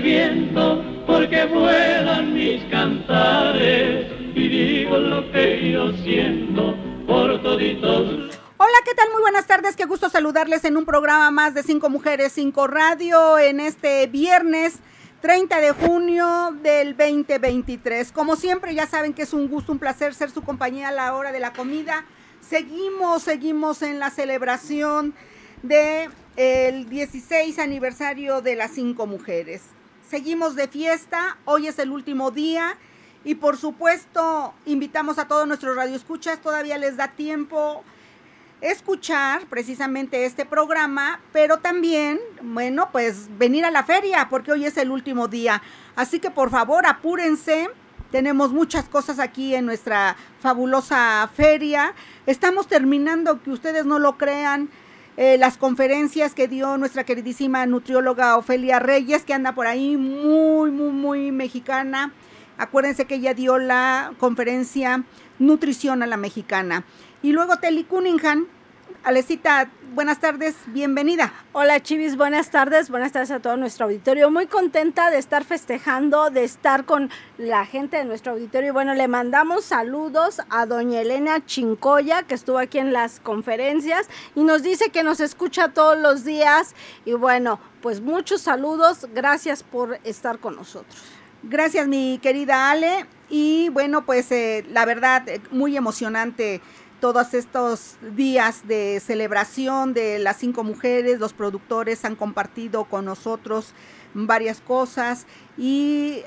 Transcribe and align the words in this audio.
Viento 0.00 0.82
porque 1.06 1.44
vuelan 1.44 2.34
mis 2.34 2.64
cantares 2.64 4.06
y 4.34 4.48
digo 4.48 4.98
lo 4.98 5.30
que 5.32 5.72
yo 5.72 5.92
siento 5.98 6.76
por 7.06 7.42
toditos. 7.42 8.34
Hola, 8.56 8.78
¿qué 8.84 8.94
tal? 8.94 9.10
Muy 9.12 9.20
buenas 9.20 9.46
tardes. 9.46 9.76
Qué 9.76 9.84
gusto 9.84 10.08
saludarles 10.08 10.64
en 10.64 10.76
un 10.76 10.84
programa 10.84 11.30
más 11.30 11.54
de 11.54 11.62
Cinco 11.62 11.90
Mujeres, 11.90 12.32
Cinco 12.32 12.66
Radio 12.66 13.38
en 13.38 13.60
este 13.60 14.06
viernes 14.06 14.80
30 15.20 15.60
de 15.60 15.72
junio 15.72 16.54
del 16.62 16.96
2023. 16.96 18.12
Como 18.12 18.36
siempre, 18.36 18.74
ya 18.74 18.86
saben 18.86 19.12
que 19.12 19.22
es 19.22 19.32
un 19.32 19.48
gusto, 19.48 19.72
un 19.72 19.78
placer 19.78 20.14
ser 20.14 20.30
su 20.30 20.42
compañía 20.42 20.88
a 20.88 20.92
la 20.92 21.14
hora 21.14 21.32
de 21.32 21.40
la 21.40 21.52
comida. 21.52 22.04
Seguimos, 22.40 23.22
seguimos 23.22 23.82
en 23.82 23.98
la 23.98 24.10
celebración 24.10 25.14
de 25.62 26.08
el 26.36 26.88
16 26.88 27.58
aniversario 27.58 28.40
de 28.40 28.56
las 28.56 28.72
cinco 28.72 29.06
mujeres. 29.06 29.73
Seguimos 30.14 30.54
de 30.54 30.68
fiesta, 30.68 31.38
hoy 31.44 31.66
es 31.66 31.76
el 31.80 31.90
último 31.90 32.30
día 32.30 32.76
y 33.24 33.34
por 33.34 33.56
supuesto 33.56 34.54
invitamos 34.64 35.18
a 35.18 35.26
todos 35.26 35.44
nuestros 35.48 35.74
radioescuchas, 35.74 36.40
todavía 36.40 36.78
les 36.78 36.96
da 36.96 37.08
tiempo 37.08 37.82
escuchar 38.60 39.44
precisamente 39.46 40.24
este 40.24 40.46
programa, 40.46 41.18
pero 41.32 41.58
también, 41.58 42.20
bueno, 42.42 42.90
pues 42.92 43.26
venir 43.38 43.64
a 43.64 43.72
la 43.72 43.82
feria 43.82 44.28
porque 44.30 44.52
hoy 44.52 44.66
es 44.66 44.76
el 44.76 44.92
último 44.92 45.26
día. 45.26 45.60
Así 45.96 46.20
que 46.20 46.30
por 46.30 46.48
favor, 46.48 46.86
apúrense. 46.86 47.68
Tenemos 48.12 48.52
muchas 48.52 48.88
cosas 48.88 49.18
aquí 49.18 49.56
en 49.56 49.66
nuestra 49.66 50.14
fabulosa 50.38 51.28
feria. 51.34 51.92
Estamos 52.26 52.68
terminando, 52.68 53.42
que 53.42 53.50
ustedes 53.50 53.84
no 53.84 53.98
lo 53.98 54.16
crean, 54.16 54.70
eh, 55.16 55.38
las 55.38 55.56
conferencias 55.56 56.34
que 56.34 56.48
dio 56.48 56.76
nuestra 56.76 57.04
queridísima 57.04 57.66
nutrióloga 57.66 58.36
Ofelia 58.36 58.80
Reyes, 58.80 59.24
que 59.24 59.32
anda 59.32 59.54
por 59.54 59.66
ahí 59.66 59.96
muy, 59.96 60.70
muy, 60.72 60.90
muy 60.90 61.32
mexicana. 61.32 62.12
Acuérdense 62.58 63.04
que 63.04 63.16
ella 63.16 63.34
dio 63.34 63.58
la 63.58 64.12
conferencia 64.18 65.04
Nutrición 65.38 66.02
a 66.02 66.06
la 66.06 66.16
Mexicana. 66.16 66.84
Y 67.22 67.32
luego 67.32 67.56
Telly 67.56 67.84
Cunningham, 67.84 68.46
Alecita, 69.04 69.70
buenas 69.94 70.18
tardes, 70.18 70.54
bienvenida. 70.66 71.32
Hola 71.52 71.80
Chivis, 71.80 72.16
buenas 72.16 72.50
tardes, 72.50 72.88
buenas 72.88 73.12
tardes 73.12 73.30
a 73.30 73.40
todo 73.40 73.56
nuestro 73.56 73.84
auditorio. 73.84 74.30
Muy 74.30 74.46
contenta 74.46 75.10
de 75.10 75.18
estar 75.18 75.44
festejando, 75.44 76.30
de 76.30 76.44
estar 76.44 76.86
con 76.86 77.10
la 77.36 77.66
gente 77.66 77.98
de 77.98 78.04
nuestro 78.04 78.32
auditorio. 78.32 78.72
Bueno, 78.72 78.94
le 78.94 79.06
mandamos 79.06 79.66
saludos 79.66 80.40
a 80.48 80.64
doña 80.64 81.02
Elena 81.02 81.44
Chincoya, 81.44 82.22
que 82.22 82.34
estuvo 82.34 82.58
aquí 82.58 82.78
en 82.78 82.92
las 82.92 83.20
conferencias 83.20 84.08
y 84.34 84.42
nos 84.42 84.62
dice 84.62 84.88
que 84.90 85.02
nos 85.02 85.20
escucha 85.20 85.68
todos 85.68 85.98
los 85.98 86.24
días. 86.24 86.74
Y 87.04 87.12
bueno, 87.12 87.60
pues 87.82 88.00
muchos 88.00 88.40
saludos, 88.40 89.06
gracias 89.14 89.62
por 89.62 89.98
estar 90.04 90.38
con 90.38 90.56
nosotros. 90.56 91.02
Gracias 91.42 91.86
mi 91.86 92.18
querida 92.22 92.70
Ale. 92.70 93.06
Y 93.28 93.68
bueno, 93.70 94.04
pues 94.06 94.30
eh, 94.32 94.64
la 94.70 94.84
verdad, 94.84 95.28
eh, 95.28 95.40
muy 95.50 95.76
emocionante 95.76 96.60
todos 97.04 97.34
estos 97.34 97.98
días 98.16 98.66
de 98.66 98.98
celebración 98.98 99.92
de 99.92 100.18
las 100.18 100.38
cinco 100.38 100.64
mujeres, 100.64 101.20
los 101.20 101.34
productores 101.34 102.02
han 102.06 102.16
compartido 102.16 102.84
con 102.84 103.04
nosotros 103.04 103.74
varias 104.14 104.62
cosas 104.62 105.26
y 105.58 106.22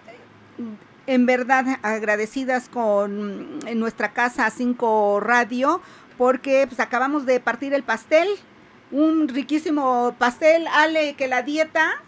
en 1.08 1.26
verdad 1.26 1.80
agradecidas 1.82 2.70
con 2.70 3.58
nuestra 3.76 4.14
casa 4.14 4.48
Cinco 4.52 5.20
Radio 5.20 5.82
porque 6.16 6.68
pues 6.68 6.80
acabamos 6.80 7.26
de 7.26 7.40
partir 7.40 7.74
el 7.74 7.82
pastel, 7.82 8.28
un 8.92 9.30
riquísimo 9.30 10.14
pastel, 10.20 10.68
Ale, 10.68 11.16
que 11.16 11.28
la 11.28 11.42
dieta, 11.42 12.04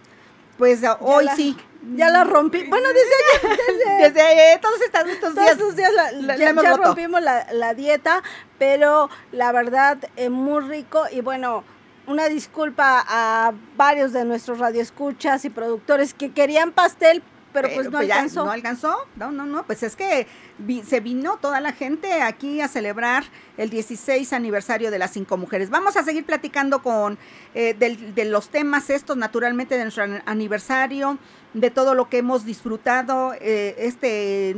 pues 0.59 0.81
hoy 0.99 1.25
sí, 1.35 1.57
ya 1.95 2.09
la 2.09 2.23
rompí. 2.23 2.63
Bueno, 2.63 2.87
desde, 2.89 4.09
desde, 4.13 4.59
todos 4.59 4.81
estos, 4.81 5.37
estos 5.37 5.75
días, 5.75 5.91
ya, 6.37 6.75
rompimos 6.75 7.21
la, 7.21 7.73
dieta, 7.73 8.23
pero 8.57 9.09
la 9.31 9.51
verdad 9.51 9.97
es 10.15 10.29
muy 10.29 10.61
rico 10.61 11.03
y 11.11 11.21
bueno, 11.21 11.63
una 12.07 12.27
disculpa 12.27 13.03
a 13.07 13.53
varios 13.77 14.13
de 14.13 14.25
nuestros 14.25 14.59
radioescuchas 14.59 15.45
y 15.45 15.49
productores 15.49 16.13
que 16.13 16.31
querían 16.31 16.71
pastel, 16.71 17.23
pero, 17.53 17.69
pues 17.73 17.85
no 17.85 17.97
pues 17.97 18.11
alcanzó. 18.11 18.45
no 18.45 18.51
alcanzó, 18.51 19.07
no, 19.15 19.31
no, 19.31 19.45
no, 19.45 19.63
pues 19.63 19.83
es 19.83 19.95
que 19.95 20.27
se 20.85 20.99
vino 20.99 21.37
toda 21.37 21.59
la 21.61 21.71
gente 21.71 22.21
aquí 22.21 22.61
a 22.61 22.67
celebrar 22.67 23.23
el 23.57 23.69
16 23.69 24.33
aniversario 24.33 24.91
de 24.91 24.99
las 24.99 25.11
cinco 25.11 25.37
mujeres. 25.37 25.69
Vamos 25.69 25.97
a 25.97 26.03
seguir 26.03 26.25
platicando 26.25 26.81
con 26.81 27.17
eh, 27.53 27.73
de 27.73 28.25
los 28.25 28.49
temas 28.49 28.89
estos, 28.89 29.17
naturalmente, 29.17 29.77
de 29.77 29.83
nuestro 29.83 30.05
aniversario, 30.25 31.17
de 31.53 31.71
todo 31.71 31.95
lo 31.95 32.09
que 32.09 32.19
hemos 32.19 32.45
disfrutado, 32.45 33.33
eh, 33.39 33.75
este... 33.79 34.55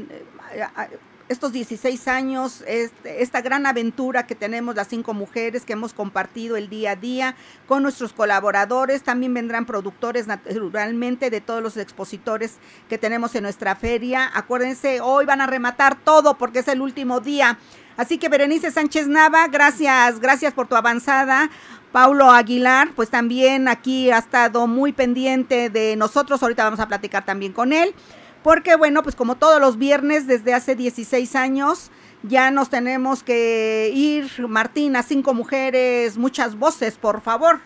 Estos 1.32 1.54
16 1.54 2.10
años, 2.10 2.62
esta 3.06 3.40
gran 3.40 3.66
aventura 3.66 4.28
que 4.28 4.36
tenemos 4.36 4.76
las 4.76 4.90
cinco 4.90 5.14
mujeres 5.14 5.64
que 5.64 5.72
hemos 5.72 5.94
compartido 5.94 6.58
el 6.58 6.68
día 6.68 6.92
a 6.92 6.96
día 6.98 7.36
con 7.70 7.84
nuestros 7.84 8.12
colaboradores. 8.12 9.04
También 9.04 9.34
vendrán 9.34 9.66
productores 9.66 10.28
naturalmente 10.28 11.30
de 11.30 11.40
todos 11.40 11.64
los 11.64 11.78
expositores 11.78 12.58
que 12.90 12.98
tenemos 12.98 13.34
en 13.36 13.44
nuestra 13.44 13.78
feria. 13.78 14.30
Acuérdense, 14.34 15.00
hoy 15.00 15.26
van 15.26 15.40
a 15.40 15.48
rematar 15.48 15.96
todo 16.04 16.38
porque 16.38 16.60
es 16.60 16.68
el 16.68 16.82
último 16.82 17.22
día. 17.22 17.58
Así 17.96 18.18
que 18.18 18.28
Berenice 18.28 18.70
Sánchez 18.70 19.08
Nava, 19.08 19.48
gracias, 19.48 20.20
gracias 20.20 20.54
por 20.54 20.68
tu 20.68 20.76
avanzada. 20.76 21.50
Paulo 21.94 22.30
Aguilar, 22.30 22.90
pues 22.94 23.10
también 23.10 23.70
aquí 23.70 24.12
ha 24.12 24.18
estado 24.18 24.68
muy 24.68 24.92
pendiente 24.92 25.70
de 25.70 25.96
nosotros. 25.96 26.44
Ahorita 26.44 26.66
vamos 26.66 26.82
a 26.82 26.90
platicar 26.90 27.24
también 27.24 27.54
con 27.54 27.72
él. 27.72 27.96
Porque 28.44 28.76
bueno, 28.76 29.04
pues 29.04 29.16
como 29.16 29.36
todos 29.36 29.62
los 29.62 29.78
viernes 29.78 30.28
desde 30.28 30.54
hace 30.54 30.76
16 30.76 31.36
años, 31.36 31.92
ya 32.24 32.52
nos 32.52 32.70
tenemos 32.70 33.24
que 33.24 33.92
ir, 33.94 34.48
Martina, 34.48 35.04
cinco 35.04 35.34
mujeres, 35.34 36.18
muchas 36.18 36.58
voces, 36.58 36.98
por 36.98 37.22
favor. 37.22 37.62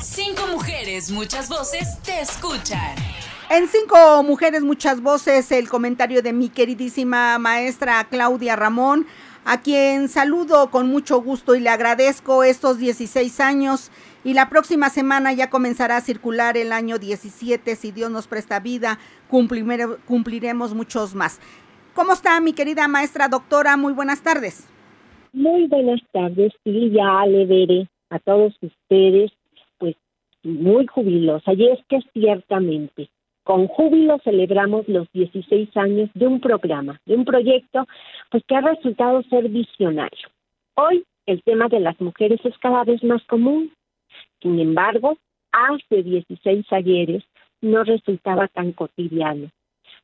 Cinco 0.00 0.46
mujeres, 0.48 1.10
muchas 1.10 1.48
voces, 1.48 2.00
te 2.02 2.20
escuchan. 2.20 2.94
En 3.48 3.68
Cinco 3.68 4.24
Mujeres, 4.24 4.62
Muchas 4.62 5.00
Voces, 5.00 5.52
el 5.52 5.68
comentario 5.68 6.20
de 6.20 6.32
mi 6.32 6.48
queridísima 6.48 7.38
maestra 7.38 8.04
Claudia 8.10 8.56
Ramón, 8.56 9.06
a 9.44 9.60
quien 9.60 10.08
saludo 10.08 10.70
con 10.72 10.88
mucho 10.88 11.22
gusto 11.22 11.54
y 11.54 11.60
le 11.60 11.70
agradezco 11.70 12.42
estos 12.42 12.78
16 12.78 13.38
años 13.38 13.92
y 14.24 14.34
la 14.34 14.48
próxima 14.48 14.88
semana 14.88 15.32
ya 15.32 15.50
comenzará 15.50 15.96
a 15.96 16.00
circular 16.00 16.56
el 16.56 16.72
año 16.72 16.98
17, 16.98 17.76
si 17.76 17.92
Dios 17.92 18.10
nos 18.10 18.26
presta 18.26 18.60
vida, 18.60 18.98
cumpliremos 19.28 20.74
muchos 20.74 21.14
más. 21.14 21.40
¿Cómo 21.94 22.12
está 22.12 22.40
mi 22.40 22.52
querida 22.52 22.88
maestra 22.88 23.28
doctora? 23.28 23.76
Muy 23.76 23.92
buenas 23.92 24.22
tardes. 24.22 24.68
Muy 25.32 25.66
buenas 25.66 26.00
tardes, 26.12 26.52
sí, 26.64 26.90
ya 26.90 27.26
le 27.26 27.46
veré 27.46 27.88
a 28.10 28.18
todos 28.18 28.54
ustedes, 28.62 29.30
pues 29.78 29.94
muy 30.42 30.86
jubilosa. 30.86 31.52
Y 31.52 31.68
es 31.68 31.78
que 31.88 32.00
ciertamente, 32.12 33.10
con 33.44 33.66
júbilo 33.68 34.18
celebramos 34.24 34.88
los 34.88 35.06
16 35.12 35.76
años 35.76 36.10
de 36.14 36.26
un 36.26 36.40
programa, 36.40 37.00
de 37.06 37.16
un 37.16 37.24
proyecto, 37.24 37.86
pues 38.30 38.42
que 38.48 38.56
ha 38.56 38.60
resultado 38.60 39.22
ser 39.24 39.48
visionario. 39.48 40.28
Hoy 40.74 41.04
el 41.26 41.42
tema 41.42 41.68
de 41.68 41.80
las 41.80 42.00
mujeres 42.00 42.40
es 42.44 42.56
cada 42.58 42.84
vez 42.84 43.02
más 43.04 43.22
común, 43.24 43.72
sin 44.46 44.60
embargo, 44.60 45.18
hace 45.50 46.04
16 46.04 46.72
ayeres 46.72 47.24
no 47.60 47.82
resultaba 47.82 48.46
tan 48.46 48.70
cotidiano. 48.70 49.50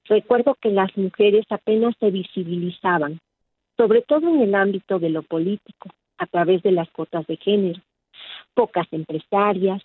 Recuerdo 0.07 0.57
que 0.61 0.71
las 0.71 0.97
mujeres 0.97 1.47
apenas 1.49 1.95
se 2.01 2.11
visibilizaban, 2.11 3.21
sobre 3.77 4.03
todo 4.03 4.29
en 4.29 4.41
el 4.41 4.57
ámbito 4.57 4.99
de 4.99 5.11
lo 5.11 5.23
político, 5.23 5.91
a 6.19 6.27
través 6.27 6.61
de 6.65 6.73
las 6.73 6.91
cuotas 6.91 7.25
de 7.29 7.37
género. 7.37 7.81
Pocas 8.55 8.89
empresarias, 8.91 9.81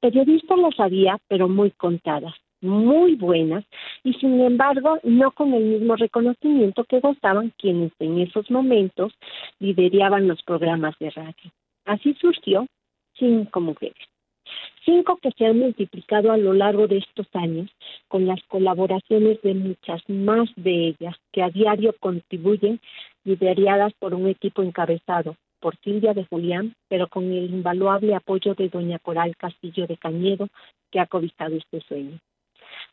periodistas 0.00 0.58
las 0.58 0.78
había, 0.78 1.18
pero 1.26 1.48
muy 1.48 1.70
contadas, 1.70 2.34
muy 2.60 3.14
buenas, 3.14 3.64
y 4.04 4.12
sin 4.14 4.42
embargo 4.42 4.98
no 5.04 5.30
con 5.30 5.54
el 5.54 5.64
mismo 5.64 5.96
reconocimiento 5.96 6.84
que 6.84 7.00
gozaban 7.00 7.50
quienes 7.56 7.92
en 7.98 8.20
esos 8.20 8.50
momentos 8.50 9.14
lideraban 9.58 10.28
los 10.28 10.42
programas 10.42 10.98
de 10.98 11.08
radio. 11.08 11.50
Así 11.86 12.14
surgió 12.20 12.66
cinco 13.14 13.60
mujeres. 13.60 13.96
Cinco 14.84 15.16
que 15.22 15.30
se 15.32 15.46
han 15.46 15.58
multiplicado 15.58 16.32
a 16.32 16.36
lo 16.36 16.52
largo 16.52 16.88
de 16.88 16.98
estos 16.98 17.26
años 17.34 17.70
con 18.08 18.26
las 18.26 18.42
colaboraciones 18.48 19.40
de 19.42 19.54
muchas 19.54 20.02
más 20.08 20.50
de 20.56 20.88
ellas 20.88 21.16
que 21.30 21.42
a 21.42 21.50
diario 21.50 21.94
contribuyen 22.00 22.80
lideradas 23.24 23.92
por 23.94 24.14
un 24.14 24.28
equipo 24.28 24.62
encabezado 24.62 25.36
por 25.60 25.76
Silvia 25.76 26.12
de 26.12 26.24
Julián, 26.24 26.74
pero 26.88 27.06
con 27.06 27.30
el 27.32 27.44
invaluable 27.44 28.16
apoyo 28.16 28.54
de 28.54 28.68
doña 28.68 28.98
Coral 28.98 29.36
Castillo 29.36 29.86
de 29.86 29.96
Cañedo, 29.96 30.48
que 30.90 30.98
ha 30.98 31.06
cobijado 31.06 31.54
este 31.54 31.80
sueño. 31.82 32.18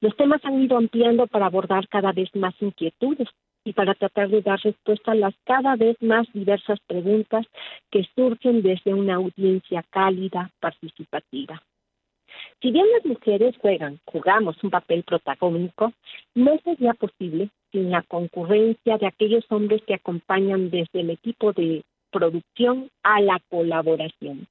Los 0.01 0.15
temas 0.15 0.45
han 0.45 0.61
ido 0.61 0.77
ampliando 0.77 1.25
para 1.25 1.47
abordar 1.47 1.87
cada 1.87 2.11
vez 2.11 2.29
más 2.35 2.53
inquietudes 2.61 3.27
y 3.63 3.73
para 3.73 3.93
tratar 3.95 4.29
de 4.29 4.41
dar 4.41 4.59
respuesta 4.61 5.11
a 5.11 5.15
las 5.15 5.33
cada 5.43 5.75
vez 5.75 5.95
más 6.01 6.27
diversas 6.33 6.79
preguntas 6.87 7.45
que 7.91 8.07
surgen 8.15 8.61
desde 8.61 8.93
una 8.93 9.15
audiencia 9.15 9.83
cálida, 9.89 10.51
participativa. 10.59 11.61
Si 12.61 12.71
bien 12.71 12.85
las 12.93 13.05
mujeres 13.05 13.55
juegan, 13.57 13.99
jugamos 14.05 14.61
un 14.63 14.69
papel 14.69 15.03
protagónico, 15.03 15.93
no 16.35 16.57
sería 16.63 16.93
posible 16.93 17.49
sin 17.71 17.89
la 17.91 18.01
concurrencia 18.03 18.97
de 18.97 19.07
aquellos 19.07 19.45
hombres 19.49 19.81
que 19.85 19.93
acompañan 19.93 20.69
desde 20.69 21.01
el 21.01 21.09
equipo 21.09 21.53
de 21.53 21.83
producción 22.11 22.89
a 23.03 23.21
la 23.21 23.39
colaboración. 23.49 24.47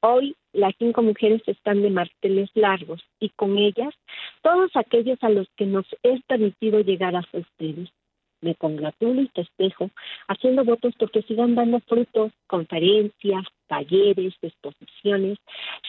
Hoy 0.00 0.36
las 0.52 0.74
cinco 0.78 1.02
mujeres 1.02 1.42
están 1.46 1.82
de 1.82 1.90
marteles 1.90 2.50
largos 2.54 3.02
y 3.18 3.30
con 3.30 3.58
ellas 3.58 3.94
todos 4.42 4.70
aquellos 4.74 5.18
a 5.22 5.28
los 5.28 5.48
que 5.56 5.66
nos 5.66 5.86
es 6.02 6.22
permitido 6.24 6.80
llegar 6.80 7.16
a 7.16 7.24
ustedes. 7.32 7.90
Me 8.40 8.54
congratulo 8.54 9.22
y 9.22 9.28
festejo 9.28 9.90
haciendo 10.28 10.64
votos 10.64 10.94
porque 10.98 11.22
sigan 11.22 11.54
dando 11.54 11.80
frutos, 11.80 12.32
conferencias, 12.46 13.44
talleres, 13.66 14.34
exposiciones, 14.42 15.38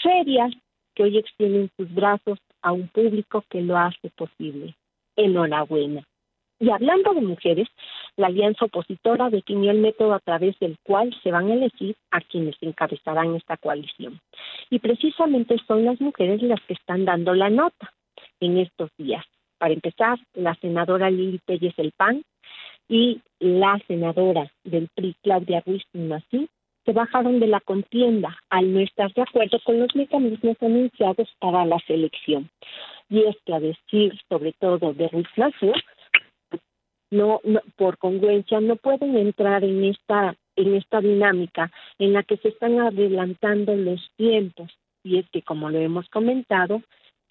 ferias 0.01 0.51
que 0.95 1.03
hoy 1.03 1.17
extienden 1.17 1.69
sus 1.77 1.93
brazos 1.93 2.39
a 2.61 2.71
un 2.71 2.87
público 2.87 3.43
que 3.49 3.61
lo 3.61 3.77
hace 3.77 4.09
posible. 4.15 4.75
Enhorabuena. 5.15 6.03
Y 6.59 6.69
hablando 6.71 7.13
de 7.13 7.21
mujeres, 7.21 7.69
la 8.17 8.27
alianza 8.27 8.65
opositora 8.65 9.29
definió 9.29 9.71
el 9.71 9.79
método 9.79 10.13
a 10.13 10.19
través 10.19 10.59
del 10.59 10.77
cual 10.83 11.15
se 11.23 11.31
van 11.31 11.49
a 11.49 11.53
elegir 11.53 11.95
a 12.11 12.19
quienes 12.19 12.55
encabezarán 12.59 13.35
esta 13.35 13.55
coalición. 13.55 14.19
Y 14.69 14.79
precisamente 14.79 15.57
son 15.65 15.85
las 15.85 16.01
mujeres 16.01 16.41
las 16.41 16.59
que 16.63 16.73
están 16.73 17.05
dando 17.05 17.33
la 17.33 17.49
nota 17.49 17.93
en 18.41 18.57
estos 18.57 18.89
días. 18.97 19.25
Para 19.57 19.73
empezar, 19.73 20.19
la 20.33 20.53
senadora 20.55 21.09
Lili 21.09 21.39
Pérez 21.45 21.75
del 21.77 21.93
PAN 21.95 22.23
y 22.89 23.21
la 23.39 23.79
senadora 23.87 24.51
del 24.63 24.89
PRI, 24.95 25.15
Claudia 25.23 25.63
Ruiz 25.65 25.83
Mací, 25.93 26.49
se 26.85 26.91
bajaron 26.91 27.39
de 27.39 27.47
la 27.47 27.61
contienda 27.61 28.35
al 28.49 28.73
no 28.73 28.79
estar 28.79 29.13
de 29.13 29.21
acuerdo 29.21 29.59
con 29.63 29.79
los 29.79 29.95
mecanismos 29.95 30.57
anunciados 30.59 31.29
para 31.39 31.63
la 31.65 31.77
selección. 31.85 32.49
Y 33.09 33.23
es 33.23 33.37
que 33.45 33.53
a 33.53 33.59
decir 33.59 34.19
sobre 34.27 34.53
todo 34.53 34.93
de 34.93 35.07
Ruiz 35.07 35.27
Mací, 35.37 35.71
no, 37.11 37.41
por 37.75 37.97
congruencia 37.97 38.59
no 38.59 38.75
pueden 38.75 39.17
entrar 39.17 39.63
en 39.63 39.83
esta 39.83 40.35
en 40.55 40.75
esta 40.75 40.99
dinámica 40.99 41.71
en 41.97 42.13
la 42.13 42.23
que 42.23 42.37
se 42.37 42.49
están 42.49 42.79
adelantando 42.79 43.75
los 43.75 44.11
tiempos 44.17 44.69
y 45.03 45.17
es 45.17 45.29
que 45.29 45.41
como 45.41 45.69
lo 45.69 45.79
hemos 45.79 46.07
comentado 46.09 46.81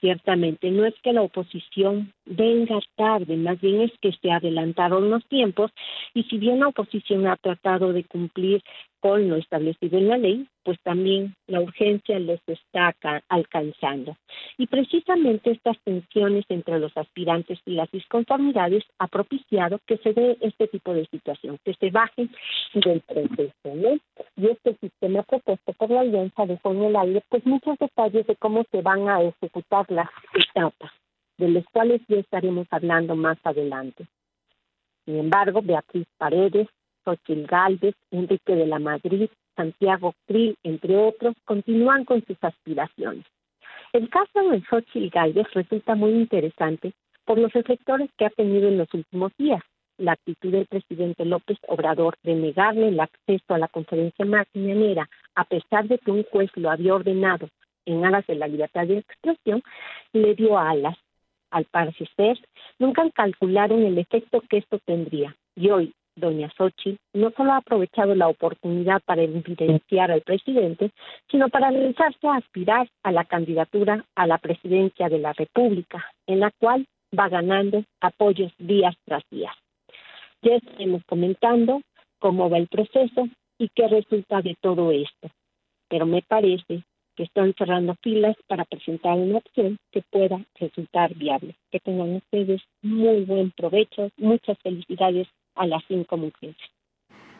ciertamente 0.00 0.70
no 0.70 0.84
es 0.84 0.94
que 1.02 1.12
la 1.12 1.22
oposición 1.22 2.12
venga 2.28 2.78
tarde, 2.96 3.36
más 3.36 3.60
bien 3.60 3.80
es 3.82 3.92
que 4.00 4.12
se 4.12 4.30
adelantaron 4.30 5.10
los 5.10 5.24
tiempos 5.26 5.70
y 6.14 6.24
si 6.24 6.38
bien 6.38 6.60
la 6.60 6.68
oposición 6.68 7.26
ha 7.26 7.36
tratado 7.36 7.92
de 7.92 8.04
cumplir 8.04 8.62
con 9.00 9.28
lo 9.28 9.36
establecido 9.36 9.98
en 9.98 10.08
la 10.08 10.18
ley, 10.18 10.46
pues 10.64 10.78
también 10.82 11.34
la 11.46 11.60
urgencia 11.60 12.18
les 12.18 12.40
está 12.46 12.94
alcanzando. 13.28 14.16
Y 14.56 14.66
precisamente 14.66 15.52
estas 15.52 15.78
tensiones 15.84 16.44
entre 16.48 16.78
los 16.78 16.96
aspirantes 16.96 17.58
y 17.64 17.72
las 17.72 17.90
disconformidades 17.90 18.84
ha 18.98 19.06
propiciado 19.06 19.80
que 19.86 19.98
se 19.98 20.12
dé 20.12 20.36
este 20.40 20.68
tipo 20.68 20.92
de 20.92 21.06
situación, 21.06 21.58
que 21.64 21.74
se 21.74 21.90
bajen 21.90 22.30
del 22.74 23.00
proceso. 23.02 23.52
¿no? 23.64 23.98
Y 24.36 24.46
este 24.48 24.76
sistema 24.80 25.22
propuesto 25.22 25.72
por 25.74 25.90
la 25.90 26.00
alianza 26.00 26.46
dejó 26.46 26.72
en 26.72 26.82
el 26.84 26.96
aire 26.96 27.22
pues 27.28 27.46
muchos 27.46 27.78
detalles 27.78 28.26
de 28.26 28.36
cómo 28.36 28.64
se 28.70 28.82
van 28.82 29.08
a 29.08 29.22
ejecutar 29.22 29.86
las 29.90 30.08
etapas, 30.34 30.92
de 31.38 31.48
los 31.48 31.64
cuales 31.72 32.02
ya 32.08 32.16
estaremos 32.16 32.66
hablando 32.70 33.16
más 33.16 33.38
adelante. 33.44 34.06
Sin 35.04 35.16
embargo, 35.16 35.62
Beatriz 35.62 36.06
Paredes, 36.18 36.68
Xochitl 37.04 37.46
Galvez, 37.46 37.94
Enrique 38.10 38.54
de 38.54 38.66
la 38.66 38.78
Madrid, 38.78 39.30
Santiago 39.56 40.14
Krill, 40.26 40.56
entre 40.62 40.96
otros, 40.96 41.34
continúan 41.44 42.04
con 42.04 42.24
sus 42.26 42.36
aspiraciones. 42.42 43.24
El 43.92 44.10
caso 44.10 44.50
de 44.50 44.62
Xochitl 44.68 45.08
Galvez 45.08 45.46
resulta 45.54 45.94
muy 45.94 46.10
interesante 46.10 46.92
por 47.24 47.38
los 47.38 47.52
reflectores 47.52 48.10
que 48.16 48.26
ha 48.26 48.30
tenido 48.30 48.68
en 48.68 48.78
los 48.78 48.92
últimos 48.92 49.32
días. 49.38 49.62
La 49.96 50.12
actitud 50.12 50.52
del 50.52 50.66
presidente 50.66 51.24
López 51.24 51.58
Obrador 51.66 52.16
de 52.22 52.34
negarle 52.34 52.88
el 52.88 53.00
acceso 53.00 53.54
a 53.54 53.58
la 53.58 53.68
conferencia 53.68 54.24
mañanera, 54.24 55.08
a 55.34 55.44
pesar 55.44 55.88
de 55.88 55.98
que 55.98 56.10
un 56.10 56.24
juez 56.24 56.50
lo 56.54 56.70
había 56.70 56.94
ordenado 56.94 57.48
en 57.84 58.04
aras 58.04 58.26
de 58.26 58.34
la 58.34 58.46
libertad 58.46 58.86
de 58.86 58.98
expresión, 58.98 59.62
le 60.12 60.34
dio 60.34 60.58
alas. 60.58 60.96
Al 61.50 61.64
parecer, 61.64 62.38
nunca 62.78 63.08
calcularon 63.10 63.82
el 63.82 63.98
efecto 63.98 64.42
que 64.48 64.58
esto 64.58 64.78
tendría. 64.84 65.34
Y 65.56 65.70
hoy, 65.70 65.92
doña 66.16 66.50
Sochi 66.56 66.98
no 67.14 67.30
solo 67.30 67.52
ha 67.52 67.58
aprovechado 67.58 68.14
la 68.14 68.28
oportunidad 68.28 69.00
para 69.04 69.22
evidenciar 69.22 70.10
al 70.10 70.22
presidente, 70.22 70.90
sino 71.30 71.48
para 71.48 71.70
lanzarse 71.70 72.26
a 72.26 72.36
aspirar 72.36 72.88
a 73.02 73.12
la 73.12 73.24
candidatura 73.24 74.04
a 74.14 74.26
la 74.26 74.38
presidencia 74.38 75.08
de 75.08 75.18
la 75.18 75.32
República, 75.32 76.04
en 76.26 76.40
la 76.40 76.50
cual 76.58 76.86
va 77.18 77.28
ganando 77.28 77.84
apoyos 78.00 78.52
días 78.58 78.94
tras 79.04 79.22
día. 79.30 79.52
Ya 80.42 80.56
estaremos 80.56 81.02
comentando 81.06 81.80
cómo 82.18 82.50
va 82.50 82.58
el 82.58 82.68
proceso 82.68 83.28
y 83.58 83.68
qué 83.74 83.88
resulta 83.88 84.42
de 84.42 84.56
todo 84.60 84.92
esto. 84.92 85.30
Pero 85.88 86.06
me 86.06 86.22
parece 86.22 86.84
que 87.18 87.24
están 87.24 87.52
cerrando 87.58 87.96
filas 88.00 88.36
para 88.46 88.64
presentar 88.64 89.18
una 89.18 89.38
opción 89.38 89.76
que 89.90 90.02
pueda 90.08 90.40
resultar 90.54 91.12
viable. 91.16 91.56
Que 91.72 91.80
tengan 91.80 92.14
ustedes 92.14 92.62
muy 92.80 93.24
buen 93.24 93.50
provecho, 93.50 94.10
muchas 94.16 94.56
felicidades 94.62 95.26
a 95.56 95.66
las 95.66 95.82
cinco 95.88 96.16
mujeres. 96.16 96.56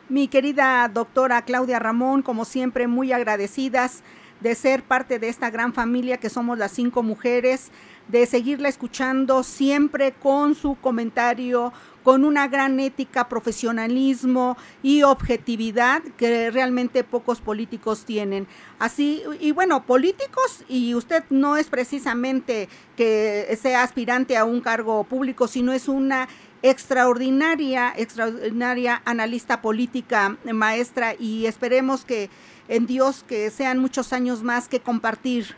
Mi 0.09 0.27
querida 0.27 0.85
doctora 0.93 1.45
Claudia 1.45 1.79
Ramón, 1.79 2.23
como 2.23 2.43
siempre, 2.43 2.87
muy 2.87 3.13
agradecidas 3.13 4.03
de 4.41 4.53
ser 4.55 4.83
parte 4.83 5.17
de 5.17 5.29
esta 5.29 5.49
gran 5.49 5.73
familia 5.73 6.17
que 6.17 6.29
somos 6.29 6.57
las 6.57 6.71
cinco 6.71 7.01
mujeres, 7.01 7.71
de 8.09 8.25
seguirla 8.25 8.67
escuchando 8.67 9.43
siempre 9.43 10.11
con 10.11 10.55
su 10.55 10.75
comentario, 10.75 11.71
con 12.03 12.25
una 12.25 12.47
gran 12.47 12.79
ética, 12.79 13.27
profesionalismo 13.29 14.57
y 14.83 15.03
objetividad 15.03 16.01
que 16.17 16.49
realmente 16.51 17.03
pocos 17.03 17.41
políticos 17.41 18.05
tienen. 18.05 18.47
Así, 18.79 19.23
y 19.39 19.51
bueno, 19.51 19.85
políticos, 19.85 20.63
y 20.67 20.95
usted 20.95 21.23
no 21.29 21.57
es 21.57 21.67
precisamente 21.67 22.69
que 22.95 23.57
sea 23.61 23.83
aspirante 23.83 24.37
a 24.37 24.45
un 24.45 24.61
cargo 24.61 25.03
público, 25.03 25.47
sino 25.47 25.73
es 25.73 25.87
una 25.87 26.27
extraordinaria, 26.61 27.93
extraordinaria 27.95 29.01
analista 29.05 29.61
política, 29.61 30.37
maestra, 30.51 31.15
y 31.17 31.45
esperemos 31.45 32.05
que 32.05 32.29
en 32.67 32.85
Dios 32.85 33.23
que 33.27 33.49
sean 33.49 33.79
muchos 33.79 34.13
años 34.13 34.43
más 34.43 34.67
que 34.67 34.79
compartir. 34.79 35.55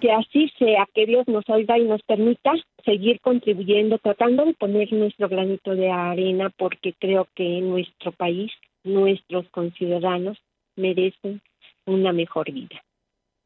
Que 0.00 0.12
así 0.12 0.50
sea, 0.58 0.86
que 0.94 1.06
Dios 1.06 1.28
nos 1.28 1.48
oiga 1.48 1.78
y 1.78 1.84
nos 1.84 2.02
permita 2.02 2.52
seguir 2.84 3.20
contribuyendo, 3.20 3.98
tratando 3.98 4.44
de 4.46 4.54
poner 4.54 4.92
nuestro 4.92 5.28
granito 5.28 5.74
de 5.74 5.90
arena, 5.90 6.50
porque 6.56 6.94
creo 6.98 7.28
que 7.34 7.60
nuestro 7.60 8.12
país, 8.12 8.50
nuestros 8.82 9.48
conciudadanos 9.50 10.38
merecen 10.76 11.42
una 11.86 12.12
mejor 12.12 12.50
vida. 12.50 12.82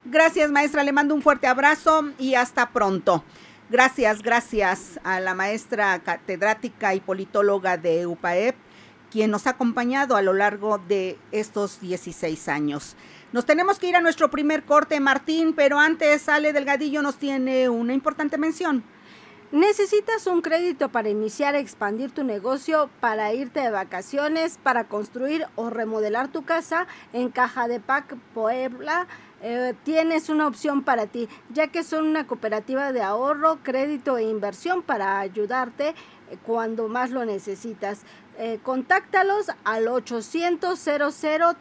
Gracias, 0.04 0.50
maestra. 0.50 0.84
Le 0.84 0.92
mando 0.92 1.14
un 1.14 1.22
fuerte 1.22 1.46
abrazo 1.46 2.02
y 2.18 2.34
hasta 2.34 2.70
pronto. 2.72 3.24
Gracias, 3.70 4.22
gracias 4.22 5.00
a 5.02 5.20
la 5.20 5.34
maestra 5.34 5.98
catedrática 6.02 6.94
y 6.94 7.00
politóloga 7.00 7.78
de 7.78 8.06
UPAEP, 8.06 8.54
quien 9.10 9.30
nos 9.30 9.46
ha 9.46 9.50
acompañado 9.50 10.16
a 10.16 10.22
lo 10.22 10.34
largo 10.34 10.76
de 10.76 11.16
estos 11.32 11.80
16 11.80 12.48
años. 12.48 12.96
Nos 13.34 13.46
tenemos 13.46 13.80
que 13.80 13.88
ir 13.88 13.96
a 13.96 14.00
nuestro 14.00 14.30
primer 14.30 14.62
corte, 14.62 15.00
Martín, 15.00 15.54
pero 15.56 15.80
antes 15.80 16.28
Ale 16.28 16.52
Delgadillo 16.52 17.02
nos 17.02 17.16
tiene 17.16 17.68
una 17.68 17.92
importante 17.92 18.38
mención. 18.38 18.84
Necesitas 19.50 20.28
un 20.28 20.40
crédito 20.40 20.90
para 20.90 21.08
iniciar 21.08 21.56
a 21.56 21.58
expandir 21.58 22.12
tu 22.12 22.22
negocio, 22.22 22.88
para 23.00 23.34
irte 23.34 23.58
de 23.58 23.70
vacaciones, 23.70 24.60
para 24.62 24.84
construir 24.84 25.48
o 25.56 25.68
remodelar 25.68 26.28
tu 26.28 26.44
casa 26.44 26.86
en 27.12 27.28
Caja 27.28 27.66
de 27.66 27.80
Pac 27.80 28.14
Puebla 28.34 29.08
eh, 29.46 29.74
tienes 29.82 30.30
una 30.30 30.46
opción 30.46 30.82
para 30.84 31.06
ti, 31.06 31.28
ya 31.52 31.66
que 31.66 31.82
son 31.82 32.06
una 32.06 32.26
cooperativa 32.26 32.92
de 32.92 33.02
ahorro, 33.02 33.58
crédito 33.62 34.16
e 34.16 34.22
inversión 34.22 34.80
para 34.80 35.20
ayudarte 35.20 35.88
eh, 35.88 35.94
cuando 36.46 36.88
más 36.88 37.10
lo 37.10 37.26
necesitas. 37.26 38.04
Eh, 38.36 38.58
contáctalos 38.62 39.46
al 39.64 39.88
800 39.88 40.78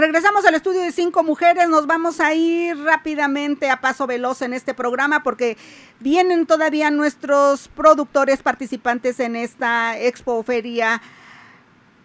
Regresamos 0.00 0.46
al 0.46 0.54
estudio 0.54 0.80
de 0.80 0.92
cinco 0.92 1.22
mujeres, 1.22 1.68
nos 1.68 1.86
vamos 1.86 2.20
a 2.20 2.32
ir 2.32 2.74
rápidamente 2.84 3.68
a 3.68 3.82
paso 3.82 4.06
veloz 4.06 4.40
en 4.40 4.54
este 4.54 4.72
programa 4.72 5.22
porque 5.22 5.58
vienen 5.98 6.46
todavía 6.46 6.90
nuestros 6.90 7.68
productores 7.68 8.42
participantes 8.42 9.20
en 9.20 9.36
esta 9.36 9.98
Expo 9.98 10.42
Feria 10.42 11.02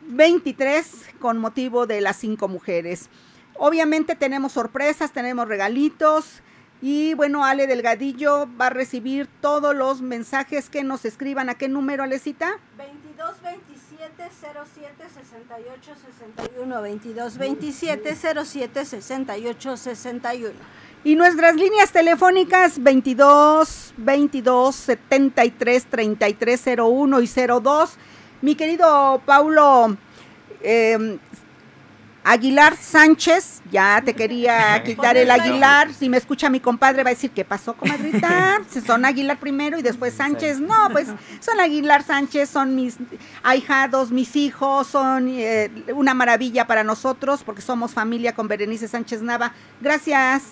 23 0.10 1.06
con 1.22 1.38
motivo 1.38 1.88
de 1.88 2.02
las 2.02 2.18
cinco 2.18 2.50
mujeres. 2.50 3.10
Obviamente 3.54 4.16
tenemos 4.16 4.52
sorpresas, 4.52 5.14
tenemos 5.14 5.48
regalitos 5.48 6.44
y 6.82 7.14
bueno, 7.14 7.46
Ale 7.46 7.66
Delgadillo 7.66 8.50
va 8.60 8.68
a 8.68 8.72
recibir 8.72 9.30
todos 9.40 9.74
los 9.74 10.02
mensajes 10.02 10.70
que 10.70 10.84
nos 10.84 11.06
escriban. 11.06 11.48
¿A 11.48 11.56
qué 11.56 11.70
número, 11.70 12.04
Alecita? 12.04 12.60
22 12.78 13.42
27 13.42 13.65
07 14.30 15.10
68 15.14 15.92
61 15.96 16.82
22 16.82 17.38
27 17.38 18.16
07 18.16 18.86
68 18.86 19.78
61 19.78 20.54
y 21.04 21.16
nuestras 21.16 21.56
líneas 21.56 21.92
telefónicas 21.92 22.82
22 22.82 23.94
22 23.98 24.76
73 24.76 25.86
33 25.86 26.66
01 26.78 27.22
y 27.22 27.28
02 27.28 27.98
mi 28.42 28.56
querido 28.56 29.22
Paulo 29.26 29.98
eh, 30.62 31.18
Aguilar 32.28 32.76
Sánchez, 32.76 33.62
ya 33.72 34.02
te 34.04 34.16
quería 34.16 34.82
quitar 34.86 35.16
el 35.16 35.30
Aguilar. 35.30 35.94
Si 35.94 36.10
me 36.10 36.18
escucha 36.18 36.50
mi 36.50 36.60
compadre 36.60 37.04
va 37.04 37.12
a 37.12 37.14
decir, 37.14 37.30
¿qué 37.30 37.46
pasó, 37.46 37.76
comadrita? 37.76 38.64
Son 38.86 39.06
Aguilar 39.06 39.40
primero 39.40 39.78
y 39.78 39.84
después 39.84 40.16
Sánchez. 40.16 40.60
No, 40.60 40.90
pues 40.92 41.08
son 41.40 41.60
Aguilar 41.60 42.04
Sánchez, 42.04 42.50
son 42.50 42.74
mis 42.76 42.98
ahijados, 43.44 44.12
mis 44.12 44.36
hijos, 44.36 44.88
son 44.88 45.28
eh, 45.30 45.70
una 45.94 46.16
maravilla 46.16 46.66
para 46.66 46.84
nosotros 46.84 47.44
porque 47.44 47.62
somos 47.62 47.94
familia 47.94 48.34
con 48.34 48.48
Berenice 48.48 48.88
Sánchez 48.88 49.22
Nava. 49.22 49.54
Gracias, 49.80 50.44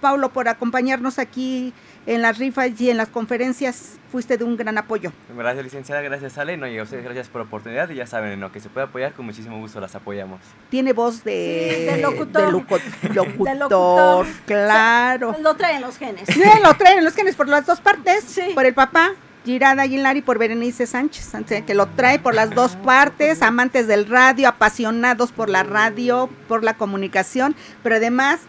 Paulo, 0.00 0.32
por 0.32 0.48
acompañarnos 0.48 1.20
aquí 1.20 1.72
en 2.06 2.22
las 2.22 2.38
rifas 2.38 2.70
y 2.80 2.90
en 2.90 2.96
las 2.96 3.08
conferencias 3.08 3.98
fuiste 4.10 4.36
de 4.36 4.44
un 4.44 4.56
gran 4.56 4.76
apoyo. 4.78 5.12
Gracias, 5.36 5.64
licenciada, 5.64 6.00
gracias, 6.00 6.36
Ale, 6.38 6.56
no, 6.56 6.66
y 6.66 6.76
a 6.78 6.82
ustedes 6.82 7.04
gracias 7.04 7.28
por 7.28 7.42
la 7.42 7.46
oportunidad 7.46 7.88
y 7.90 7.96
ya 7.96 8.06
saben, 8.06 8.40
lo 8.40 8.50
que 8.50 8.58
se 8.60 8.68
puede 8.68 8.86
apoyar, 8.86 9.12
con 9.12 9.26
muchísimo 9.26 9.58
gusto 9.58 9.80
las 9.80 9.94
apoyamos. 9.94 10.40
Tiene 10.70 10.92
voz 10.92 11.22
de, 11.22 11.86
Sí, 11.90 11.96
de 11.96 12.02
locutor. 12.02 12.46
de 12.46 12.52
loco- 12.52 12.78
locutor, 13.14 13.44
De 13.48 13.54
locutor. 13.54 14.26
claro. 14.46 15.36
Lo 15.40 15.54
traen 15.54 15.82
los 15.82 15.96
genes. 15.98 16.24
Sí, 16.26 16.42
lo 16.62 16.74
traen 16.74 17.04
los 17.04 17.14
genes 17.14 17.36
por 17.36 17.48
las 17.48 17.66
dos 17.66 17.80
partes, 17.80 18.24
Sí. 18.24 18.42
por 18.54 18.66
el 18.66 18.74
papá. 18.74 19.10
Girada 19.44 19.84
Aguilar 19.84 20.18
y 20.18 20.20
por 20.20 20.36
Berenice 20.38 20.86
Sánchez, 20.86 21.34
o 21.34 21.48
sea, 21.48 21.62
que 21.64 21.74
lo 21.74 21.86
trae 21.86 22.18
por 22.18 22.34
las 22.34 22.50
dos 22.50 22.76
partes, 22.76 23.40
amantes 23.40 23.86
del 23.86 24.06
radio, 24.06 24.48
apasionados 24.48 25.32
por 25.32 25.48
la 25.48 25.62
radio, 25.62 26.28
por 26.46 26.62
la 26.62 26.74
comunicación, 26.74 27.56
pero 27.82 27.96
además 27.96 28.40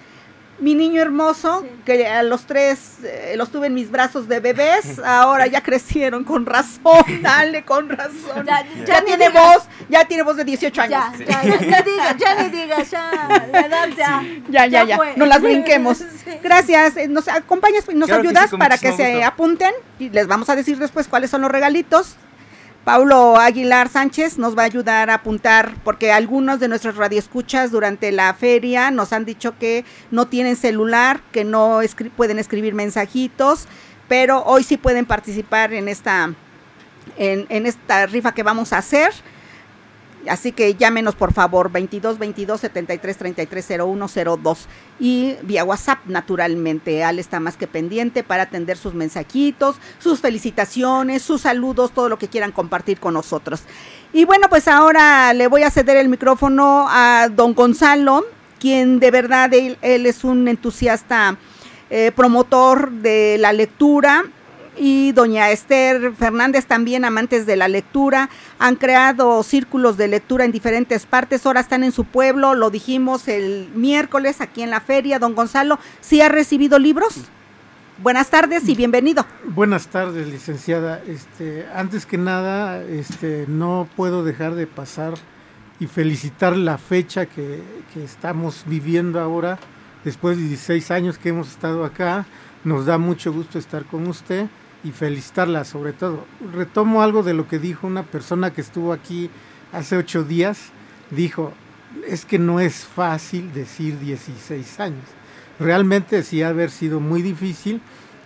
mi 0.62 0.76
niño 0.76 1.02
hermoso, 1.02 1.62
Sí. 1.62 1.68
que 1.86 2.08
a 2.08 2.24
los 2.24 2.46
tres 2.46 3.00
eh, 3.04 3.34
los 3.36 3.52
tuve 3.52 3.68
en 3.68 3.74
mis 3.74 3.92
brazos 3.92 4.28
de 4.30 4.40
bebés, 4.40 5.00
ahora 5.04 5.48
ya 5.48 5.62
crecieron, 5.62 6.24
con 6.24 6.46
razón, 6.46 7.04
dale, 7.22 7.66
con 7.66 7.90
razón. 7.90 8.46
Ya- 8.46 8.64
Ya, 8.64 8.86
ya 8.86 9.02
tiene 9.04 9.28
digas. 9.30 9.44
voz, 9.56 9.64
ya 9.90 10.06
tiene 10.06 10.24
voz 10.24 10.38
de 10.38 10.44
18 10.46 10.82
años. 10.82 11.04
Ya, 11.20 11.26
ya, 11.26 11.44
ya, 11.44 11.60
ya 11.60 11.82
digas, 11.82 12.16
ya 12.18 12.44
ni 12.44 12.50
digas, 12.50 12.90
ya, 12.92 13.12
la 13.52 13.60
edad 13.60 13.90
ya. 13.98 14.24
Ya, 14.50 14.66
ya, 14.68 14.84
ya. 14.86 14.98
No 15.16 15.26
las 15.26 15.42
brinquemos. 15.42 15.98
Sí. 16.24 16.30
Gracias. 16.44 16.98
eh, 16.98 17.08
Nos 17.08 17.28
acompañas 17.28 17.84
y 17.90 17.96
nos 17.96 18.08
Claro 18.08 18.22
que 18.22 18.30
sí, 18.30 18.36
ayudas 18.36 18.50
con 18.52 18.60
para 18.60 18.78
que 18.78 18.92
se 18.94 19.14
gusto. 19.16 19.28
apunten 19.28 19.74
y 19.98 20.10
les 20.10 20.28
vamos 20.28 20.50
a 20.50 20.56
decir 20.56 20.78
después 20.78 21.08
cuáles 21.08 21.32
son 21.32 21.42
los 21.42 21.50
regalitos. 21.52 22.16
Paulo 22.84 23.38
Aguilar 23.38 23.90
Sánchez 23.90 24.40
nos 24.40 24.58
va 24.58 24.64
a 24.64 24.66
ayudar 24.66 25.12
a 25.12 25.16
apuntar 25.16 25.76
porque 25.84 26.12
algunos 26.12 26.60
de 26.60 26.68
nuestros 26.68 26.96
radioescuchas 26.98 27.70
durante 27.70 28.12
la 28.12 28.34
feria 28.34 28.90
nos 28.90 29.14
han 29.14 29.24
dicho 29.24 29.58
que 29.60 29.86
no 30.10 30.28
tienen 30.28 30.56
celular, 30.56 31.22
que 31.32 31.44
no 31.44 31.82
pueden 32.18 32.40
escribir 32.40 32.74
mensajitos, 32.74 33.68
pero 34.08 34.44
hoy 34.46 34.64
sí 34.64 34.78
pueden 34.78 35.06
participar 35.06 35.74
en 35.74 35.88
esta 35.88 36.34
en 37.18 37.66
esta 37.66 38.06
rifa 38.08 38.34
que 38.34 38.42
vamos 38.42 38.74
a 38.74 38.80
hacer. 38.80 39.12
Así 40.30 40.52
que 40.52 40.76
llámenos 40.76 41.16
por 41.16 41.34
favor 41.34 41.72
22 41.72 42.18
22 42.18 42.62
73 42.62 43.18
33 43.18 43.68
01 43.80 44.08
02 44.08 44.68
y 45.00 45.36
vía 45.44 45.64
WhatsApp 45.64 46.00
naturalmente. 46.06 47.04
Al 47.04 47.20
está 47.20 47.40
más 47.40 47.58
que 47.58 47.68
pendiente 47.68 48.24
para 48.24 48.44
atender 48.44 48.78
sus 48.78 48.94
mensajitos, 48.94 49.78
sus 50.00 50.20
felicitaciones, 50.20 51.22
sus 51.22 51.42
saludos, 51.42 51.92
todo 51.92 52.10
lo 52.10 52.18
que 52.18 52.28
quieran 52.28 52.52
compartir 52.52 53.00
con 53.00 53.14
nosotros. 53.14 53.64
Y 54.14 54.26
bueno, 54.26 54.48
pues 54.50 54.68
ahora 54.68 55.34
le 55.34 55.48
voy 55.48 55.64
a 55.64 55.72
ceder 55.72 55.98
el 55.98 56.10
micrófono 56.10 56.86
a 56.90 57.30
don 57.30 57.54
Gonzalo, 57.54 58.26
quien 58.60 59.00
de 59.00 59.12
verdad 59.12 59.54
él, 59.54 59.78
él 59.82 60.06
es 60.06 60.24
un 60.24 60.48
entusiasta 60.48 61.38
eh, 61.90 62.12
promotor 62.16 62.92
de 62.92 63.38
la 63.40 63.54
lectura 63.54 64.26
y 64.78 65.12
doña 65.12 65.52
Esther 65.52 66.14
Fernández 66.14 66.66
también 66.66 67.06
amantes 67.06 67.46
de 67.46 67.56
la 67.56 67.68
lectura, 67.68 68.30
han 68.60 68.76
creado 68.76 69.44
círculos 69.44 69.98
de 69.98 70.08
lectura 70.08 70.46
en 70.46 70.52
diferentes 70.52 71.06
partes, 71.06 71.46
ahora 71.46 71.60
están 71.60 71.84
en 71.84 71.92
su 71.92 72.06
pueblo, 72.06 72.54
lo 72.54 72.70
dijimos 72.70 73.28
el 73.28 73.70
miércoles 73.76 74.42
aquí 74.42 74.62
en 74.62 74.70
la 74.70 74.80
feria, 74.80 75.20
don 75.20 75.36
Gonzalo, 75.36 75.80
¿sí 76.00 76.22
ha 76.22 76.30
recibido 76.30 76.80
libros? 76.80 77.16
Buenas 78.02 78.30
tardes 78.30 78.68
y 78.68 78.74
bienvenido. 78.74 79.28
Buenas 79.44 79.88
tardes, 79.88 80.28
licenciada. 80.28 81.04
Este, 81.06 81.68
antes 81.76 82.08
que 82.08 82.18
nada, 82.18 82.82
este, 82.82 83.46
no 83.48 83.88
puedo 83.96 84.24
dejar 84.24 84.56
de 84.56 84.66
pasar 84.66 85.14
y 85.80 85.86
felicitar 85.86 86.58
la 86.58 86.80
fecha 86.80 87.28
que, 87.28 87.62
que 87.94 88.04
estamos 88.04 88.64
viviendo 88.66 89.20
ahora, 89.20 89.60
después 90.04 90.38
de 90.38 90.46
16 90.46 90.90
años 90.90 91.20
que 91.20 91.30
hemos 91.30 91.50
estado 91.50 91.86
acá. 91.86 92.26
Nos 92.64 92.88
da 92.88 92.98
mucho 92.98 93.32
gusto 93.32 93.60
estar 93.60 93.86
con 93.86 94.08
usted 94.08 94.48
y 94.84 94.92
felicitarla 94.92 95.64
sobre 95.64 95.94
todo. 95.94 96.26
Retomo 96.54 97.02
algo 97.02 97.24
de 97.24 97.34
lo 97.34 97.48
que 97.48 97.60
dijo 97.60 97.88
una 97.88 98.04
persona 98.04 98.52
que 98.52 98.62
estuvo 98.62 98.94
aquí 98.94 99.30
hace 99.72 99.98
ocho 99.98 100.24
días. 100.24 100.72
Dijo, 101.12 101.54
es 102.08 102.26
que 102.26 102.40
no 102.40 102.60
es 102.60 102.86
fácil 102.86 103.54
decir 103.54 104.00
16 104.00 104.80
años. 104.80 105.06
Realmente 105.60 106.24
sí 106.24 106.42
ha 106.42 106.50
haber 106.50 106.72
sido 106.72 107.00
muy 107.00 107.22
difícil 107.22 107.82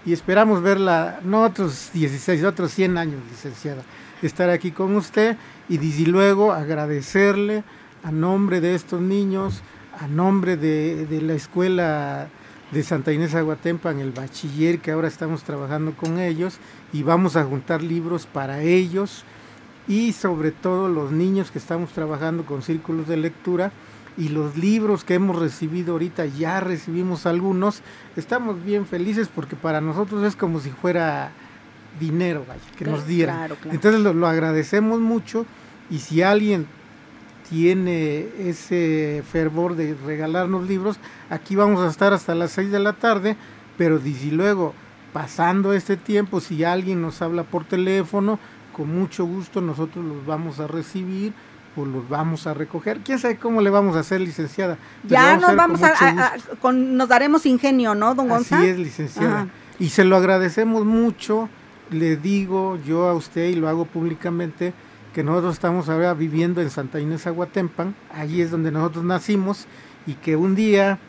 y 0.06 0.14
esperamos 0.14 0.62
verla, 0.62 1.20
no 1.24 1.44
otros 1.44 1.90
16, 1.94 2.44
otros 2.44 2.72
100 2.72 2.98
años, 2.98 3.20
licenciada, 3.30 3.82
estar 4.22 4.50
aquí 4.50 4.72
con 4.72 4.96
usted 4.96 5.36
y 5.68 5.78
desde 5.78 6.06
luego 6.06 6.54
agradecerle 6.54 7.64
a 8.04 8.12
nombre 8.12 8.62
de 8.62 8.76
estos 8.76 9.02
niños, 9.02 9.64
a 10.00 10.08
nombre 10.08 10.58
de, 10.58 11.08
de 11.08 11.22
la 11.22 11.34
escuela 11.34 12.30
de 12.72 12.84
Santa 12.84 13.14
Inés 13.14 13.36
Aguatempa 13.36 13.92
en 13.92 14.00
el 14.00 14.12
bachiller 14.12 14.80
que 14.80 14.92
ahora 14.92 15.08
estamos 15.08 15.44
trabajando 15.44 15.94
con 15.96 16.20
ellos 16.20 16.58
y 16.92 17.04
vamos 17.04 17.36
a 17.36 17.44
juntar 17.44 17.82
libros 17.82 18.26
para 18.26 18.62
ellos 18.62 19.24
y 19.88 20.14
sobre 20.14 20.52
todo 20.52 20.88
los 20.88 21.12
niños 21.12 21.52
que 21.52 21.60
estamos 21.60 21.92
trabajando 21.92 22.46
con 22.46 22.64
círculos 22.64 23.08
de 23.08 23.18
lectura 23.18 23.72
y 24.18 24.30
los 24.30 24.58
libros 24.58 25.04
que 25.04 25.16
hemos 25.16 25.38
recibido 25.38 25.94
ahorita, 25.94 26.26
ya 26.26 26.60
recibimos 26.62 27.26
algunos, 27.26 27.82
estamos 28.16 28.64
bien 28.64 28.86
felices 28.86 29.30
porque 29.34 29.56
para 29.56 29.82
nosotros 29.82 30.24
es 30.24 30.36
como 30.36 30.60
si 30.60 30.70
fuera 30.70 31.32
dinero 32.00 32.46
vaya, 32.48 32.62
que 32.78 32.86
nos 32.86 33.06
dieran. 33.06 33.36
Claro, 33.38 33.56
claro. 33.56 33.76
Entonces 33.76 34.02
lo, 34.02 34.14
lo 34.14 34.28
agradecemos 34.28 35.00
mucho 35.00 35.46
y 35.90 36.00
si 36.00 36.22
alguien 36.22 36.66
tiene 37.50 38.28
ese 38.40 39.24
fervor 39.32 39.76
de 39.76 39.96
regalarnos 40.06 40.68
libros, 40.68 40.98
aquí 41.30 41.56
vamos 41.56 41.82
a 41.82 41.90
estar 41.90 42.14
hasta 42.14 42.36
las 42.36 42.52
6 42.52 42.72
de 42.72 42.80
la 42.80 42.94
tarde, 42.94 43.36
pero 43.78 44.00
desde 44.00 44.32
luego 44.32 44.74
pasando 45.14 45.74
este 45.74 45.96
tiempo, 45.96 46.40
si 46.42 46.64
alguien 46.64 47.02
nos 47.02 47.22
habla 47.22 47.44
por 47.44 47.64
teléfono, 47.66 48.40
con 48.74 48.94
mucho 48.94 49.26
gusto 49.26 49.62
nosotros 49.62 50.04
los 50.04 50.26
vamos 50.26 50.60
a 50.60 50.68
recibir 50.68 51.34
o 51.78 51.86
los 51.86 52.08
vamos 52.10 52.48
a 52.48 52.54
recoger. 52.54 53.00
¿Quién 53.04 53.20
sabe 53.20 53.38
cómo 53.38 53.62
le 53.62 53.70
vamos 53.70 53.96
a 53.96 54.00
hacer, 54.00 54.20
licenciada? 54.22 54.78
Pero 55.04 55.14
Ya 55.22 55.38
nos 55.38 55.56
vamos 55.56 55.80
con 55.80 55.90
a, 55.90 55.92
mucho 55.94 56.06
a- 56.06 56.26
a- 56.26 56.56
con- 56.60 56.98
nos 56.98 57.08
daremos 57.10 57.46
ingenio, 57.46 57.96
¿no, 57.96 58.16
don 58.16 58.26
Así 58.32 58.50
Gonzalo? 58.50 58.64
es, 58.66 58.78
licenciada. 58.78 59.36
Ajá. 59.42 59.48
Y 59.80 59.90
se 59.90 60.04
lo 60.04 60.16
agradecemos 60.18 60.86
mucho. 60.86 61.48
Le 61.92 62.16
digo 62.18 62.78
yo 62.86 63.08
a 63.08 63.14
usted 63.14 63.50
y 63.50 63.56
lo 63.56 63.70
hago 63.70 63.86
públicamente 63.86 64.74
que 65.16 65.24
nosotros 65.24 65.54
estamos 65.54 65.88
ahora 65.88 66.14
viviendo 66.14 66.62
en 66.62 66.70
Santa 66.70 67.00
Inés 67.00 67.26
Aguatempan, 67.26 67.96
allí 68.14 68.42
es 68.42 68.52
donde 68.52 68.70
nosotros 68.70 69.06
nacimos 69.06 69.66
y 70.06 70.16
que 70.16 70.36
un 70.36 70.56
día 70.56 71.00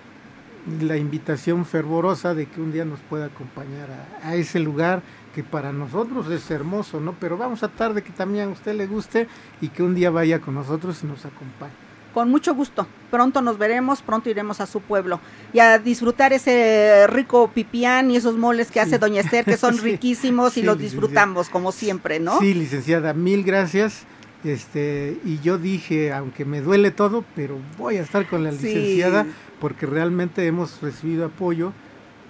la 0.80 0.96
invitación 0.96 1.66
fervorosa 1.66 2.32
de 2.32 2.46
que 2.46 2.60
un 2.60 2.70
día 2.70 2.84
nos 2.84 3.00
pueda 3.00 3.26
acompañar 3.26 3.88
a, 4.22 4.36
ese 4.36 4.60
lugar 4.60 5.02
que 5.34 5.42
para 5.42 5.72
nosotros 5.72 6.30
es 6.30 6.48
hermoso, 6.52 7.00
¿no? 7.00 7.16
Pero 7.18 7.36
vamos 7.36 7.64
a 7.64 7.68
tratar 7.68 7.94
de 7.94 8.02
que 8.02 8.12
también 8.12 8.50
a 8.50 8.52
usted 8.52 8.76
le 8.76 8.86
guste 8.86 9.26
y 9.60 9.70
que 9.70 9.82
un 9.82 9.96
día 9.96 10.10
vaya 10.10 10.40
con 10.40 10.54
nosotros 10.54 11.02
y 11.02 11.06
nos 11.08 11.26
acompañe. 11.26 11.85
Con 12.16 12.30
mucho 12.30 12.54
gusto. 12.54 12.86
Pronto 13.10 13.42
nos 13.42 13.58
veremos, 13.58 14.00
pronto 14.00 14.30
iremos 14.30 14.62
a 14.62 14.66
su 14.66 14.80
pueblo 14.80 15.20
y 15.52 15.58
a 15.58 15.78
disfrutar 15.78 16.32
ese 16.32 17.06
rico 17.08 17.50
pipián 17.54 18.10
y 18.10 18.16
esos 18.16 18.38
moles 18.38 18.68
que 18.68 18.80
Sí. 18.80 18.86
hace 18.86 18.98
Doña 18.98 19.20
Esther, 19.20 19.44
que 19.44 19.58
son 19.58 19.74
Sí. 19.76 19.80
riquísimos 19.82 20.56
y 20.56 20.60
Sí, 20.60 20.66
los 20.66 20.78
licenciada. 20.78 21.02
disfrutamos 21.02 21.50
como 21.50 21.72
siempre, 21.72 22.18
¿no? 22.18 22.38
Sí, 22.38 22.54
licenciada, 22.54 23.12
mil 23.12 23.44
gracias. 23.44 24.04
Este, 24.44 25.18
y 25.26 25.40
yo 25.40 25.58
dije, 25.58 26.10
aunque 26.14 26.46
me 26.46 26.62
duele 26.62 26.90
todo, 26.90 27.22
pero 27.34 27.58
voy 27.76 27.98
a 27.98 28.00
estar 28.00 28.26
con 28.26 28.44
la 28.44 28.50
licenciada 28.50 29.26
porque 29.60 29.84
realmente 29.84 30.46
hemos 30.46 30.80
recibido 30.80 31.26
apoyo, 31.26 31.74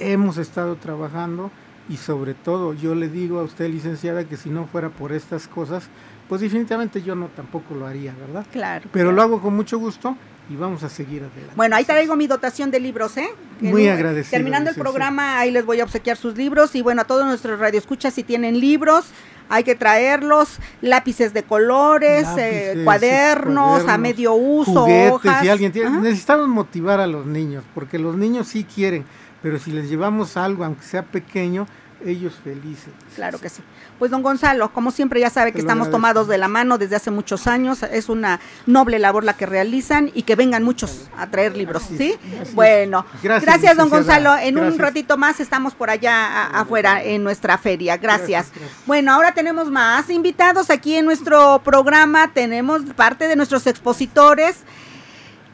hemos 0.01 0.37
estado 0.37 0.75
trabajando 0.75 1.53
y 1.89 1.97
sobre 1.97 2.35
todo 2.35 2.75
yo 2.75 2.95
le 2.95 3.09
digo 3.09 3.39
a 3.41 3.45
usted, 3.45 3.69
licenciada, 3.69 4.25
que 4.25 4.37
si 4.37 4.51
no 4.51 4.67
fuera 4.67 4.91
por 4.91 5.13
estas 5.13 5.47
cosas, 5.49 5.89
pues 6.29 6.41
definitivamente 6.41 7.03
yo 7.03 7.15
no 7.15 7.29
tampoco 7.29 7.75
lo 7.75 7.87
haría, 7.87 8.15
¿verdad? 8.19 8.47
Claro. 8.51 8.89
Pero 8.93 9.11
claro. 9.11 9.17
lo 9.17 9.23
hago 9.23 9.41
con 9.41 9.55
mucho 9.55 9.79
gusto 9.79 10.17
y 10.49 10.57
vamos 10.57 10.83
a 10.83 10.89
seguir 10.89 11.23
adelante. 11.23 11.55
Bueno, 11.57 11.77
ahí 11.77 11.85
traigo 11.85 12.17
mi 12.17 12.27
dotación 12.27 12.71
de 12.71 12.81
libros, 12.81 13.17
¿eh? 13.17 13.29
Muy 13.61 13.89
agradecido, 13.89 14.33
Terminando 14.33 14.71
el 14.71 14.77
programa, 14.77 15.39
ahí 15.39 15.51
les 15.51 15.65
voy 15.65 15.81
a 15.81 15.85
obsequiar 15.85 16.17
sus 16.17 16.37
libros. 16.37 16.75
Y 16.75 16.83
bueno, 16.83 17.03
a 17.03 17.05
todos 17.05 17.25
nuestros 17.25 17.59
radioescuchas, 17.59 18.15
si 18.15 18.23
tienen 18.23 18.61
libros, 18.61 19.07
hay 19.49 19.65
que 19.65 19.75
traerlos. 19.75 20.59
Lápices 20.81 21.33
de 21.33 21.43
colores, 21.43 22.27
eh, 22.39 22.83
cuadernos, 22.85 23.89
a 23.89 23.99
medio 23.99 24.35
uso, 24.35 24.83
juguetes, 24.83 25.13
hojas. 25.13 25.43
si 25.43 25.49
alguien 25.49 25.73
tiene, 25.73 25.89
Ajá. 25.89 26.01
necesitamos 26.01 26.49
motivar 26.49 27.01
a 27.01 27.07
los 27.07 27.27
niños, 27.27 27.65
porque 27.75 27.99
los 27.99 28.17
niños 28.17 28.47
sí 28.49 28.65
quieren, 28.65 29.05
pero 29.47 29.61
si 29.61 29.71
les 29.71 29.89
llevamos 29.89 30.37
algo, 30.37 30.65
aunque 30.65 30.83
sea 30.85 31.05
pequeño, 31.05 31.69
ellos 32.05 32.35
felices. 32.43 32.93
Claro 33.15 33.39
que 33.39 33.49
sí. 33.49 33.63
Pues 33.97 34.11
don 34.11 34.21
Gonzalo, 34.23 34.73
como 34.73 34.91
siempre 34.91 35.21
ya 35.21 35.31
sabe 35.31 35.51
Te 35.51 35.55
que 35.55 35.61
estamos 35.61 35.87
agradezco 35.87 35.97
tomados 35.99 36.27
de 36.27 36.37
la 36.37 36.49
mano 36.49 36.79
desde 36.79 36.97
hace 36.97 37.13
muchos 37.13 37.47
años, 37.47 37.85
es 37.85 38.09
una 38.09 38.41
noble 38.67 38.99
labor 38.99 39.23
la 39.23 39.37
que 39.37 39.47
realizan 39.47 40.11
y 40.15 40.23
que 40.25 40.35
vengan 40.35 40.65
muchos 40.65 41.09
a 41.17 41.29
traer 41.29 41.57
libros, 41.57 41.85
Así 41.85 41.97
¿sí? 41.97 42.19
es. 42.43 42.55
Gracias, 42.57 43.05
Gracias, 43.23 43.43
Gracias 43.45 43.77
don. 43.77 43.89
Gonzalo. 43.89 44.37
En 44.37 44.59
un 44.59 44.77
ratito 44.81 45.17
más 45.17 45.39
estamos 45.39 45.75
por 45.75 45.91
allá 45.91 46.27
a- 46.27 46.61
afuera 46.63 47.05
en 47.05 47.23
nuestra 47.23 47.57
feria. 47.57 47.97
Gracias. 47.99 48.51
Bueno, 48.85 49.13
ahora 49.13 49.33
tenemos 49.33 49.71
más 49.71 50.11
invitados 50.11 50.71
aquí 50.71 50.97
en 50.97 51.05
nuestro 51.05 51.61
programa, 51.65 52.33
tenemos 52.35 52.83
parte 52.97 53.29
de 53.29 53.37
nuestros 53.37 53.65
expositores. 53.69 54.57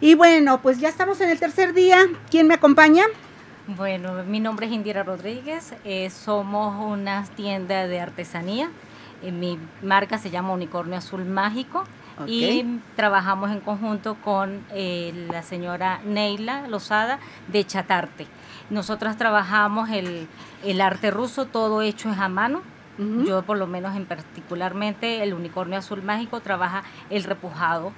Y 0.01 0.15
bueno, 0.15 0.61
pues 0.63 0.79
ya 0.79 0.89
estamos 0.89 1.21
en 1.21 1.29
el 1.29 1.39
tercer 1.39 1.75
día. 1.75 1.99
¿Quién 2.31 2.49
me 2.49 2.55
acompaña? 2.55 3.05
Bueno, 3.69 4.25
mi 4.25 4.41
nombre 4.41 4.67
es 4.67 4.73
Indira 4.73 5.05
Rodríguez, 5.05 5.73
eh, 5.85 6.11
somos 6.11 6.85
una 6.85 7.23
tienda 7.23 7.87
de 7.87 8.01
artesanía, 8.01 8.69
eh, 9.23 9.31
mi 9.31 9.57
marca 9.83 10.19
se 10.19 10.31
llama 10.31 10.53
Unicornio 10.53 10.99
Azul 10.99 11.25
Mágico 11.25 11.85
y 12.27 12.81
trabajamos 12.97 13.53
en 13.53 13.61
conjunto 13.61 14.17
con 14.17 14.65
eh, 14.75 15.29
la 15.31 15.45
señora 15.45 16.01
Neila 16.05 16.67
Lozada 16.67 17.21
de 17.53 17.65
Chatarte. 17.65 18.27
Nosotras 18.69 19.17
trabajamos 19.17 19.91
el, 19.91 20.27
el 20.65 20.81
arte 20.81 21.13
ruso, 21.13 21.47
todo 21.47 21.83
hecho 21.83 22.11
es 22.11 22.19
a 22.19 22.29
mano. 22.29 22.63
Yo 23.27 23.43
por 23.43 23.57
lo 23.57 23.67
menos 23.67 23.97
en 23.97 24.05
particularmente 24.05 25.23
el 25.23 25.35
Unicornio 25.35 25.79
Azul 25.79 26.03
Mágico 26.03 26.41
trabaja 26.41 26.83
el 27.11 27.25
repujado 27.25 27.93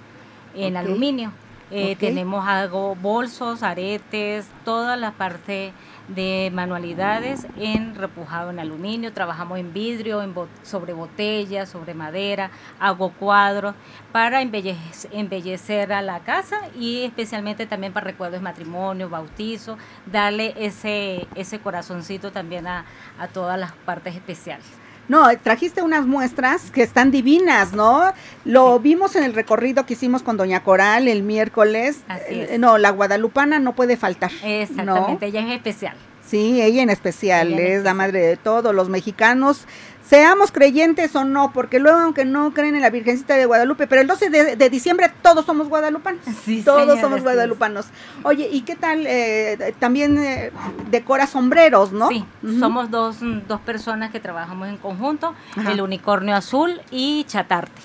en 0.55 0.77
aluminio. 0.77 1.33
Eh. 1.71 1.97
Tenemos 1.97 2.47
algo, 2.47 2.95
bolsos, 2.95 3.63
aretes, 3.63 4.47
toda 4.65 4.97
la 4.97 5.13
parte 5.13 5.73
de 6.09 6.51
manualidades 6.53 7.47
en 7.57 7.95
repujado 7.95 8.51
en 8.51 8.59
aluminio. 8.59 9.13
Trabajamos 9.13 9.59
en 9.59 9.73
vidrio, 9.73 10.23
en 10.23 10.35
bo- 10.35 10.49
sobre 10.63 10.93
botellas, 10.93 11.71
sobre 11.71 11.95
madera, 11.95 12.51
hago 12.79 13.11
cuadros 13.13 13.75
para 14.13 14.43
embellece- 14.43 15.09
embellecer 15.13 15.93
a 15.95 16.03
la 16.03 16.21
casa 16.21 16.59
y 16.79 17.05
especialmente 17.05 17.67
también 17.67 17.93
para 17.95 18.05
recuerdos 18.05 18.41
de 18.41 18.45
matrimonio, 18.45 19.09
bautizo, 19.09 19.79
darle 20.05 20.55
ese, 20.59 21.27
ese 21.35 21.59
corazoncito 21.61 22.31
también 22.33 22.67
a, 22.67 22.85
a 23.19 23.29
todas 23.29 23.59
las 23.59 23.73
partes 23.73 24.15
especiales. 24.15 24.67
No, 25.09 25.27
trajiste 25.43 25.83
unas 25.83 26.07
muestras 26.07 26.71
que 26.71 26.83
están 26.83 27.11
divinas, 27.11 27.73
¿no? 27.75 28.13
Lo 28.45 28.79
vimos 28.81 29.17
en 29.17 29.25
el 29.25 29.35
recorrido 29.35 29.85
que 29.85 29.93
hicimos 29.95 30.23
con 30.23 30.37
Doña 30.37 30.63
Coral 30.63 31.09
el 31.09 31.23
miércoles. 31.23 32.01
Así 32.09 32.25
Eh, 32.35 32.49
es. 32.53 32.59
No, 32.59 32.79
la 32.79 32.91
guadalupana 32.91 33.59
no 33.59 33.75
puede 33.75 33.97
faltar. 33.97 34.31
Exactamente, 34.43 35.27
ella 35.27 35.41
es 35.41 35.53
especial. 35.57 35.95
Sí, 36.27 36.63
ella 36.63 36.83
en 36.83 36.89
especial 36.89 37.49
Ella 37.49 37.57
en 37.57 37.63
es 37.63 37.69
la 37.69 37.75
especial. 37.91 37.97
madre 37.97 38.21
de 38.23 38.37
todos 38.39 38.75
los 38.75 38.89
mexicanos, 38.89 39.67
seamos 40.05 40.53
creyentes 40.53 41.17
o 41.17 41.25
no, 41.25 41.53
porque 41.53 41.79
luego 41.81 41.99
aunque 41.99 42.25
no 42.25 42.53
creen 42.53 42.75
en 42.77 42.83
la 42.83 42.91
Virgencita 42.91 43.35
de 43.37 43.47
Guadalupe, 43.47 43.87
pero 43.87 44.03
el 44.03 44.07
12 44.07 44.29
de, 44.31 44.57
de 44.57 44.71
diciembre 44.71 45.11
todos 45.23 45.47
somos 45.47 45.69
guadalupanos. 45.69 46.21
Sí, 46.45 46.63
todos 46.63 46.81
señora, 46.83 47.01
somos 47.01 47.23
guadalupanos. 47.23 47.87
Oye, 48.23 48.49
¿y 48.53 48.63
qué 48.63 48.77
tal? 48.77 49.07
eh, 49.07 49.75
también 49.79 50.19
eh, 50.19 50.53
decora 50.91 51.27
sombreros, 51.27 51.93
¿no? 51.93 52.09
Sí, 52.09 52.25
somos 52.61 52.91
dos, 52.91 53.17
dos 53.49 53.61
personas 53.61 54.11
que 54.11 54.21
trabajamos 54.21 54.69
en 54.69 54.77
conjunto, 54.77 55.35
Ajá. 55.57 55.73
el 55.73 55.81
Unicornio 55.81 56.37
Azul 56.37 56.81
y 56.91 57.25
Chatarte. 57.25 57.81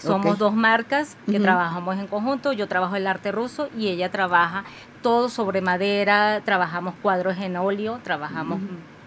Somos 0.00 0.38
dos 0.38 0.54
marcas 0.54 1.14
que 1.30 1.38
trabajamos 1.38 1.98
en 1.98 2.06
conjunto. 2.06 2.54
Yo 2.54 2.66
trabajo 2.68 2.96
el 2.96 3.06
arte 3.06 3.32
ruso 3.32 3.68
y 3.76 3.88
ella 3.88 4.10
trabaja 4.10 4.64
todo 5.02 5.28
sobre 5.28 5.60
madera. 5.60 6.40
Trabajamos 6.42 6.94
cuadros 7.02 7.36
en 7.36 7.56
óleo, 7.58 8.00
trabajamos 8.02 8.60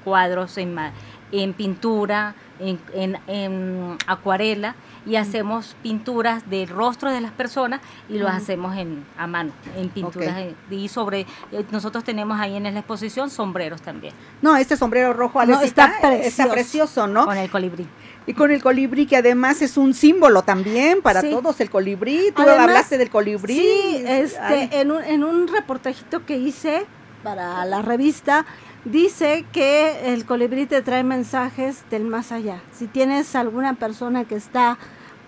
cuadros 0.04 0.56
en, 0.60 0.76
ma- 0.76 0.92
en 1.34 1.54
pintura, 1.54 2.36
en, 2.60 2.80
en- 2.94 3.18
en 3.28 3.98
acuarela 4.08 4.76
y 5.06 5.16
hacemos 5.18 5.76
pinturas 5.82 6.50
del 6.50 6.70
rostro 6.70 7.12
de 7.12 7.20
las 7.20 7.32
personas 7.32 7.82
y 8.08 8.18
los 8.20 8.30
hacemos 8.30 8.78
en, 8.78 9.04
a 9.18 9.28
mano, 9.28 9.52
en 9.76 9.90
pinturas. 9.90 10.38
Eh, 10.38 10.56
Y 10.70 10.88
sobre, 10.88 11.22
eh, 11.52 11.66
nosotros 11.72 12.04
tenemos 12.04 12.40
ahí 12.40 12.56
en 12.56 12.64
la 12.64 12.70
exposición 12.70 13.30
sombreros 13.30 13.82
también. 13.82 14.14
No, 14.42 14.56
este 14.56 14.78
sombrero 14.78 15.12
rojo 15.14 15.44
No, 15.46 15.60
está 15.62 15.98
precioso. 16.00 16.28
está 16.28 16.50
precioso, 16.52 17.08
¿no? 17.08 17.26
Con 17.26 17.38
el 17.38 17.50
colibrí. 17.50 17.86
Y 18.26 18.34
con 18.34 18.52
el 18.52 18.64
colibrí, 18.64 19.06
que 19.06 19.18
además 19.18 19.62
es 19.62 19.76
un 19.76 19.94
símbolo 19.94 20.44
también 20.44 21.02
para 21.02 21.20
Sí. 21.20 21.32
todos, 21.32 21.60
el 21.60 21.70
colibrí. 21.70 22.32
Tú 22.34 22.44
Además, 22.44 22.60
hablaste 22.70 22.98
del 22.98 23.10
colibrí. 23.10 23.56
Sí, 23.56 24.04
este, 24.08 24.40
Ay, 24.40 24.70
en, 24.72 24.92
un, 24.92 25.04
en 25.04 25.24
un 25.26 25.48
reportajito 25.50 26.26
que 26.26 26.38
hice 26.38 26.86
para 27.24 27.66
la 27.66 27.82
revista, 27.82 28.46
dice 28.86 29.46
que 29.52 30.14
el 30.14 30.26
colibrí 30.26 30.66
te 30.66 30.82
trae 30.82 31.04
mensajes 31.04 31.84
del 31.90 32.04
más 32.04 32.32
allá. 32.32 32.62
Si 32.72 32.88
tienes 32.88 33.36
alguna 33.36 33.74
persona 33.76 34.26
que 34.26 34.36
está 34.36 34.78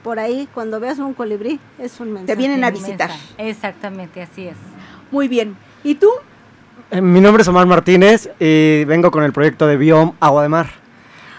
por 0.03 0.19
ahí, 0.19 0.47
cuando 0.53 0.79
veas 0.79 0.99
un 0.99 1.13
colibrí, 1.13 1.59
es 1.79 1.99
un 1.99 2.13
mensaje. 2.13 2.37
vienen 2.37 2.63
a 2.63 2.69
visitar. 2.71 3.09
Exactamente, 3.37 4.21
así 4.21 4.47
es. 4.47 4.57
Muy 5.11 5.27
bien. 5.27 5.55
¿Y 5.83 5.95
tú? 5.95 6.09
Eh, 6.91 7.01
Mi 7.01 7.21
nombre 7.21 7.41
es 7.41 7.47
Omar 7.47 7.65
Martínez 7.65 8.29
y 8.39 8.83
vengo 8.85 9.09
con 9.09 9.23
el 9.23 9.33
proyecto 9.33 9.65
de 9.65 9.77
Biom 9.77 10.13
Agua 10.19 10.43
de 10.43 10.49
Mar. 10.49 10.84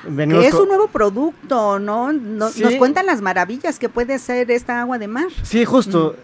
Venimos 0.08 0.42
Que 0.42 0.48
es 0.48 0.54
un 0.54 0.68
nuevo 0.68 0.88
producto, 0.88 1.78
¿no? 1.78 2.10
Sí. 2.50 2.62
Nos 2.62 2.74
cuentan 2.76 3.06
las 3.06 3.22
maravillas 3.22 3.78
que 3.78 3.88
puede 3.88 4.18
ser 4.18 4.50
esta 4.50 4.80
agua 4.80 4.98
de 4.98 5.08
mar. 5.08 5.26
Sí, 5.42 5.64
justo. 5.64 6.16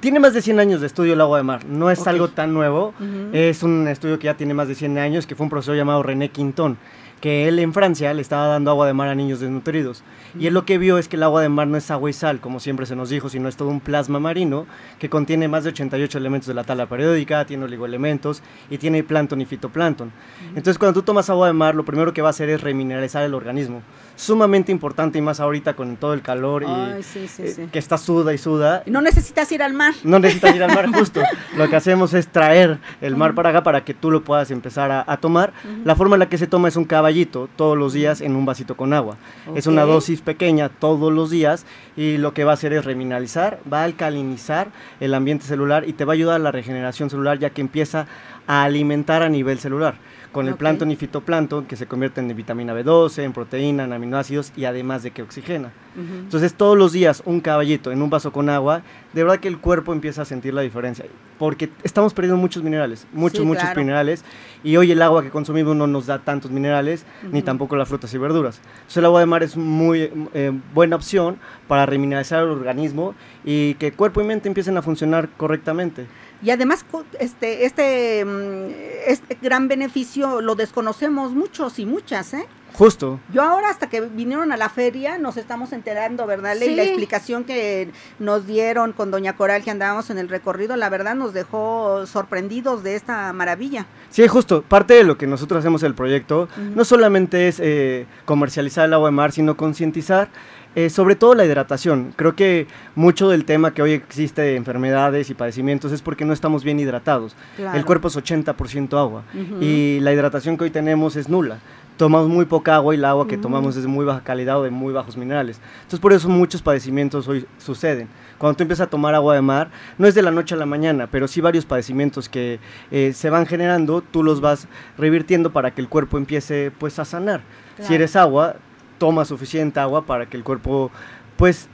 Tiene 0.00 0.20
más 0.20 0.34
de 0.34 0.42
100 0.42 0.60
años 0.60 0.80
de 0.80 0.86
estudio 0.86 1.14
el 1.14 1.20
agua 1.20 1.38
de 1.38 1.44
mar. 1.44 1.64
No 1.66 1.90
es 1.90 2.06
algo 2.06 2.28
tan 2.28 2.54
nuevo. 2.54 2.94
Es 3.32 3.62
un 3.62 3.88
estudio 3.88 4.18
que 4.18 4.26
ya 4.26 4.36
tiene 4.36 4.54
más 4.54 4.68
de 4.68 4.74
100 4.74 4.98
años, 4.98 5.26
que 5.26 5.34
fue 5.34 5.44
un 5.44 5.50
profesor 5.50 5.76
llamado 5.76 6.02
René 6.02 6.30
Quintón, 6.30 6.78
que 7.20 7.48
él 7.48 7.58
en 7.58 7.72
Francia 7.72 8.12
le 8.12 8.22
estaba 8.22 8.46
dando 8.46 8.70
agua 8.70 8.86
de 8.86 8.92
mar 8.92 9.08
a 9.08 9.14
niños 9.14 9.40
desnutridos. 9.40 10.02
Y 10.38 10.46
él 10.46 10.54
lo 10.54 10.64
que 10.64 10.78
vio 10.78 10.98
es 10.98 11.08
que 11.08 11.16
el 11.16 11.22
agua 11.22 11.40
de 11.40 11.48
mar 11.48 11.66
no 11.66 11.76
es 11.76 11.90
agua 11.90 12.10
y 12.10 12.12
sal, 12.12 12.40
como 12.40 12.60
siempre 12.60 12.86
se 12.86 12.94
nos 12.94 13.08
dijo, 13.08 13.28
sino 13.28 13.48
es 13.48 13.56
todo 13.56 13.68
un 13.68 13.80
plasma 13.80 14.20
marino 14.20 14.66
que 14.98 15.08
contiene 15.08 15.48
más 15.48 15.64
de 15.64 15.70
88 15.70 16.18
elementos 16.18 16.46
de 16.46 16.54
la 16.54 16.64
tabla 16.64 16.86
periódica, 16.86 17.44
tiene 17.46 17.64
oligoelementos 17.64 18.42
y 18.70 18.78
tiene 18.78 19.02
plancton 19.02 19.40
y 19.40 19.46
fitoplancton. 19.46 20.12
Entonces, 20.48 20.78
cuando 20.78 21.00
tú 21.00 21.04
tomas 21.04 21.30
agua 21.30 21.46
de 21.46 21.52
mar, 21.54 21.74
lo 21.74 21.84
primero 21.84 22.12
que 22.12 22.22
va 22.22 22.28
a 22.28 22.30
hacer 22.30 22.50
es 22.50 22.60
remineralizar 22.60 23.22
el 23.24 23.34
organismo. 23.34 23.82
Sumamente 24.16 24.72
importante 24.72 25.18
y 25.18 25.22
más 25.22 25.40
ahorita 25.40 25.74
con 25.74 25.96
todo 25.96 26.14
el 26.14 26.22
calor 26.22 26.62
y 26.62 26.66
Ay, 26.66 27.02
sí, 27.02 27.28
sí, 27.28 27.42
eh, 27.44 27.68
que 27.70 27.78
está 27.78 27.98
suda 27.98 28.32
y 28.32 28.38
suda. 28.38 28.82
No 28.86 29.00
necesitas 29.00 29.50
ir 29.52 29.62
al 29.62 29.74
mar. 29.74 29.94
No 30.04 30.18
necesitas 30.18 30.56
ir 30.56 30.62
al 30.62 30.74
mar 30.74 30.86
justo. 30.90 31.20
Lo 31.56 31.68
que 31.68 31.76
hacemos 31.76 32.14
es 32.14 32.26
traer 32.28 32.78
el 33.00 33.14
mar 33.14 33.34
para 33.34 33.50
acá 33.50 33.62
para 33.62 33.84
que 33.84 33.94
tú 33.94 34.10
lo 34.10 34.24
puedas 34.24 34.50
empezar 34.50 34.90
a, 34.90 35.04
a 35.06 35.18
tomar. 35.18 35.52
La 35.84 35.94
forma 35.96 36.16
en 36.16 36.20
la 36.20 36.28
que 36.28 36.38
se 36.38 36.46
toma 36.46 36.68
es 36.68 36.76
un 36.76 36.84
caballito 36.84 37.48
todos 37.56 37.76
los 37.76 37.92
días 37.92 38.20
en 38.20 38.36
un 38.36 38.46
vasito 38.46 38.76
con 38.76 38.92
agua. 38.92 39.16
Es 39.54 39.66
una 39.66 39.82
dosis 39.82 40.22
pequeña 40.22 40.68
todos 40.68 41.12
los 41.12 41.30
días 41.30 41.66
y 41.96 42.16
lo 42.16 42.32
que 42.34 42.44
va 42.44 42.52
a 42.52 42.54
hacer 42.54 42.72
es 42.72 42.84
remineralizar, 42.84 43.58
va 43.70 43.82
a 43.82 43.84
alcalinizar 43.84 44.68
el 45.00 45.14
ambiente 45.14 45.44
celular 45.44 45.88
y 45.88 45.92
te 45.92 46.04
va 46.04 46.12
a 46.12 46.14
ayudar 46.14 46.36
a 46.36 46.38
la 46.38 46.52
regeneración 46.52 47.10
celular 47.10 47.38
ya 47.38 47.50
que 47.50 47.60
empieza 47.60 48.06
a 48.46 48.64
alimentar 48.64 49.22
a 49.22 49.28
nivel 49.28 49.58
celular 49.58 49.96
con 50.32 50.46
el 50.46 50.52
Ok. 50.54 50.58
plancton 50.58 50.90
y 50.90 50.96
fitoplancton 50.96 51.64
que 51.66 51.76
se 51.76 51.86
convierten 51.86 52.30
en 52.30 52.36
vitamina 52.36 52.74
B12, 52.74 53.22
en 53.22 53.32
proteína, 53.32 53.84
en 53.84 53.92
aminoácidos 53.92 54.52
y 54.56 54.64
además 54.64 55.02
de 55.02 55.10
que 55.10 55.22
oxigena. 55.22 55.72
Entonces 55.98 56.52
todos 56.52 56.76
los 56.76 56.92
días 56.92 57.22
un 57.24 57.40
caballito 57.40 57.90
en 57.90 58.02
un 58.02 58.10
vaso 58.10 58.30
con 58.30 58.50
agua, 58.50 58.82
de 59.14 59.22
verdad 59.24 59.38
que 59.40 59.48
el 59.48 59.56
cuerpo 59.58 59.94
empieza 59.94 60.22
a 60.22 60.24
sentir 60.26 60.52
la 60.52 60.60
diferencia, 60.60 61.06
porque 61.38 61.70
estamos 61.84 62.12
perdiendo 62.12 62.36
muchos 62.38 62.62
minerales, 62.62 63.06
muchos, 63.14 63.40
Sí, 63.40 63.46
muchos 63.46 63.62
claro. 63.64 63.80
minerales, 63.80 64.22
y 64.62 64.76
hoy 64.76 64.92
el 64.92 65.00
agua 65.00 65.22
que 65.22 65.30
consumimos 65.30 65.74
no 65.74 65.86
nos 65.86 66.04
da 66.04 66.18
tantos 66.18 66.50
minerales, 66.50 67.06
ni 67.32 67.40
tampoco 67.40 67.76
las 67.76 67.88
frutas 67.88 68.12
y 68.12 68.18
verduras. 68.18 68.60
Entonces 68.74 68.96
el 68.98 69.04
agua 69.06 69.20
de 69.20 69.26
mar 69.26 69.42
es 69.42 69.56
muy 69.56 70.10
eh, 70.34 70.52
buena 70.74 70.96
opción 70.96 71.38
para 71.66 71.86
remineralizar 71.86 72.42
el 72.42 72.50
organismo 72.50 73.14
y 73.42 73.72
que 73.74 73.92
cuerpo 73.92 74.20
y 74.20 74.24
mente 74.24 74.48
empiecen 74.48 74.76
a 74.76 74.82
funcionar 74.82 75.30
correctamente. 75.38 76.06
Y 76.42 76.50
además, 76.50 76.84
este, 77.18 77.64
este, 77.64 78.24
mm, 78.24 78.70
este 79.06 79.38
gran 79.40 79.68
beneficio 79.68 80.40
lo 80.40 80.54
desconocemos 80.54 81.32
muchos 81.32 81.78
y 81.78 81.86
muchas, 81.86 82.34
¿eh? 82.34 82.46
Justo. 82.74 83.20
Yo 83.32 83.42
ahora 83.42 83.70
hasta 83.70 83.88
que 83.88 84.02
vinieron 84.02 84.52
a 84.52 84.58
la 84.58 84.68
feria 84.68 85.16
nos 85.16 85.38
estamos 85.38 85.72
enterando, 85.72 86.26
¿verdad? 86.26 86.56
Sí. 86.58 86.74
La 86.74 86.82
explicación 86.82 87.44
que 87.44 87.90
nos 88.18 88.46
dieron 88.46 88.92
con 88.92 89.10
Doña 89.10 89.34
Coral 89.34 89.64
que 89.64 89.70
andábamos 89.70 90.10
en 90.10 90.18
el 90.18 90.28
recorrido, 90.28 90.76
la 90.76 90.90
verdad 90.90 91.14
nos 91.14 91.32
dejó 91.32 92.04
sorprendidos 92.06 92.82
de 92.82 92.96
esta 92.96 93.32
maravilla. 93.32 93.86
Sí, 94.10 94.28
justo. 94.28 94.60
Parte 94.60 94.92
de 94.92 95.04
lo 95.04 95.16
que 95.16 95.26
nosotros 95.26 95.60
hacemos 95.60 95.82
el 95.84 95.94
proyecto 95.94 96.48
no 96.74 96.84
solamente 96.84 97.48
es 97.48 97.60
eh, 97.60 98.06
comercializar 98.26 98.84
el 98.84 98.92
agua 98.92 99.08
de 99.08 99.12
mar, 99.12 99.32
sino 99.32 99.56
concientizar 99.56 100.28
eh, 100.76 100.90
sobre 100.90 101.16
todo 101.16 101.34
la 101.34 101.46
hidratación. 101.46 102.12
Creo 102.16 102.36
que 102.36 102.66
mucho 102.94 103.30
del 103.30 103.46
tema 103.46 103.72
que 103.72 103.80
hoy 103.80 103.92
existe 103.92 104.42
de 104.42 104.56
enfermedades 104.56 105.30
y 105.30 105.34
padecimientos 105.34 105.90
es 105.90 106.02
porque 106.02 106.26
no 106.26 106.34
estamos 106.34 106.64
bien 106.64 106.78
hidratados. 106.78 107.34
Claro. 107.56 107.78
El 107.78 107.86
cuerpo 107.86 108.08
es 108.08 108.16
80% 108.16 108.98
agua 108.98 109.24
y 109.58 110.00
la 110.00 110.12
hidratación 110.12 110.58
que 110.58 110.64
hoy 110.64 110.70
tenemos 110.70 111.16
es 111.16 111.30
nula. 111.30 111.60
Tomamos 111.96 112.28
muy 112.28 112.44
poca 112.44 112.74
agua 112.74 112.94
y 112.94 112.98
el 112.98 113.06
agua 113.06 113.26
que 113.26 113.38
tomamos 113.38 113.74
es 113.76 113.84
de 113.84 113.88
muy 113.88 114.04
baja 114.04 114.20
calidad 114.22 114.60
o 114.60 114.64
de 114.64 114.70
muy 114.70 114.92
bajos 114.92 115.16
minerales. 115.16 115.62
Entonces 115.76 115.98
por 115.98 116.12
eso 116.12 116.28
muchos 116.28 116.60
padecimientos 116.60 117.26
hoy 117.26 117.46
suceden. 117.56 118.08
Cuando 118.36 118.58
tú 118.58 118.64
empiezas 118.64 118.86
a 118.86 118.90
tomar 118.90 119.14
agua 119.14 119.34
de 119.34 119.40
mar, 119.40 119.70
no 119.96 120.06
es 120.06 120.14
de 120.14 120.20
la 120.20 120.30
noche 120.30 120.54
a 120.54 120.58
la 120.58 120.66
mañana, 120.66 121.06
pero 121.10 121.26
sí 121.26 121.40
varios 121.40 121.64
padecimientos 121.64 122.28
que 122.28 122.60
eh, 122.90 123.14
se 123.14 123.30
van 123.30 123.46
generando, 123.46 124.02
tú 124.02 124.22
los 124.22 124.42
vas 124.42 124.68
revirtiendo 124.98 125.52
para 125.52 125.70
que 125.70 125.80
el 125.80 125.88
cuerpo 125.88 126.18
empiece 126.18 126.70
pues 126.78 126.98
a 126.98 127.06
sanar. 127.06 127.40
Si 127.80 127.94
eres 127.94 128.16
agua, 128.16 128.56
toma 128.98 129.24
suficiente 129.24 129.80
agua 129.80 130.06
para 130.06 130.26
que 130.26 130.36
el 130.36 130.44
cuerpo 130.44 130.90
pues 131.36 131.68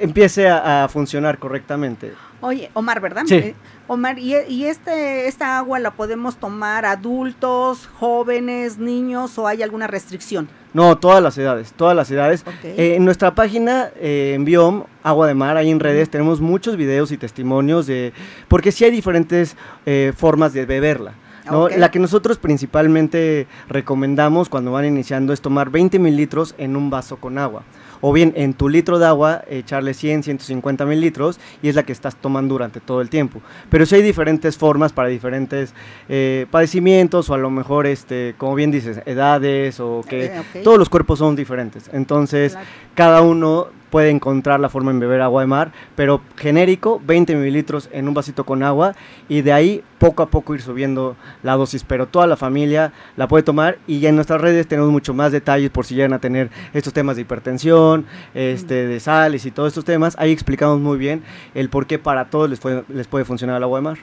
empiece 0.00 0.48
a, 0.48 0.84
a 0.84 0.88
funcionar 0.88 1.38
correctamente. 1.38 2.12
Oye, 2.42 2.70
Omar, 2.72 3.00
¿verdad? 3.00 3.24
Sí. 3.26 3.34
Eh, 3.34 3.54
Omar, 3.86 4.18
¿y, 4.18 4.34
y 4.48 4.64
este, 4.64 5.28
esta 5.28 5.58
agua 5.58 5.78
la 5.78 5.90
podemos 5.90 6.38
tomar 6.38 6.86
adultos, 6.86 7.86
jóvenes, 7.98 8.78
niños 8.78 9.36
o 9.38 9.46
hay 9.46 9.62
alguna 9.62 9.86
restricción? 9.86 10.48
No, 10.72 10.96
todas 10.96 11.22
las 11.22 11.36
edades, 11.36 11.72
todas 11.76 11.94
las 11.94 12.10
edades. 12.10 12.44
Ok. 12.46 12.64
Eh, 12.64 12.94
en 12.96 13.04
nuestra 13.04 13.34
página, 13.34 13.90
eh, 13.96 14.32
en 14.36 14.44
Biom, 14.44 14.84
Agua 15.02 15.26
de 15.26 15.34
Mar, 15.34 15.56
ahí 15.56 15.68
en 15.70 15.80
redes, 15.80 16.08
tenemos 16.08 16.40
muchos 16.40 16.76
videos 16.76 17.12
y 17.12 17.18
testimonios 17.18 17.86
de... 17.86 18.12
Porque 18.48 18.72
sí 18.72 18.84
hay 18.84 18.90
diferentes 18.90 19.56
eh, 19.84 20.12
formas 20.16 20.54
de 20.54 20.64
beberla. 20.64 21.12
¿No? 21.46 21.68
La 21.68 21.90
que 21.90 21.98
nosotros 21.98 22.38
principalmente 22.38 23.46
recomendamos 23.68 24.48
cuando 24.48 24.72
van 24.72 24.84
iniciando 24.84 25.32
es 25.32 25.40
tomar 25.40 25.70
20 25.70 25.98
mililitros 25.98 26.54
en 26.58 26.76
un 26.76 26.90
vaso 26.90 27.16
con 27.16 27.38
agua. 27.38 27.62
O 28.00 28.12
bien 28.12 28.32
en 28.36 28.54
tu 28.54 28.68
litro 28.68 28.98
de 28.98 29.06
agua 29.06 29.42
echarle 29.48 29.94
100, 29.94 30.22
150 30.22 30.86
mililitros 30.86 31.38
y 31.62 31.68
es 31.68 31.74
la 31.74 31.82
que 31.82 31.92
estás 31.92 32.16
tomando 32.16 32.54
durante 32.54 32.80
todo 32.80 33.00
el 33.00 33.08
tiempo. 33.10 33.40
Pero 33.68 33.84
sí 33.86 33.96
hay 33.96 34.02
diferentes 34.02 34.56
formas 34.56 34.92
para 34.92 35.08
diferentes 35.08 35.74
eh, 36.08 36.46
padecimientos 36.50 37.28
o 37.30 37.34
a 37.34 37.38
lo 37.38 37.50
mejor, 37.50 37.86
este, 37.86 38.34
como 38.38 38.54
bien 38.54 38.70
dices, 38.70 39.00
edades 39.06 39.80
o 39.80 40.02
que 40.08 40.26
Eh, 40.26 40.32
todos 40.62 40.78
los 40.78 40.88
cuerpos 40.88 41.18
son 41.18 41.34
diferentes. 41.36 41.90
Entonces, 41.92 42.52
Claro. 42.52 42.66
cada 42.94 43.22
uno 43.22 43.68
puede 43.90 44.10
encontrar 44.10 44.60
la 44.60 44.68
forma 44.68 44.92
en 44.92 45.00
beber 45.00 45.20
agua 45.20 45.42
de 45.42 45.48
mar, 45.48 45.72
pero 45.96 46.20
genérico, 46.36 47.02
20 47.04 47.34
mililitros 47.34 47.88
en 47.90 48.06
un 48.06 48.14
vasito 48.14 48.44
con 48.44 48.62
agua 48.62 48.94
y 49.28 49.40
de 49.42 49.52
ahí 49.52 49.82
poco 49.98 50.22
a 50.22 50.26
poco 50.26 50.54
ir 50.54 50.62
subiendo 50.62 51.16
la 51.42 51.56
dosis, 51.56 51.82
pero 51.82 52.06
toda 52.06 52.28
la 52.28 52.36
familia 52.36 52.92
la 53.16 53.26
puede 53.26 53.42
tomar 53.42 53.78
y 53.88 53.98
ya 53.98 54.10
en 54.10 54.14
nuestras 54.14 54.40
redes 54.40 54.68
tenemos 54.68 54.92
mucho 54.92 55.12
más 55.12 55.32
detalles 55.32 55.70
por 55.70 55.86
si 55.86 55.96
llegan 55.96 56.12
a 56.12 56.20
tener 56.20 56.50
estos 56.72 56.92
temas 56.92 57.16
de 57.16 57.22
hipertensión, 57.22 57.89
este, 58.34 58.86
de 58.86 59.00
sales 59.00 59.46
y 59.46 59.50
todos 59.50 59.68
estos 59.68 59.84
temas, 59.84 60.16
ahí 60.18 60.32
explicamos 60.32 60.80
muy 60.80 60.98
bien 60.98 61.22
el 61.54 61.68
por 61.68 61.86
qué 61.86 61.98
para 61.98 62.30
todos 62.30 62.48
les 62.50 62.60
puede, 62.60 62.84
les 62.88 63.06
puede 63.06 63.24
funcionar 63.24 63.56
el 63.56 63.62
agua 63.62 63.78
de 63.78 63.82
mar. 63.82 63.98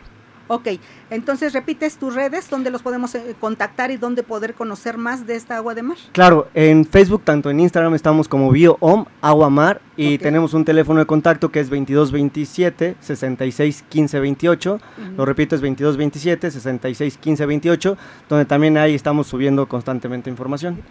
Ok, 0.50 0.68
entonces 1.10 1.52
repites 1.52 1.98
tus 1.98 2.16
redes, 2.16 2.50
donde 2.50 2.70
los 2.70 2.82
podemos 2.82 3.14
eh, 3.16 3.36
contactar 3.40 3.92
y 3.92 3.98
dónde 3.98 4.24
poder 4.24 4.54
conocer 4.54 4.98
más 4.98 5.28
de 5.28 5.36
esta 5.36 5.58
agua 5.58 5.76
de 5.76 5.84
mar. 5.84 5.98
Claro, 6.14 6.48
en 6.54 6.86
Facebook, 6.86 7.24
tanto 7.26 7.50
en 7.50 7.60
Instagram 7.60 7.94
estamos 7.96 8.30
como 8.30 8.50
BioOM, 8.52 9.06
Agua 9.22 9.50
Mar, 9.50 9.82
y 9.98 10.18
tenemos 10.20 10.54
un 10.54 10.64
teléfono 10.64 11.02
de 11.02 11.06
contacto 11.06 11.52
que 11.52 11.60
es 11.60 11.70
2227 11.70 12.96
66 13.00 13.84
15 13.90 14.20
28. 14.20 14.80
Lo 15.18 15.26
repito, 15.26 15.56
es 15.56 15.62
2227 15.62 16.52
66 16.52 17.18
15 17.18 17.46
28, 17.46 17.98
donde 18.30 18.46
también 18.46 18.78
ahí 18.78 18.96
estamos 18.96 19.28
subiendo 19.28 19.68
constantemente 19.68 20.30
información. 20.30 20.82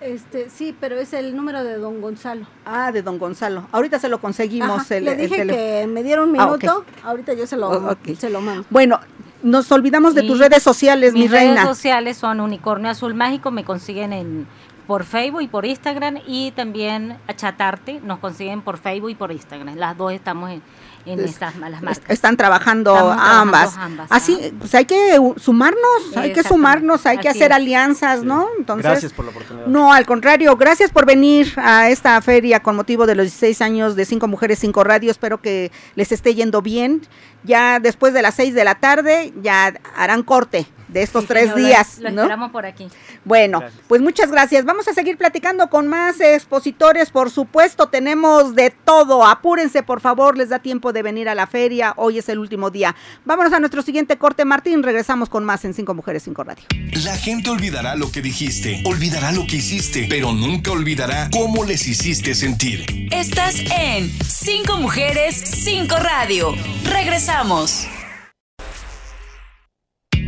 Este, 0.00 0.48
sí, 0.48 0.74
pero 0.78 0.96
es 0.96 1.12
el 1.12 1.34
número 1.34 1.64
de 1.64 1.76
don 1.76 2.00
Gonzalo. 2.00 2.46
Ah, 2.64 2.92
de 2.92 3.02
don 3.02 3.18
Gonzalo. 3.18 3.66
Ahorita 3.72 3.98
se 3.98 4.08
lo 4.08 4.20
conseguimos. 4.20 4.80
Ajá, 4.82 4.96
el- 4.96 5.04
le 5.06 5.12
el 5.12 5.18
dije 5.18 5.36
tele- 5.38 5.52
que 5.54 5.86
me 5.88 6.02
diera 6.04 6.22
un 6.22 6.38
Ah, 6.38 6.46
ok. 6.52 6.62
minuto, 6.62 6.84
ahorita 7.02 7.32
yo 7.34 7.46
se 7.46 7.56
lo, 7.56 7.68
Oh, 7.70 7.92
ok. 7.92 8.16
se 8.16 8.30
lo 8.30 8.40
mando. 8.40 8.64
Bueno, 8.70 9.00
nos 9.42 9.70
olvidamos 9.72 10.14
de 10.14 10.24
Y 10.24 10.28
tus 10.28 10.38
redes 10.38 10.62
sociales, 10.62 11.14
mi 11.14 11.22
Mis 11.22 11.30
redes 11.32 11.46
reina. 11.48 11.64
sociales 11.66 12.16
son 12.16 12.40
Unicornio 12.40 12.90
Azul 12.90 13.14
Mágico, 13.14 13.50
me 13.50 13.64
consiguen 13.64 14.12
en 14.12 14.46
por 14.88 15.04
Facebook 15.04 15.42
y 15.42 15.48
por 15.48 15.64
Instagram 15.66 16.18
y 16.26 16.50
también 16.52 17.18
a 17.28 17.34
Chatarte 17.36 18.00
nos 18.02 18.18
consiguen 18.20 18.62
por 18.62 18.78
Facebook 18.78 19.10
y 19.10 19.14
por 19.14 19.30
Instagram. 19.30 19.76
Las 19.76 19.96
dos 19.98 20.12
estamos 20.14 20.50
en, 20.50 20.62
en 21.04 21.20
Es- 21.20 21.32
estas 21.32 21.54
las 21.56 21.74
Est- 21.74 21.82
marcas. 21.82 22.04
Están 22.10 22.36
trabajando 22.38 22.96
ambas. 22.96 23.76
ambas, 23.76 24.08
Así, 24.10 24.50
pues 24.58 24.74
hay 24.74 24.86
que 24.86 25.20
sumarnos, 25.36 26.16
hay 26.16 26.32
que 26.32 26.42
sumarnos, 26.42 27.04
hay 27.04 27.18
que 27.18 27.28
hacer 27.28 27.50
es. 27.50 27.56
alianzas, 27.56 28.24
¿no? 28.24 28.48
Entonces, 28.58 28.90
Gracias 28.90 29.12
por 29.12 29.26
la 29.26 29.30
oportunidad. 29.30 29.66
No, 29.66 29.92
al 29.92 30.06
contrario, 30.06 30.56
gracias 30.56 30.90
por 30.90 31.04
venir 31.04 31.52
a 31.58 31.90
esta 31.90 32.20
feria 32.22 32.60
con 32.60 32.74
motivo 32.74 33.06
de 33.06 33.14
los 33.14 33.24
16 33.26 33.60
años 33.60 33.94
de 33.94 34.06
Cinco 34.06 34.26
Mujeres, 34.26 34.58
Cinco 34.58 34.84
Radio. 34.84 35.10
Espero 35.10 35.42
que 35.42 35.70
les 35.96 36.12
esté 36.12 36.34
yendo 36.34 36.62
bien. 36.62 37.02
Ya 37.44 37.78
después 37.78 38.14
de 38.14 38.22
las 38.22 38.34
6 38.36 38.54
de 38.54 38.64
la 38.64 38.76
tarde, 38.76 39.34
ya 39.42 39.74
harán 39.94 40.22
corte 40.22 40.66
de 40.88 41.02
estos 41.02 41.22
Sí, 41.22 41.28
tres 41.28 41.54
días, 41.54 41.98
Lo 41.98 42.10
¿no? 42.10 42.22
esperamos 42.22 42.50
por 42.50 42.66
aquí. 42.66 42.88
Bueno, 43.24 43.60
Gracias. 43.60 43.82
pues 43.88 44.00
muchas 44.00 44.30
gracias. 44.30 44.64
Vamos 44.64 44.88
a 44.88 44.94
seguir 44.94 45.16
platicando 45.18 45.68
con 45.70 45.86
más 45.88 46.20
expositores, 46.20 47.10
por 47.10 47.30
supuesto, 47.30 47.88
tenemos 47.88 48.54
de 48.54 48.70
todo. 48.70 49.24
Apúrense, 49.24 49.82
por 49.82 50.00
favor, 50.00 50.36
les 50.38 50.48
da 50.48 50.58
tiempo 50.60 50.92
de 50.92 51.02
venir 51.02 51.28
a 51.28 51.34
la 51.34 51.46
feria. 51.46 51.92
Hoy 51.96 52.18
es 52.18 52.28
el 52.28 52.38
último 52.38 52.70
día. 52.70 52.94
Vámonos 53.24 53.52
a 53.52 53.60
nuestro 53.60 53.82
siguiente 53.82 54.16
corte, 54.18 54.44
Martín. 54.44 54.82
Regresamos 54.82 55.28
con 55.28 55.44
más 55.44 55.64
en 55.64 55.74
Cinco 55.74 55.94
Mujeres, 55.94 56.22
Cinco 56.22 56.44
Radio. 56.44 56.64
La 57.04 57.16
gente 57.16 57.50
olvidará 57.50 57.94
lo 57.96 58.10
que 58.10 58.22
dijiste, 58.22 58.82
olvidará 58.84 59.32
lo 59.32 59.46
que 59.46 59.56
hiciste, 59.56 60.06
pero 60.08 60.32
nunca 60.32 60.70
olvidará 60.72 61.28
cómo 61.32 61.64
les 61.64 61.86
hiciste 61.86 62.34
sentir. 62.34 63.08
Estás 63.12 63.56
en 63.78 64.10
Cinco 64.24 64.76
Mujeres, 64.78 65.34
Cinco 65.36 65.96
Radio. 65.96 66.54
Regresamos. 66.84 67.86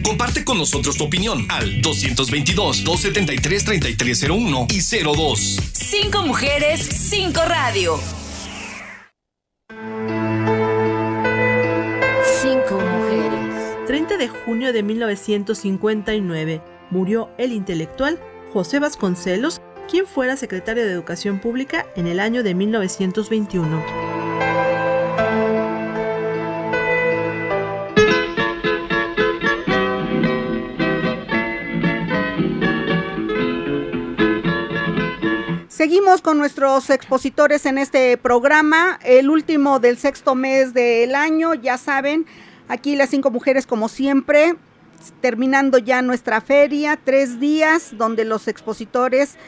Comparte 0.04 0.44
con 0.44 0.58
nosotros 0.58 0.96
tu 0.96 1.04
opinión 1.04 1.46
al 1.50 1.80
222-273-3301 1.82 4.66
y 4.72 4.80
02. 5.04 5.58
Cinco 5.72 6.22
Mujeres, 6.22 6.80
Cinco 6.80 7.42
Radio. 7.46 8.00
Cinco 12.42 12.80
mujeres. 12.80 13.86
30 13.86 14.16
de 14.16 14.28
junio 14.28 14.72
de 14.72 14.82
1959 14.82 16.62
murió 16.90 17.30
el 17.38 17.52
intelectual 17.52 18.18
José 18.52 18.78
Vasconcelos, 18.78 19.60
quien 19.90 20.06
fuera 20.06 20.36
secretario 20.36 20.84
de 20.84 20.92
Educación 20.92 21.40
Pública 21.40 21.86
en 21.96 22.06
el 22.06 22.20
año 22.20 22.42
de 22.42 22.54
1921. 22.54 24.09
Seguimos 35.80 36.20
con 36.20 36.36
nuestros 36.36 36.90
expositores 36.90 37.64
en 37.64 37.78
este 37.78 38.18
programa, 38.18 38.98
el 39.02 39.30
último 39.30 39.80
del 39.80 39.96
sexto 39.96 40.34
mes 40.34 40.74
del 40.74 41.14
año, 41.14 41.54
ya 41.54 41.78
saben, 41.78 42.26
aquí 42.68 42.96
las 42.96 43.08
cinco 43.08 43.30
mujeres 43.30 43.66
como 43.66 43.88
siempre, 43.88 44.56
terminando 45.22 45.78
ya 45.78 46.02
nuestra 46.02 46.42
feria, 46.42 47.00
tres 47.02 47.40
días 47.40 47.96
donde 47.96 48.26
los 48.26 48.46
expositores 48.46 49.38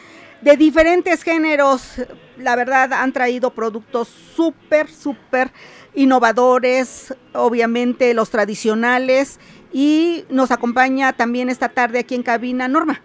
de 0.40 0.56
diferentes 0.56 1.22
géneros, 1.22 2.00
la 2.38 2.56
verdad, 2.56 2.94
han 2.94 3.12
traído 3.12 3.50
productos 3.50 4.08
súper, 4.08 4.88
súper 4.88 5.52
innovadores, 5.94 7.14
obviamente 7.34 8.14
los 8.14 8.30
tradicionales, 8.30 9.38
y 9.70 10.24
nos 10.30 10.50
acompaña 10.50 11.12
también 11.12 11.50
esta 11.50 11.68
tarde 11.68 11.98
aquí 11.98 12.14
en 12.14 12.22
cabina 12.22 12.68
Norma. 12.68 13.02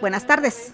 Buenas 0.00 0.24
tardes. 0.24 0.72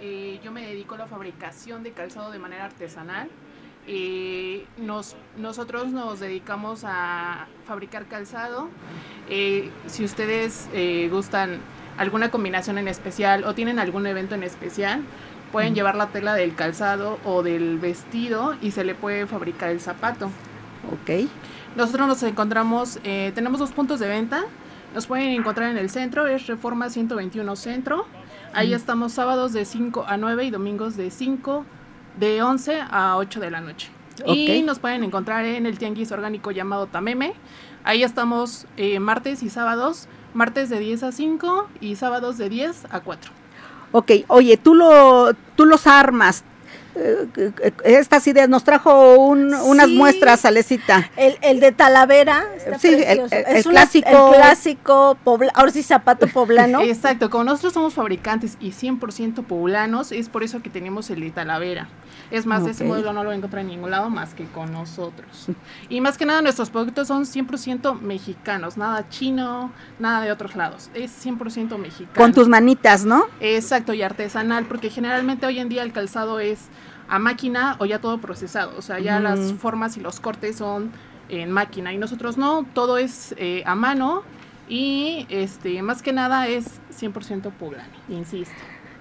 Eh, 0.00 0.40
yo 0.42 0.52
me 0.52 0.66
dedico 0.66 0.94
a 0.94 0.98
la 0.98 1.06
fabricación 1.06 1.82
de 1.82 1.92
calzado 1.92 2.30
de 2.30 2.38
manera 2.38 2.64
artesanal. 2.64 3.28
Eh, 3.86 4.66
nos, 4.76 5.16
nosotros 5.36 5.88
nos 5.88 6.20
dedicamos 6.20 6.82
a 6.84 7.46
fabricar 7.66 8.06
calzado. 8.06 8.68
Eh, 9.28 9.70
si 9.86 10.04
ustedes 10.04 10.68
gustan 11.10 11.58
alguna 11.96 12.30
combinación 12.30 12.78
en 12.78 12.86
especial 12.88 13.44
o 13.44 13.54
tienen 13.54 13.78
algún 13.78 14.06
evento 14.06 14.34
en 14.34 14.42
especial, 14.42 15.02
pueden 15.52 15.74
llevar 15.74 15.96
la 15.96 16.08
tela 16.08 16.34
del 16.34 16.54
calzado 16.54 17.18
o 17.24 17.42
del 17.42 17.78
vestido 17.78 18.56
y 18.60 18.72
se 18.72 18.84
le 18.84 18.94
puede 18.94 19.26
fabricar 19.26 19.70
el 19.70 19.80
zapato. 19.80 20.26
Ok. 20.92 21.28
Nosotros 21.76 22.06
nos 22.06 22.22
encontramos, 22.22 22.98
tenemos 23.02 23.58
dos 23.58 23.72
puntos 23.72 24.00
de 24.00 24.08
venta. 24.08 24.44
Nos 24.94 25.06
pueden 25.06 25.28
encontrar 25.28 25.70
en 25.70 25.78
el 25.78 25.90
centro, 25.90 26.26
es 26.26 26.46
Reforma 26.46 26.90
121 26.90 27.56
Centro. 27.56 28.06
Ahí 28.58 28.74
estamos 28.74 29.12
sábados 29.12 29.52
de 29.52 29.64
5 29.64 30.06
a 30.08 30.16
9 30.16 30.42
y 30.46 30.50
domingos 30.50 30.96
de 30.96 31.12
5, 31.12 31.64
de 32.18 32.42
11 32.42 32.80
a 32.90 33.16
8 33.16 33.38
de 33.38 33.52
la 33.52 33.60
noche. 33.60 33.88
Y 34.26 34.62
nos 34.62 34.80
pueden 34.80 35.04
encontrar 35.04 35.44
en 35.44 35.64
el 35.64 35.78
tianguis 35.78 36.10
orgánico 36.10 36.50
llamado 36.50 36.88
Tameme. 36.88 37.34
Ahí 37.84 38.02
estamos 38.02 38.66
eh, 38.76 38.98
martes 38.98 39.44
y 39.44 39.48
sábados, 39.48 40.08
martes 40.34 40.70
de 40.70 40.80
10 40.80 41.04
a 41.04 41.12
5 41.12 41.68
y 41.80 41.94
sábados 41.94 42.36
de 42.36 42.48
10 42.48 42.86
a 42.90 42.98
4. 42.98 43.30
Ok, 43.92 44.10
oye, 44.26 44.56
tú, 44.56 44.74
lo, 44.74 45.34
tú 45.54 45.64
los 45.64 45.86
armas, 45.86 46.42
estas 47.84 48.26
ideas 48.26 48.48
nos 48.48 48.64
trajo 48.64 49.16
unas 49.16 49.88
muestras, 49.88 50.44
Alecita. 50.44 51.10
El, 51.16 51.38
el 51.42 51.60
de 51.60 51.72
Talavera. 51.72 52.46
sí, 52.78 52.88
el, 52.88 53.20
es 53.30 53.66
clásico. 53.66 54.08
el 54.08 54.34
clásico, 54.34 55.18
ahora 55.54 55.70
sí, 55.70 55.82
zapato 55.82 56.26
poblano. 56.28 56.80
Exacto, 56.82 57.30
como 57.30 57.44
nosotros 57.44 57.72
somos 57.72 57.94
fabricantes 57.94 58.56
y 58.60 58.70
100% 58.72 59.44
poblanos, 59.44 60.12
es 60.12 60.28
por 60.28 60.42
eso 60.42 60.62
que 60.62 60.70
tenemos 60.70 61.10
el 61.10 61.20
de 61.20 61.30
Talavera. 61.30 61.88
Es 62.30 62.44
más, 62.44 62.66
ese 62.66 62.84
modelo 62.84 63.12
no 63.12 63.24
lo 63.24 63.32
encontrar 63.32 63.62
en 63.62 63.68
ningún 63.68 63.90
lado 63.90 64.10
más 64.10 64.34
que 64.34 64.44
con 64.44 64.72
nosotros. 64.72 65.46
Y 65.88 66.00
más 66.00 66.18
que 66.18 66.26
nada, 66.26 66.42
nuestros 66.42 66.70
productos 66.70 67.08
son 67.08 67.24
100% 67.24 68.00
mexicanos, 68.00 68.76
nada 68.76 69.08
chino, 69.08 69.72
nada 69.98 70.22
de 70.22 70.32
otros 70.32 70.54
lados. 70.54 70.90
Es 70.94 71.24
100% 71.24 71.78
mexicano. 71.78 72.14
Con 72.14 72.32
tus 72.32 72.48
manitas, 72.48 73.04
¿no? 73.04 73.24
Exacto, 73.40 73.94
y 73.94 74.02
artesanal, 74.02 74.66
porque 74.66 74.90
generalmente 74.90 75.46
hoy 75.46 75.58
en 75.58 75.68
día 75.68 75.82
el 75.82 75.92
calzado 75.92 76.40
es 76.40 76.68
a 77.08 77.18
máquina 77.18 77.76
o 77.78 77.86
ya 77.86 78.00
todo 78.00 78.18
procesado. 78.18 78.72
O 78.76 78.82
sea, 78.82 78.98
ya 78.98 79.20
las 79.20 79.52
formas 79.54 79.96
y 79.96 80.00
los 80.00 80.20
cortes 80.20 80.56
son 80.56 80.92
en 81.28 81.50
máquina. 81.50 81.92
Y 81.92 81.98
nosotros 81.98 82.36
no, 82.36 82.66
todo 82.74 82.98
es 82.98 83.34
eh, 83.38 83.62
a 83.66 83.74
mano 83.74 84.22
y 84.68 85.26
este 85.30 85.80
más 85.82 86.02
que 86.02 86.12
nada 86.12 86.46
es 86.48 86.66
100% 86.98 87.50
poblano, 87.52 87.92
insisto. 88.08 88.54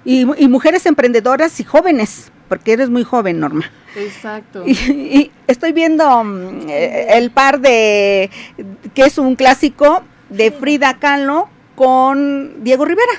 Y, 0.05 0.25
mujeres 0.47 0.85
emprendedoras 0.85 1.59
y 1.59 1.65
jóvenes, 1.65 2.31
porque 2.47 2.71
eres 2.71 2.89
muy 2.89 3.03
joven, 3.03 3.41
Norma. 3.41 3.69
Exacto. 3.97 4.63
Y, 4.65 5.31
estoy 5.47 5.73
viendo 5.73 6.23
mm, 6.23 6.69
eh, 6.69 7.07
el 7.17 7.31
par 7.31 7.59
de, 7.59 8.29
que 8.93 9.01
es 9.01 9.17
un 9.17 9.35
clásico 9.35 10.03
de 10.29 10.51
Frida 10.51 10.97
Kahlo 10.97 11.49
con 11.75 12.63
Diego 12.63 12.85
Rivera. 12.85 13.11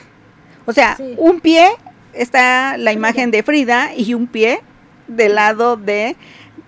O 0.65 0.73
sea, 0.73 0.97
un 1.19 1.41
pie 1.41 1.69
está 2.15 2.79
la 2.79 2.93
imagen 2.93 3.31
de 3.31 3.43
Frida 3.43 3.95
y 3.95 4.15
un 4.15 4.27
pie 4.27 4.61
del 5.09 5.35
lado 5.35 5.77
de 5.77 6.17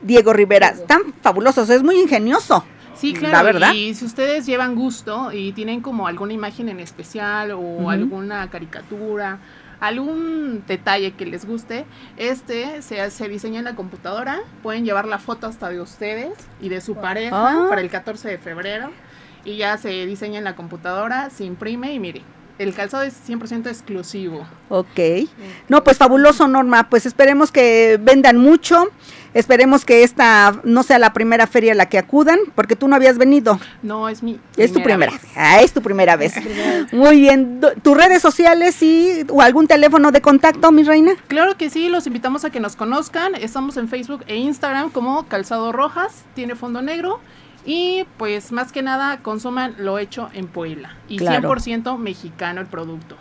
Diego 0.02 0.32
Rivera. 0.32 0.74
Tan 0.86 1.12
fabulosos, 1.22 1.70
es 1.70 1.82
muy 1.82 2.00
ingenioso. 2.00 2.64
Sí, 2.94 3.14
claro. 3.14 3.32
La 3.32 3.42
verdad. 3.42 3.72
Y 3.72 3.94
si 3.94 4.04
ustedes 4.04 4.44
llevan 4.44 4.74
gusto 4.74 5.32
y 5.32 5.52
tienen 5.52 5.80
como 5.80 6.06
alguna 6.06 6.32
imagen 6.34 6.68
en 6.68 6.80
especial 6.80 7.52
o 7.52 7.88
alguna 7.88 8.50
caricatura, 8.50 9.38
algún 9.80 10.62
detalle 10.66 11.12
que 11.12 11.24
les 11.24 11.46
guste, 11.46 11.86
este 12.18 12.82
se, 12.82 13.10
se 13.10 13.28
diseña 13.28 13.60
en 13.60 13.64
la 13.64 13.74
computadora. 13.74 14.40
Pueden 14.62 14.84
llevar 14.84 15.06
la 15.06 15.18
foto 15.18 15.46
hasta 15.46 15.70
de 15.70 15.80
ustedes 15.80 16.32
y 16.60 16.68
de 16.68 16.82
su 16.82 16.94
pareja 16.96 17.64
ah. 17.64 17.66
para 17.68 17.80
el 17.80 17.88
14 17.88 18.28
de 18.28 18.38
febrero. 18.38 18.90
Y 19.44 19.56
ya 19.56 19.78
se 19.78 20.04
diseña 20.04 20.36
en 20.38 20.44
la 20.44 20.54
computadora, 20.54 21.30
se 21.30 21.44
imprime 21.44 21.94
y 21.94 21.98
mire, 21.98 22.22
el 22.60 22.74
calzado 22.74 23.04
es 23.04 23.14
100% 23.26 23.68
exclusivo. 23.68 24.46
Ok. 24.68 25.00
No, 25.68 25.82
pues 25.82 25.96
fabuloso, 25.96 26.46
Norma. 26.46 26.90
Pues 26.90 27.06
esperemos 27.06 27.50
que 27.50 27.98
vendan 28.00 28.36
mucho. 28.36 28.90
Esperemos 29.32 29.86
que 29.86 30.02
esta 30.02 30.60
no 30.64 30.82
sea 30.82 30.98
la 30.98 31.14
primera 31.14 31.46
feria 31.46 31.72
a 31.72 31.74
la 31.74 31.88
que 31.88 31.96
acudan, 31.96 32.38
porque 32.54 32.76
tú 32.76 32.86
no 32.86 32.96
habías 32.96 33.16
venido. 33.16 33.58
No, 33.82 34.10
es 34.10 34.22
mi. 34.22 34.38
Es 34.58 34.72
tu 34.74 34.82
primera 34.82 35.12
vez. 35.12 35.22
Ah, 35.36 35.62
es 35.62 35.72
tu 35.72 35.80
primera 35.80 36.16
vez. 36.16 36.34
Muy 36.92 37.20
bien. 37.20 37.60
¿Tus 37.82 37.96
redes 37.96 38.20
sociales 38.20 38.82
y 38.82 39.24
o 39.30 39.40
algún 39.40 39.66
teléfono 39.66 40.12
de 40.12 40.20
contacto, 40.20 40.70
mi 40.70 40.82
reina? 40.82 41.12
Claro 41.28 41.56
que 41.56 41.70
sí, 41.70 41.88
los 41.88 42.06
invitamos 42.06 42.44
a 42.44 42.50
que 42.50 42.60
nos 42.60 42.76
conozcan. 42.76 43.36
Estamos 43.36 43.78
en 43.78 43.88
Facebook 43.88 44.22
e 44.26 44.36
Instagram 44.36 44.90
como 44.90 45.26
Calzado 45.28 45.72
Rojas, 45.72 46.24
tiene 46.34 46.56
fondo 46.56 46.82
negro. 46.82 47.20
Y 47.72 48.04
pues 48.16 48.50
más 48.50 48.72
que 48.72 48.82
nada 48.82 49.22
consuman 49.22 49.76
lo 49.78 50.00
hecho 50.00 50.28
en 50.32 50.48
Puebla 50.48 50.96
y 51.08 51.20
100% 51.20 51.98
mexicano 51.98 52.60
el 52.60 52.66
producto. 52.66 53.16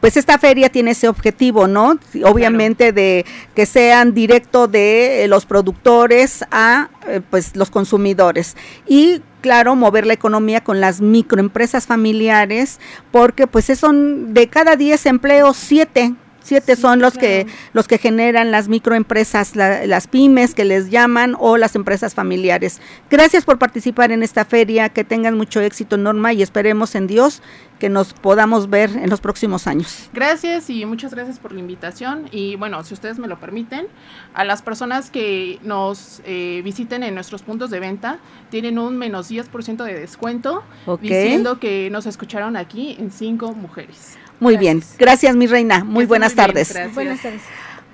Pues 0.00 0.16
esta 0.16 0.38
feria 0.38 0.70
tiene 0.70 0.92
ese 0.92 1.06
objetivo, 1.06 1.66
¿no? 1.66 1.98
Obviamente 2.24 2.92
de 2.92 3.26
que 3.54 3.66
sean 3.66 4.14
directo 4.14 4.68
de 4.68 5.24
eh, 5.24 5.28
los 5.28 5.44
productores 5.44 6.46
a 6.50 6.88
eh, 7.06 7.20
pues 7.28 7.56
los 7.56 7.70
consumidores 7.70 8.56
y 8.86 9.20
claro, 9.42 9.76
mover 9.76 10.06
la 10.06 10.14
economía 10.14 10.64
con 10.64 10.80
las 10.80 11.02
microempresas 11.02 11.86
familiares, 11.86 12.80
porque 13.10 13.46
pues 13.46 13.66
son 13.78 14.32
de 14.32 14.48
cada 14.48 14.76
10 14.76 15.04
empleos, 15.04 15.58
7 15.58 16.14
Siete 16.44 16.76
son 16.76 17.00
los 17.00 17.14
que 17.14 17.46
los 17.72 17.88
que 17.88 17.96
generan 17.96 18.50
las 18.50 18.68
microempresas, 18.68 19.56
las 19.56 20.06
pymes 20.08 20.54
que 20.54 20.66
les 20.66 20.90
llaman 20.90 21.34
o 21.38 21.56
las 21.56 21.74
empresas 21.74 22.14
familiares. 22.14 22.82
Gracias 23.08 23.46
por 23.46 23.58
participar 23.58 24.12
en 24.12 24.22
esta 24.22 24.44
feria, 24.44 24.90
que 24.90 25.04
tengan 25.04 25.38
mucho 25.38 25.62
éxito, 25.62 25.96
Norma, 25.96 26.34
y 26.34 26.42
esperemos 26.42 26.94
en 26.96 27.06
Dios 27.06 27.40
que 27.78 27.88
nos 27.88 28.12
podamos 28.12 28.68
ver 28.68 28.90
en 28.90 29.08
los 29.08 29.22
próximos 29.22 29.66
años. 29.66 30.10
Gracias 30.12 30.68
y 30.68 30.84
muchas 30.84 31.14
gracias 31.14 31.38
por 31.38 31.52
la 31.52 31.60
invitación. 31.60 32.28
Y 32.30 32.56
bueno, 32.56 32.84
si 32.84 32.92
ustedes 32.92 33.18
me 33.18 33.26
lo 33.26 33.40
permiten, 33.40 33.86
a 34.34 34.44
las 34.44 34.60
personas 34.60 35.10
que 35.10 35.58
nos 35.62 36.20
eh, 36.26 36.60
visiten 36.62 37.02
en 37.02 37.14
nuestros 37.14 37.42
puntos 37.42 37.70
de 37.70 37.80
venta, 37.80 38.18
tienen 38.50 38.78
un 38.78 38.98
menos 38.98 39.30
10% 39.30 39.82
de 39.82 39.98
descuento, 39.98 40.62
diciendo 41.00 41.58
que 41.58 41.88
nos 41.90 42.04
escucharon 42.04 42.58
aquí 42.58 42.96
en 42.98 43.10
Cinco 43.10 43.52
Mujeres. 43.52 44.18
Muy 44.40 44.56
bien, 44.56 44.82
gracias 44.98 45.34
mi 45.36 45.46
reina, 45.46 45.84
muy 45.84 46.06
buenas 46.06 46.34
tardes. 46.34 46.74
buenas 46.94 47.22
tardes. 47.22 47.42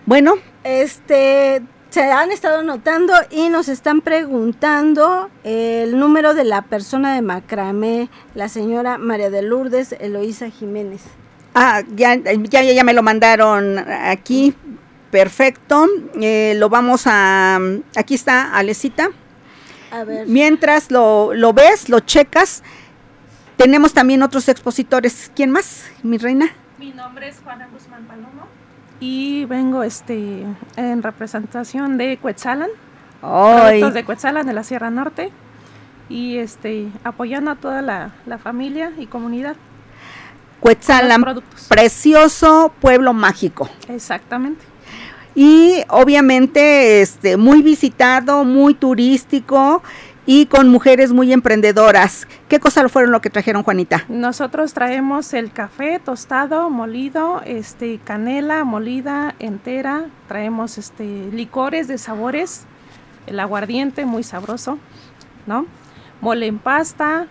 Bueno, 0.07 0.35
este 0.65 1.63
se 1.91 2.03
han 2.03 2.31
estado 2.31 2.63
notando 2.63 3.13
y 3.31 3.49
nos 3.49 3.69
están 3.69 4.01
preguntando 4.01 5.29
el 5.45 5.99
número 5.99 6.35
de 6.35 6.45
la 6.45 6.63
persona 6.63 7.15
de 7.15 7.23
macramé, 7.23 8.09
la 8.35 8.49
señora 8.49 8.97
María 8.97 9.29
de 9.29 9.43
Lourdes 9.43 9.95
Eloísa 9.99 10.51
Jiménez. 10.51 11.03
Ah, 11.55 11.83
ya, 11.95 12.15
ya, 12.15 12.63
ya 12.63 12.85
me 12.85 12.93
lo 12.93 13.03
mandaron 13.03 13.79
aquí. 13.79 14.55
Perfecto. 15.11 15.89
Eh, 16.21 16.55
lo 16.57 16.69
vamos 16.69 17.03
a. 17.07 17.59
Aquí 17.97 18.15
está, 18.15 18.55
Alecita. 18.55 19.11
A 19.91 20.05
ver. 20.05 20.29
Mientras 20.29 20.93
lo, 20.93 21.35
lo 21.35 21.53
ves, 21.53 21.89
lo 21.89 21.99
checas. 21.99 22.63
Tenemos 23.61 23.93
también 23.93 24.23
otros 24.23 24.49
expositores. 24.49 25.31
¿Quién 25.37 25.51
más, 25.51 25.85
mi 26.03 26.17
reina? 26.17 26.49
Mi 26.79 26.93
nombre 26.93 27.29
es 27.29 27.41
Juana 27.45 27.69
Guzmán 27.71 28.07
Palomo 28.07 28.47
y 29.01 29.45
vengo 29.45 29.83
este 29.83 30.47
en 30.77 31.03
representación 31.03 31.99
de 31.99 32.17
Cuetzalan, 32.17 32.71
productos 33.21 33.93
de 33.93 34.05
Cuetzalan 34.07 34.47
de 34.47 34.55
la 34.55 34.65
Sierra 34.65 34.89
Norte 34.89 35.31
y 36.09 36.39
este 36.39 36.89
apoyando 37.05 37.51
a 37.51 37.57
toda 37.57 37.83
la, 37.83 38.39
familia 38.43 38.93
y 38.97 39.05
comunidad. 39.05 39.57
Cuetzalan, 40.61 41.23
precioso 41.69 42.73
pueblo 42.81 43.13
mágico. 43.13 43.69
Exactamente. 43.91 44.65
Y 45.35 45.83
obviamente 45.89 47.03
este 47.03 47.37
muy 47.37 47.61
visitado, 47.61 48.43
muy 48.45 48.73
turístico 48.73 49.83
y 50.33 50.47
con 50.47 50.69
mujeres 50.69 51.13
muy 51.13 51.33
emprendedoras. 51.33 52.29
¿Qué 52.49 52.61
cosas 52.61 52.93
fueron 52.93 53.11
lo 53.11 53.21
que 53.21 53.31
trajeron, 53.31 53.65
Juanita? 53.65 54.05
Nosotros 54.09 54.73
traemos 54.75 55.35
el 55.35 55.51
café 55.51 55.99
tostado, 55.99 56.71
molido, 56.71 57.43
este 57.45 57.99
canela 58.05 58.63
molida 58.63 59.35
entera, 59.41 60.05
traemos 60.29 60.79
este 60.79 61.03
licores 61.33 61.89
de 61.89 61.99
sabores, 61.99 62.63
el 63.27 63.41
aguardiente 63.41 64.05
muy 64.05 64.23
sabroso, 64.23 64.79
¿no? 65.49 65.67
Mole 66.21 66.47
en 66.47 66.61
pasta, 66.61 67.27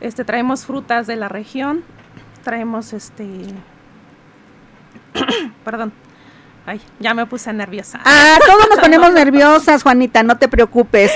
Este, 0.00 0.24
traemos 0.24 0.64
frutas 0.64 1.08
de 1.08 1.16
la 1.16 1.28
región, 1.28 1.82
traemos 2.44 2.92
este, 2.92 3.26
perdón, 5.64 5.92
ay, 6.66 6.80
ya 7.00 7.14
me 7.14 7.26
puse 7.26 7.52
nerviosa. 7.52 8.00
Ah, 8.04 8.38
todos 8.46 8.68
nos 8.70 8.78
ponemos 8.80 9.12
nerviosas, 9.12 9.82
Juanita, 9.82 10.22
no 10.22 10.38
te 10.38 10.46
preocupes. 10.46 11.10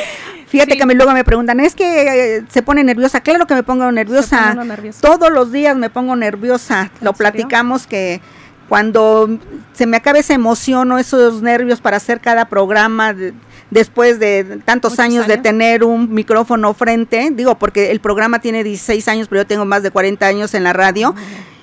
Fíjate 0.48 0.76
que 0.76 0.86
me, 0.86 0.94
luego 0.94 1.12
me 1.12 1.24
preguntan, 1.24 1.60
es 1.60 1.74
que 1.74 2.36
eh, 2.36 2.44
se 2.48 2.62
pone 2.62 2.82
nerviosa. 2.82 3.20
Claro 3.20 3.46
que 3.46 3.54
me 3.54 3.62
pongo 3.62 3.90
nerviosa. 3.92 4.56
Todos 5.00 5.30
los 5.30 5.52
días 5.52 5.76
me 5.76 5.90
pongo 5.90 6.16
nerviosa. 6.16 6.90
Lo 7.00 7.12
platicamos 7.12 7.86
que 7.86 8.20
cuando 8.68 9.38
se 9.72 9.86
me 9.86 9.96
acabe 9.96 10.20
esa 10.20 10.34
emoción 10.34 10.90
o 10.92 10.98
esos 10.98 11.42
nervios 11.42 11.80
para 11.80 11.96
hacer 11.98 12.20
cada 12.20 12.46
programa 12.46 13.14
después 13.70 14.18
de 14.18 14.60
tantos 14.64 14.98
años, 14.98 15.26
de 15.26 15.38
tener 15.38 15.84
un 15.84 16.12
micrófono 16.12 16.72
frente, 16.74 17.30
digo, 17.32 17.58
porque 17.58 17.90
el 17.90 18.00
programa 18.00 18.40
tiene 18.40 18.64
16 18.64 19.06
años, 19.08 19.28
pero 19.28 19.42
yo 19.42 19.46
tengo 19.46 19.64
más 19.64 19.82
de 19.82 19.90
40 19.90 20.26
años 20.26 20.54
en 20.54 20.64
la 20.64 20.72
radio. 20.72 21.14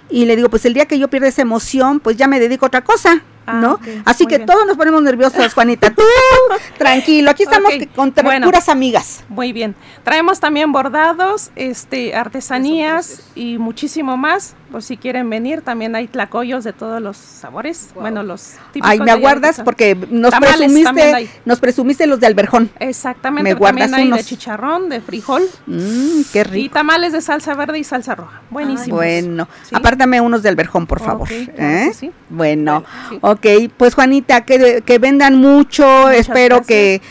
Y 0.10 0.26
le 0.26 0.36
digo, 0.36 0.50
pues 0.50 0.66
el 0.66 0.76
día 0.76 0.86
que 0.86 1.00
yo 1.00 1.08
pierda 1.08 1.28
esa 1.28 1.42
emoción, 1.42 2.00
pues 2.00 2.18
ya 2.18 2.28
me 2.28 2.40
dedico 2.40 2.66
a 2.66 2.68
otra 2.68 2.84
cosa. 2.84 3.24
Ah, 3.48 3.60
¿no? 3.62 3.80
Así 4.06 4.26
que 4.26 4.40
todos 4.40 4.66
nos 4.66 4.78
ponemos 4.78 5.02
nerviosos, 5.04 5.54
Juanita. 5.54 5.92
Tú, 5.92 6.04
tranquilo, 6.78 7.32
aquí 7.32 7.44
estamos 7.44 7.72
con 7.96 8.12
puras 8.12 8.70
amigas. 8.70 9.24
Muy 9.30 9.54
bien. 9.54 9.76
Traemos 10.04 10.40
también 10.40 10.72
bordados, 10.72 11.52
este, 11.56 12.16
artesanías 12.16 13.22
y 13.36 13.58
muchísimo 13.58 14.18
más. 14.18 14.56
Pues 14.72 14.86
si 14.86 14.98
quieren 14.98 15.30
venir, 15.30 15.62
también 15.62 15.96
hay 15.96 16.08
tlacoyos 16.08 16.64
de 16.64 16.74
todos 16.74 17.02
los 17.02 17.16
sabores. 17.16 17.92
Bueno, 17.96 18.24
los 18.24 18.56
típicos. 18.74 18.90
Ay, 18.90 19.00
me 19.00 19.12
aguardas 19.12 19.62
porque 19.64 19.96
nos 20.10 20.34
presumiste, 20.36 21.30
nos 21.46 21.60
presumiste 21.60 22.08
los 22.08 22.20
de 22.20 22.28
alberjón. 22.28 22.70
Exactamente. 22.80 23.54
Me 23.54 23.60
también 23.60 23.94
hay 23.94 24.12
de 24.12 24.24
chicharrón, 24.24 24.90
de 24.90 25.02
frijol. 25.02 25.44
Mmm, 25.68 26.24
qué 26.34 26.44
rico. 26.44 26.66
Y 26.66 26.70
tamales 26.70 27.14
de 27.14 27.22
salsa 27.22 27.54
verde 27.54 27.80
y 27.80 27.84
salsa 27.84 28.16
roja. 28.16 28.42
Buenísimo. 28.50 28.98
Bueno, 28.98 29.48
apártame 29.72 30.20
unos 30.20 30.44
de 30.44 30.50
alberjón, 30.50 30.88
por 30.88 31.00
favor. 31.00 31.30
¿eh? 31.32 31.92
sí. 31.94 32.12
Bueno, 32.30 32.84
Ok, 33.36 33.72
pues 33.76 33.94
Juanita, 33.96 34.46
que, 34.46 34.82
que 34.86 34.98
vendan 34.98 35.36
mucho, 35.36 36.10
espero 36.10 36.62
que 36.62 37.02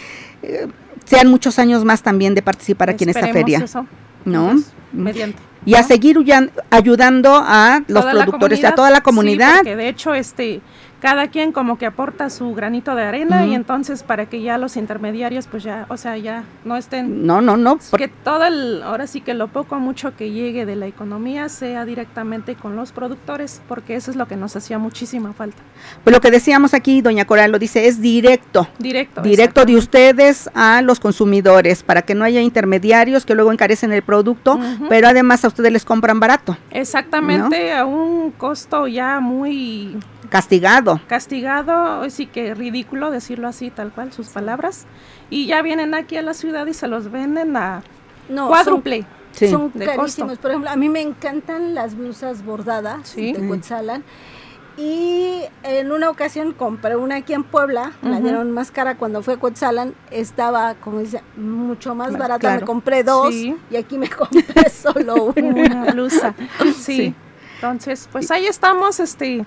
eh, 0.42 0.66
sean 1.04 1.28
muchos 1.28 1.58
años 1.58 1.84
más 1.84 2.02
también 2.02 2.34
de 2.34 2.40
participar 2.40 2.88
aquí 2.90 3.04
en 3.04 3.10
esta 3.10 3.28
feria. 3.28 3.64
¿No? 4.24 4.52
Pues, 4.52 4.72
mediante. 4.92 5.38
Y 5.66 5.74
a 5.74 5.82
seguir 5.82 6.18
ayudando 6.70 7.36
a 7.36 7.82
los 7.88 8.04
productores, 8.04 8.64
a 8.64 8.74
toda 8.74 8.90
la 8.90 9.02
comunidad. 9.02 9.62
Sí, 9.64 9.70
de 9.70 9.88
hecho, 9.88 10.14
este, 10.14 10.60
cada 11.04 11.28
quien 11.28 11.52
como 11.52 11.76
que 11.76 11.84
aporta 11.84 12.30
su 12.30 12.54
granito 12.54 12.94
de 12.94 13.02
arena 13.02 13.44
y 13.44 13.54
entonces 13.54 14.02
para 14.02 14.24
que 14.24 14.40
ya 14.40 14.56
los 14.56 14.78
intermediarios 14.78 15.46
pues 15.46 15.62
ya, 15.62 15.84
o 15.90 15.98
sea, 15.98 16.16
ya 16.16 16.44
no 16.64 16.78
estén... 16.78 17.26
No, 17.26 17.42
no, 17.42 17.58
no. 17.58 17.78
Que 17.98 18.08
todo 18.08 18.46
el, 18.46 18.82
ahora 18.82 19.06
sí 19.06 19.20
que 19.20 19.34
lo 19.34 19.48
poco 19.48 19.78
mucho 19.78 20.16
que 20.16 20.30
llegue 20.30 20.64
de 20.64 20.76
la 20.76 20.86
economía 20.86 21.50
sea 21.50 21.84
directamente 21.84 22.54
con 22.54 22.74
los 22.74 22.92
productores, 22.92 23.60
porque 23.68 23.96
eso 23.96 24.12
es 24.12 24.16
lo 24.16 24.26
que 24.26 24.36
nos 24.36 24.56
hacía 24.56 24.78
muchísima 24.78 25.34
falta. 25.34 25.58
Pues 26.04 26.16
lo 26.16 26.22
que 26.22 26.30
decíamos 26.30 26.72
aquí, 26.72 27.02
doña 27.02 27.26
Coral 27.26 27.52
lo 27.52 27.58
dice, 27.58 27.86
es 27.86 28.00
directo. 28.00 28.66
Directo. 28.78 29.20
Directo 29.20 29.66
de 29.66 29.76
ustedes 29.76 30.48
a 30.54 30.80
los 30.80 31.00
consumidores, 31.00 31.82
para 31.82 32.00
que 32.00 32.14
no 32.14 32.24
haya 32.24 32.40
intermediarios 32.40 33.26
que 33.26 33.34
luego 33.34 33.52
encarecen 33.52 33.92
el 33.92 34.00
producto, 34.00 34.58
pero 34.88 35.08
además 35.08 35.44
a 35.44 35.48
ustedes 35.48 35.70
les 35.70 35.84
compran 35.84 36.18
barato. 36.18 36.56
Exactamente, 36.70 37.74
a 37.74 37.84
un 37.84 38.30
costo 38.30 38.86
ya 38.86 39.20
muy 39.20 39.98
Castigado. 40.28 40.93
Castigado, 41.06 42.08
sí 42.10 42.26
que 42.26 42.54
ridículo 42.54 43.10
decirlo 43.10 43.48
así, 43.48 43.70
tal 43.70 43.92
cual, 43.92 44.12
sus 44.12 44.28
palabras. 44.28 44.86
Y 45.30 45.46
ya 45.46 45.62
vienen 45.62 45.94
aquí 45.94 46.16
a 46.16 46.22
la 46.22 46.34
ciudad 46.34 46.66
y 46.66 46.74
se 46.74 46.88
los 46.88 47.10
venden 47.10 47.56
a 47.56 47.82
cuádruple. 48.28 49.06
Son, 49.32 49.70
carísimos. 49.70 50.38
Por 50.38 50.50
ejemplo, 50.50 50.70
a 50.70 50.76
mí 50.76 50.88
me 50.88 51.00
encantan 51.00 51.74
las 51.74 51.96
blusas 51.96 52.44
bordadas 52.44 53.14
de 53.16 53.34
Cuetzalan. 53.48 54.04
Y 54.76 55.42
en 55.62 55.92
una 55.92 56.10
ocasión 56.10 56.52
compré 56.52 56.96
una 56.96 57.16
aquí 57.16 57.32
en 57.32 57.44
Puebla, 57.44 57.92
la 58.02 58.20
dieron 58.20 58.50
más 58.50 58.72
cara 58.72 58.96
cuando 58.96 59.22
fue 59.22 59.34
a 59.34 59.36
Cuetzalan, 59.36 59.94
estaba, 60.10 60.74
como 60.74 60.98
dice, 60.98 61.22
mucho 61.36 61.94
más, 61.94 62.16
barata. 62.18 62.56
Me 62.56 62.62
compré 62.62 63.04
dos 63.04 63.32
y 63.34 63.76
aquí 63.78 63.98
me 63.98 64.08
compré 64.10 64.68
solo 64.70 65.32
una. 65.36 65.48
una 65.48 65.92
blusa. 65.92 66.34
sí. 66.76 67.14
Entonces, 67.54 68.08
pues 68.10 68.30
ahí 68.30 68.46
estamos, 68.46 68.98
este, 68.98 69.44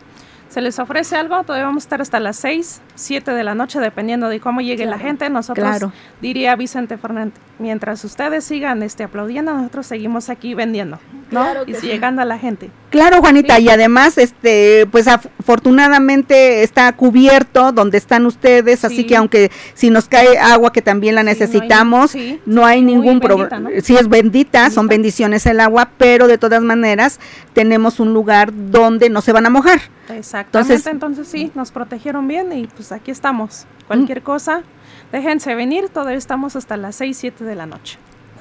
se 0.50 0.62
les 0.62 0.80
ofrece 0.80 1.16
algo, 1.16 1.44
todavía 1.44 1.66
vamos 1.66 1.84
a 1.84 1.86
estar 1.86 2.02
hasta 2.02 2.20
las 2.20 2.38
6, 2.38 2.82
7 2.96 3.32
de 3.32 3.44
la 3.44 3.56
noche, 3.56 3.80
dependiendo 3.80 4.30
de 4.30 4.40
cómo 4.40 4.62
llegue 4.62 4.86
la 4.86 4.98
gente. 4.98 5.30
Nosotros, 5.30 5.84
diría 6.22 6.56
Vicente 6.56 6.98
Fernández, 6.98 7.40
mientras 7.60 8.04
ustedes 8.04 8.44
sigan 8.44 8.84
este, 8.84 9.04
aplaudiendo, 9.04 9.54
nosotros 9.54 9.88
seguimos 9.88 10.30
aquí 10.30 10.54
vendiendo, 10.54 11.00
¿no? 11.32 11.46
y 11.66 11.74
llegando 11.74 12.22
a 12.22 12.26
la 12.26 12.38
gente. 12.38 12.70
Claro, 12.90 13.20
Juanita, 13.20 13.60
y 13.60 13.68
además, 13.70 14.18
este, 14.18 14.88
pues 14.92 15.08
afortunadamente 15.08 16.64
está 16.64 16.92
cubierto 16.94 17.74
donde 17.74 17.98
están 17.98 18.26
ustedes, 18.26 18.86
así 18.86 19.06
que 19.06 19.18
aunque 19.18 19.52
si 19.74 19.90
nos 19.90 20.08
cae 20.08 20.38
agua 20.38 20.72
que 20.72 20.82
también 20.82 21.16
la 21.16 21.24
necesitamos, 21.24 22.14
no 22.46 22.66
hay, 22.66 22.82
ningún 22.82 23.20
problema. 23.20 23.70
Si 23.84 23.96
es 23.96 24.08
bendita, 24.08 24.70
son 24.70 24.88
bendiciones 24.88 25.46
el 25.46 25.60
agua, 25.60 25.90
pero 25.98 26.28
de 26.28 26.38
todas 26.38 26.64
maneras 26.64 27.20
tenemos 27.54 28.00
un 28.00 28.14
lugar 28.14 28.52
donde 28.54 29.10
no 29.10 29.22
se 29.22 29.34
van 29.34 29.46
a 29.46 29.50
mojar. 29.50 29.82
Exactamente, 30.10 30.90
entonces, 30.90 31.28
sí, 31.28 31.52
nos 31.56 31.72
protegieron 31.72 32.28
bien 32.28 32.54
y 32.54 32.68
pues 32.68 32.92
aquí 32.94 33.12
estamos. 33.12 33.66
Cualquier 33.88 34.22
cosa, 34.22 34.64
déjense 35.12 35.56
venir, 35.56 35.90
todavía 35.90 36.18
estamos 36.18 36.56
hasta 36.56 36.78
las 36.78 36.96
6, 36.96 37.18
7 37.18 37.44
de 37.44 37.56
la 37.56 37.66
noche. 37.66 37.98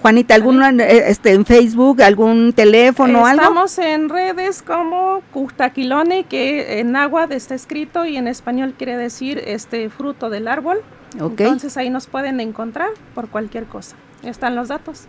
Juanita, 0.06 0.36
¿algún 0.36 0.62
eh, 0.62 1.08
este, 1.08 1.32
en 1.32 1.44
Facebook, 1.44 2.00
algún 2.00 2.52
teléfono, 2.52 3.26
algo? 3.26 3.42
Estamos 3.42 3.76
en 3.78 4.08
redes 4.08 4.62
como 4.62 5.20
Custaquilone, 5.32 6.22
que 6.22 6.78
en 6.78 6.94
agua 6.94 7.26
está 7.28 7.56
escrito 7.56 8.06
y 8.06 8.16
en 8.16 8.28
español 8.28 8.74
quiere 8.78 8.96
decir 8.96 9.42
este 9.44 9.90
fruto 9.90 10.30
del 10.30 10.46
árbol. 10.46 10.78
Entonces 11.18 11.76
ahí 11.76 11.90
nos 11.90 12.06
pueden 12.06 12.38
encontrar 12.38 12.90
por 13.16 13.30
cualquier 13.30 13.64
cosa. 13.64 13.96
Están 14.22 14.54
los 14.54 14.68
datos. 14.68 15.08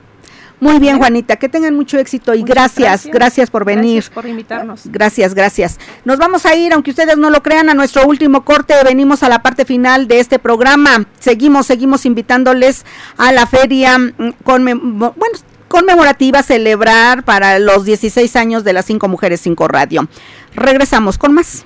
Muy 0.60 0.80
bien, 0.80 0.98
Juanita, 0.98 1.36
que 1.36 1.50
tengan 1.50 1.76
mucho 1.76 2.00
éxito 2.00 2.34
y 2.34 2.41
gracias, 2.41 3.06
gracias, 3.06 3.52
por 3.52 3.63
venir. 3.63 3.96
Gracias 3.96 4.13
por 4.13 4.26
invitarnos. 4.26 4.82
Gracias, 4.86 5.36
gracias. 5.36 5.78
Nos 6.04 6.17
vamos 6.17 6.48
a 6.48 6.56
ir, 6.56 6.74
aunque 6.74 6.89
ustedes 6.89 7.17
no 7.17 7.30
lo 7.30 7.43
crean, 7.43 7.70
a 7.70 7.76
nuestro 7.76 8.08
último 8.08 8.43
corte. 8.43 8.74
Venimos 8.84 9.22
a 9.22 9.30
la 9.30 9.43
parte 9.43 9.65
final 9.65 10.08
de 10.08 10.20
este 10.20 10.39
programa. 10.39 11.06
Seguimos, 11.20 11.67
seguimos 11.67 12.08
invitándoles 12.08 12.86
a 13.17 13.32
la 13.32 13.46
feria 13.46 14.00
mm, 14.00 14.34
con, 14.43 14.65
bueno, 14.65 15.38
conmemorativa 15.67 16.41
celebrar 16.41 17.24
para 17.24 17.60
los 17.60 17.86
16 17.86 18.36
años 18.36 18.63
de 18.63 18.74
las 18.74 18.86
cinco 18.86 19.08
mujeres 19.08 19.41
cinco 19.41 19.67
radio. 19.67 20.08
Regresamos 20.56 21.20
con 21.20 21.34
más. 21.34 21.65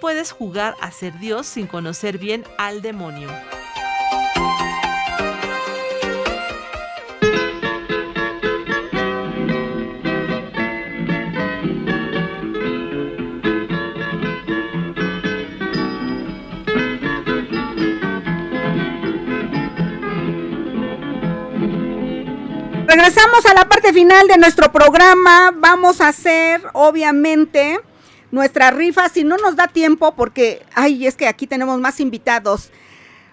Puedes 0.00 0.32
jugar 0.32 0.74
a 0.80 0.90
ser 0.90 1.18
Dios 1.18 1.46
sin 1.46 1.66
conocer 1.66 2.18
bien 2.18 2.44
al 2.58 2.82
demonio. 2.82 3.28
Regresamos 22.86 23.44
a 23.46 23.54
la 23.54 23.68
parte 23.68 23.92
final 23.92 24.26
de 24.26 24.38
nuestro 24.38 24.72
programa. 24.72 25.52
Vamos 25.54 26.00
a 26.00 26.08
hacer, 26.08 26.62
obviamente, 26.72 27.80
nuestra 28.36 28.70
rifa, 28.70 29.08
si 29.08 29.24
no 29.24 29.38
nos 29.38 29.56
da 29.56 29.66
tiempo, 29.66 30.14
porque, 30.14 30.62
ay, 30.74 31.06
es 31.06 31.16
que 31.16 31.26
aquí 31.26 31.46
tenemos 31.46 31.80
más 31.80 32.00
invitados. 32.00 32.70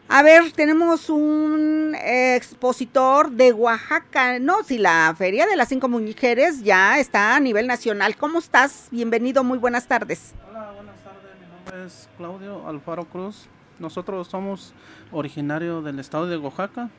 A 0.07 0.23
ver, 0.23 0.51
tenemos 0.53 1.09
un 1.09 1.93
expositor 2.01 3.29
de 3.29 3.51
Oaxaca, 3.51 4.39
no, 4.39 4.63
si 4.63 4.77
la 4.77 5.13
Feria 5.17 5.45
de 5.45 5.57
las 5.57 5.67
Cinco 5.67 5.89
Mujeres 5.89 6.63
ya 6.63 6.99
está 6.99 7.35
a 7.35 7.39
nivel 7.41 7.67
nacional. 7.67 8.15
¿Cómo 8.15 8.39
estás? 8.39 8.87
Bienvenido, 8.91 9.43
muy 9.43 9.57
buenas 9.57 9.87
tardes. 9.87 10.33
Hola, 10.49 10.71
buenas 10.71 10.95
tardes, 11.03 11.31
mi 11.39 11.47
nombre 11.53 11.85
es 11.85 12.07
Claudio 12.17 12.67
Alfaro 12.67 13.03
Cruz. 13.05 13.47
Nosotros 13.79 14.29
somos 14.29 14.73
originarios 15.11 15.83
del 15.83 15.99
estado 15.99 16.27
de 16.27 16.37
Oaxaca. 16.37 16.89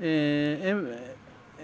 Eh, 0.00 1.14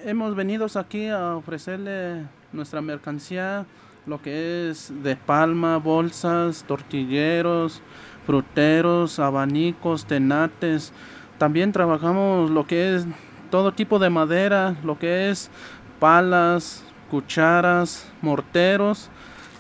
hemos 0.05 0.35
venido 0.35 0.67
aquí 0.77 1.09
a 1.09 1.37
ofrecerle 1.37 2.25
nuestra 2.53 2.81
mercancía, 2.81 3.67
lo 4.07 4.21
que 4.23 4.71
es 4.71 4.93
de 5.03 5.17
palma, 5.17 5.77
bolsas, 5.77 6.65
tortilleros, 6.67 7.83
fruteros, 8.27 9.19
abanicos, 9.19 10.05
tenates. 10.05 10.93
También 11.39 11.73
trabajamos 11.73 12.51
lo 12.51 12.67
que 12.67 12.97
es 12.97 13.07
todo 13.51 13.73
tipo 13.73 13.99
de 13.99 14.11
madera, 14.11 14.77
lo 14.85 14.99
que 14.99 15.31
es 15.31 15.51
palas, 15.99 16.85
cucharas, 17.11 18.11
morteros, 18.23 19.11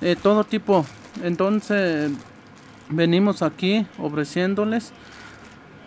eh, 0.01 0.17
todo 0.21 0.45
tipo. 0.45 0.85
Entonces 1.23 2.11
venimos 2.89 3.43
aquí 3.43 3.87
ofreciéndoles, 3.99 4.93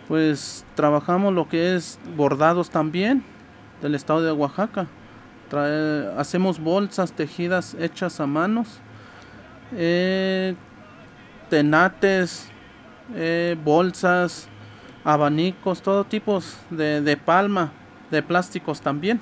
pues 0.08 0.64
trabajamos 0.74 1.32
lo 1.32 1.48
que 1.48 1.74
es 1.74 1.98
bordados 2.16 2.70
también 2.70 3.24
del 3.80 3.94
estado 3.94 4.22
de 4.22 4.32
Oaxaca. 4.32 4.86
Hacemos 5.56 6.58
bolsas 6.58 7.12
tejidas 7.12 7.76
hechas 7.78 8.20
a 8.20 8.26
manos, 8.26 8.80
eh, 9.76 10.54
tenates, 11.50 12.48
eh, 13.14 13.56
bolsas, 13.62 14.48
abanicos, 15.04 15.82
todo 15.82 16.04
tipo 16.04 16.40
de, 16.70 17.00
de 17.00 17.16
palma, 17.16 17.72
de 18.10 18.22
plásticos 18.22 18.80
también. 18.80 19.20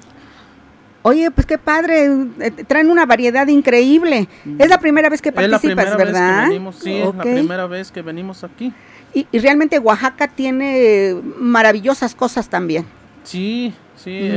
Oye, 1.05 1.31
pues 1.33 1.47
qué 1.47 1.59
padre, 1.59 2.09
eh, 2.39 2.51
traen 2.67 2.89
una 2.89 3.07
variedad 3.07 3.47
increíble. 3.49 4.29
Es 4.59 4.69
la 4.69 4.79
primera 4.79 5.09
vez 5.09 5.21
que 5.21 5.33
participas, 5.33 5.85
es 5.85 5.91
la 5.91 5.97
¿verdad? 5.97 6.37
Vez 6.37 6.45
que 6.45 6.49
venimos, 6.51 6.77
sí, 6.77 6.95
es 6.95 7.15
la 7.15 7.23
primera 7.23 7.67
vez 7.67 7.91
que 7.91 8.03
venimos 8.03 8.45
aquí. 8.45 8.73
Y, 9.13 9.27
realmente 9.39 9.79
Oaxaca 9.79 10.29
tiene 10.29 11.17
maravillosas 11.39 12.15
cosas 12.15 12.49
también. 12.49 12.87
Sí, 13.25 13.75
sí, 14.03 14.31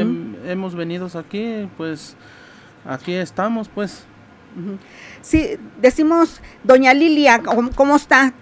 hemos 0.45 0.75
venido 0.75 1.07
aquí, 1.17 1.69
pues 1.77 2.15
aquí 2.85 3.13
estamos, 3.13 3.69
pues. 3.69 4.05
Sí, 5.21 5.57
decimos, 5.81 6.41
doña 6.63 6.93
Lilia, 6.93 7.41
¿cómo, 7.75 7.95
está? 7.95 8.33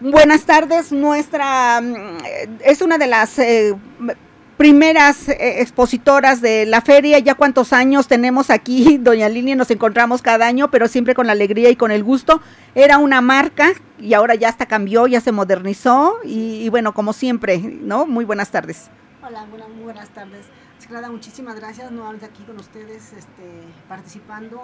Buenas 0.00 0.44
tardes, 0.44 0.92
nuestra 0.92 1.80
mm, 1.80 2.18
es 2.64 2.80
una 2.80 2.96
de 2.96 3.06
las 3.06 3.38
eh, 3.38 3.74
primeras 4.56 5.28
eh, 5.28 5.60
expositoras 5.60 6.40
de 6.40 6.66
la 6.66 6.80
feria. 6.80 7.18
Ya 7.18 7.34
cuántos 7.34 7.72
años 7.72 8.08
tenemos 8.08 8.50
aquí, 8.50 8.98
doña 9.00 9.28
Lilia, 9.28 9.54
nos 9.56 9.70
encontramos 9.70 10.22
cada 10.22 10.46
año, 10.46 10.70
pero 10.70 10.88
siempre 10.88 11.14
con 11.14 11.26
la 11.26 11.32
alegría 11.32 11.70
y 11.70 11.76
con 11.76 11.90
el 11.90 12.02
gusto. 12.02 12.40
Era 12.74 12.98
una 12.98 13.20
marca 13.20 13.72
y 13.98 14.14
ahora 14.14 14.34
ya 14.34 14.48
hasta 14.48 14.66
cambió, 14.66 15.06
ya 15.06 15.20
se 15.20 15.32
modernizó 15.32 16.16
y, 16.24 16.68
bueno, 16.68 16.94
como 16.94 17.12
siempre, 17.12 17.58
¿no? 17.58 18.06
Muy 18.06 18.24
buenas 18.24 18.50
tardes. 18.50 18.90
Hola, 19.28 19.44
buenas, 19.50 19.68
muy 19.70 19.82
buenas 19.82 20.08
tardes. 20.10 20.46
Secretaria, 20.78 21.10
muchísimas 21.10 21.56
gracias 21.56 21.90
nuevamente 21.90 22.26
aquí 22.26 22.44
con 22.44 22.60
ustedes, 22.60 23.12
este, 23.12 23.64
participando. 23.88 24.60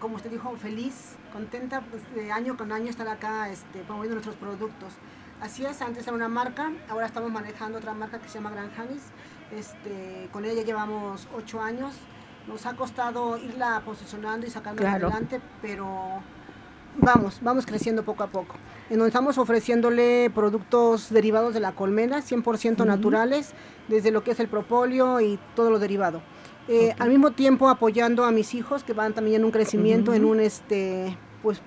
Como 0.00 0.16
usted 0.16 0.30
dijo, 0.30 0.56
feliz, 0.56 1.16
contenta 1.30 1.82
pues, 1.82 2.02
de 2.14 2.32
año 2.32 2.56
con 2.56 2.72
año 2.72 2.88
estar 2.88 3.06
acá 3.06 3.50
este, 3.50 3.80
promoviendo 3.80 4.14
nuestros 4.14 4.36
productos. 4.36 4.94
Así 5.42 5.66
es, 5.66 5.82
antes 5.82 6.06
era 6.06 6.16
una 6.16 6.28
marca, 6.28 6.72
ahora 6.88 7.04
estamos 7.04 7.30
manejando 7.30 7.76
otra 7.76 7.92
marca 7.92 8.18
que 8.18 8.28
se 8.28 8.36
llama 8.36 8.52
Gran 8.52 8.72
Janis. 8.72 9.02
Este, 9.50 10.30
con 10.32 10.46
ella 10.46 10.54
ya 10.54 10.64
llevamos 10.64 11.28
ocho 11.36 11.60
años. 11.60 11.92
Nos 12.46 12.64
ha 12.64 12.74
costado 12.74 13.36
irla 13.36 13.82
posicionando 13.84 14.46
y 14.46 14.50
sacando 14.50 14.88
adelante, 14.88 15.38
pero 15.60 16.22
vamos, 16.98 17.38
vamos 17.42 17.66
creciendo 17.66 18.04
poco 18.04 18.22
a 18.22 18.28
poco. 18.28 18.54
En 18.90 18.98
donde 18.98 19.08
estamos 19.08 19.38
ofreciéndole 19.38 20.30
productos 20.34 21.10
derivados 21.10 21.54
de 21.54 21.60
la 21.60 21.72
colmena, 21.72 22.22
100% 22.22 22.84
naturales, 22.84 23.52
desde 23.88 24.10
lo 24.10 24.22
que 24.22 24.32
es 24.32 24.40
el 24.40 24.48
propóleo 24.48 25.20
y 25.20 25.38
todo 25.54 25.70
lo 25.70 25.78
derivado. 25.78 26.22
Eh, 26.68 26.94
al 26.98 27.08
mismo 27.08 27.32
tiempo 27.32 27.68
apoyando 27.68 28.24
a 28.24 28.30
mis 28.30 28.54
hijos 28.54 28.84
que 28.84 28.92
van 28.92 29.14
también 29.14 29.40
en 29.40 29.44
un 29.44 29.50
crecimiento, 29.50 30.14
en 30.14 30.24
un 30.24 30.38
este, 30.40 31.16
pues 31.42 31.60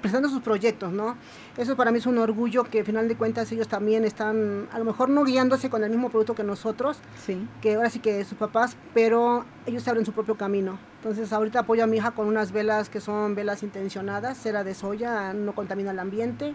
presentando 0.00 0.28
sus 0.28 0.42
proyectos, 0.42 0.92
¿no? 0.92 1.16
Eso 1.56 1.76
para 1.76 1.92
mí 1.92 1.98
es 1.98 2.06
un 2.06 2.18
orgullo 2.18 2.64
que 2.64 2.80
al 2.80 2.84
final 2.84 3.08
de 3.08 3.16
cuentas 3.16 3.50
ellos 3.52 3.68
también 3.68 4.04
están, 4.04 4.68
a 4.72 4.78
lo 4.78 4.84
mejor 4.84 5.08
no 5.08 5.24
guiándose 5.24 5.70
con 5.70 5.84
el 5.84 5.90
mismo 5.90 6.10
producto 6.10 6.34
que 6.34 6.44
nosotros, 6.44 6.98
sí. 7.24 7.46
que 7.60 7.74
ahora 7.74 7.90
sí 7.90 8.00
que 8.00 8.24
sus 8.24 8.38
papás, 8.38 8.76
pero 8.94 9.44
ellos 9.66 9.86
abren 9.88 10.04
su 10.04 10.12
propio 10.12 10.36
camino. 10.36 10.78
Entonces 11.02 11.32
ahorita 11.32 11.60
apoyo 11.60 11.84
a 11.84 11.86
mi 11.86 11.96
hija 11.96 12.10
con 12.10 12.26
unas 12.26 12.52
velas 12.52 12.90
que 12.90 13.00
son 13.00 13.34
velas 13.34 13.62
intencionadas, 13.62 14.36
cera 14.38 14.64
de 14.64 14.74
soya, 14.74 15.32
no 15.32 15.54
contamina 15.54 15.92
el 15.92 15.98
ambiente. 15.98 16.54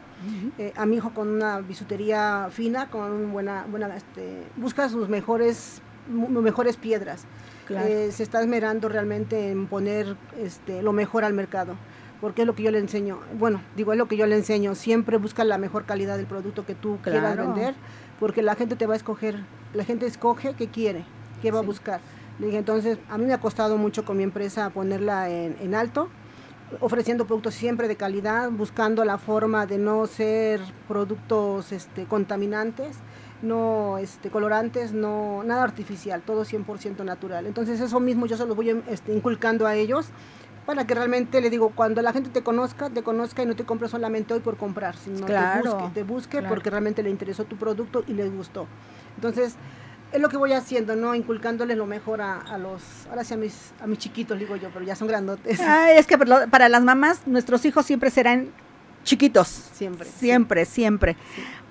Eh, 0.60 0.72
a 0.76 0.86
mi 0.86 0.98
hijo 0.98 1.12
con 1.16 1.30
una 1.30 1.60
bisutería 1.62 2.50
fina, 2.52 2.90
con 2.92 3.32
buena, 3.32 3.66
buena 3.70 3.96
este, 3.96 4.44
busca 4.56 4.88
sus 4.88 5.10
mejores, 5.10 5.82
mejores 6.08 6.78
piedras. 6.78 7.26
Eh, 7.70 8.10
se 8.12 8.22
está 8.22 8.42
esmerando 8.42 8.88
realmente 8.88 9.50
en 9.50 9.66
poner 9.66 10.16
este, 10.38 10.84
lo 10.84 10.94
mejor 10.94 11.26
al 11.26 11.34
mercado 11.34 11.76
porque 12.22 12.41
es 12.41 12.47
lo 12.47 12.55
que 12.55 12.63
yo 12.63 12.72
le 12.72 12.80
enseño. 12.80 13.20
Bueno, 13.38 13.61
digo, 13.76 13.91
es 13.91 13.97
lo 13.97 14.07
que 14.07 14.18
yo 14.18 14.26
le 14.26 14.36
enseño. 14.36 14.76
Siempre 14.76 15.18
busca 15.18 15.43
la 15.43 15.57
mejor 15.57 15.86
calidad 15.86 16.18
del 16.18 16.26
producto 16.26 16.66
que 16.66 16.76
tú 16.76 16.97
quieras 17.03 17.38
vender, 17.38 17.76
porque 18.20 18.41
la 18.41 18.55
gente 18.55 18.76
te 18.76 18.86
va 18.86 18.93
a 18.93 18.97
escoger, 18.97 19.39
la 19.74 19.84
gente 19.84 20.05
escoge 20.05 20.53
qué 20.53 20.68
quiere, 20.68 21.05
qué 21.41 21.51
va 21.51 21.59
a 21.59 21.63
buscar. 21.63 21.99
Le 22.39 22.47
dije, 22.47 22.57
entonces, 22.57 22.97
a 23.09 23.18
mí 23.18 23.26
me 23.26 23.34
ha 23.34 23.39
costado 23.39 23.78
mucho 23.78 24.03
con 24.03 24.18
mi 24.18 24.24
empresa 24.24 24.70
ponerla 24.70 25.30
en, 25.30 25.76
alto, 25.76 26.09
ofreciendo 26.82 27.26
productos 27.26 27.53
siempre 27.53 27.88
de 27.88 27.95
calidad, 27.95 28.49
buscando 28.51 29.05
la 29.05 29.18
forma 29.18 29.66
de 29.66 29.78
no 29.78 30.05
ser 30.05 30.61
productos 30.88 31.72
este, 31.72 32.05
contaminantes, 32.05 32.97
no 33.41 33.97
este, 33.97 34.30
colorantes, 34.30 34.91
no 34.91 35.43
nada 35.43 35.63
artificial, 35.63 36.22
todo 36.22 36.43
100% 36.43 37.05
natural. 37.05 37.45
Entonces 37.45 37.80
eso 37.80 37.99
mismo 38.01 38.26
yo 38.26 38.36
se 38.36 38.45
lo 38.45 38.55
voy 38.55 38.84
este, 38.89 39.13
inculcando 39.13 39.66
a 39.66 39.76
ellos 39.76 40.07
para 40.66 40.88
que 40.88 40.95
realmente 40.95 41.41
le 41.41 41.49
digo, 41.49 41.72
cuando 41.76 42.01
la 42.01 42.11
gente 42.11 42.30
te 42.30 42.41
conozca, 42.41 42.89
te 42.89 43.03
conozca 43.03 43.43
y 43.43 43.45
no 43.45 43.55
te 43.55 43.66
compre 43.66 43.88
solamente 43.88 44.34
hoy 44.34 44.39
por 44.39 44.57
comprar, 44.57 44.95
sino 44.95 45.26
que 45.26 45.34
te 45.34 45.61
busque, 45.61 45.89
te 45.93 46.03
busque 46.03 46.41
porque 46.41 46.70
realmente 46.70 47.03
le 47.03 47.09
interesó 47.09 47.45
tu 47.45 47.55
producto 47.55 48.03
y 48.07 48.13
le 48.13 48.28
gustó. 48.30 48.68
Entonces, 49.16 49.55
es 50.11 50.22
lo 50.22 50.30
que 50.30 50.38
voy 50.38 50.53
haciendo, 50.53 50.95
¿no? 50.95 51.13
Inculcándole 51.13 51.76
lo 51.76 51.86
mejor 51.86 52.22
a, 52.22 52.57
los, 52.57 52.82
ahora 53.09 53.24
sí 53.24 53.34
a 53.34 53.38
mis, 53.38 53.74
a 53.82 53.88
mis 53.88 53.99
chiquitos, 53.99 54.39
digo 54.39 54.55
yo, 54.55 54.70
pero 54.74 54.86
ya 54.86 54.95
son 54.95 55.07
grandotes. 55.07 55.59
es 55.59 56.07
que 56.07 56.18
para 56.18 56.70
las 56.70 56.84
mamás, 56.84 57.28
nuestros 57.28 57.66
hijos 57.66 57.86
siempre 57.86 58.09
serán 58.09 58.51
chiquitos. 59.06 59.47
Siempre. 59.47 60.10
Siempre, 60.10 60.66
siempre. 60.66 61.16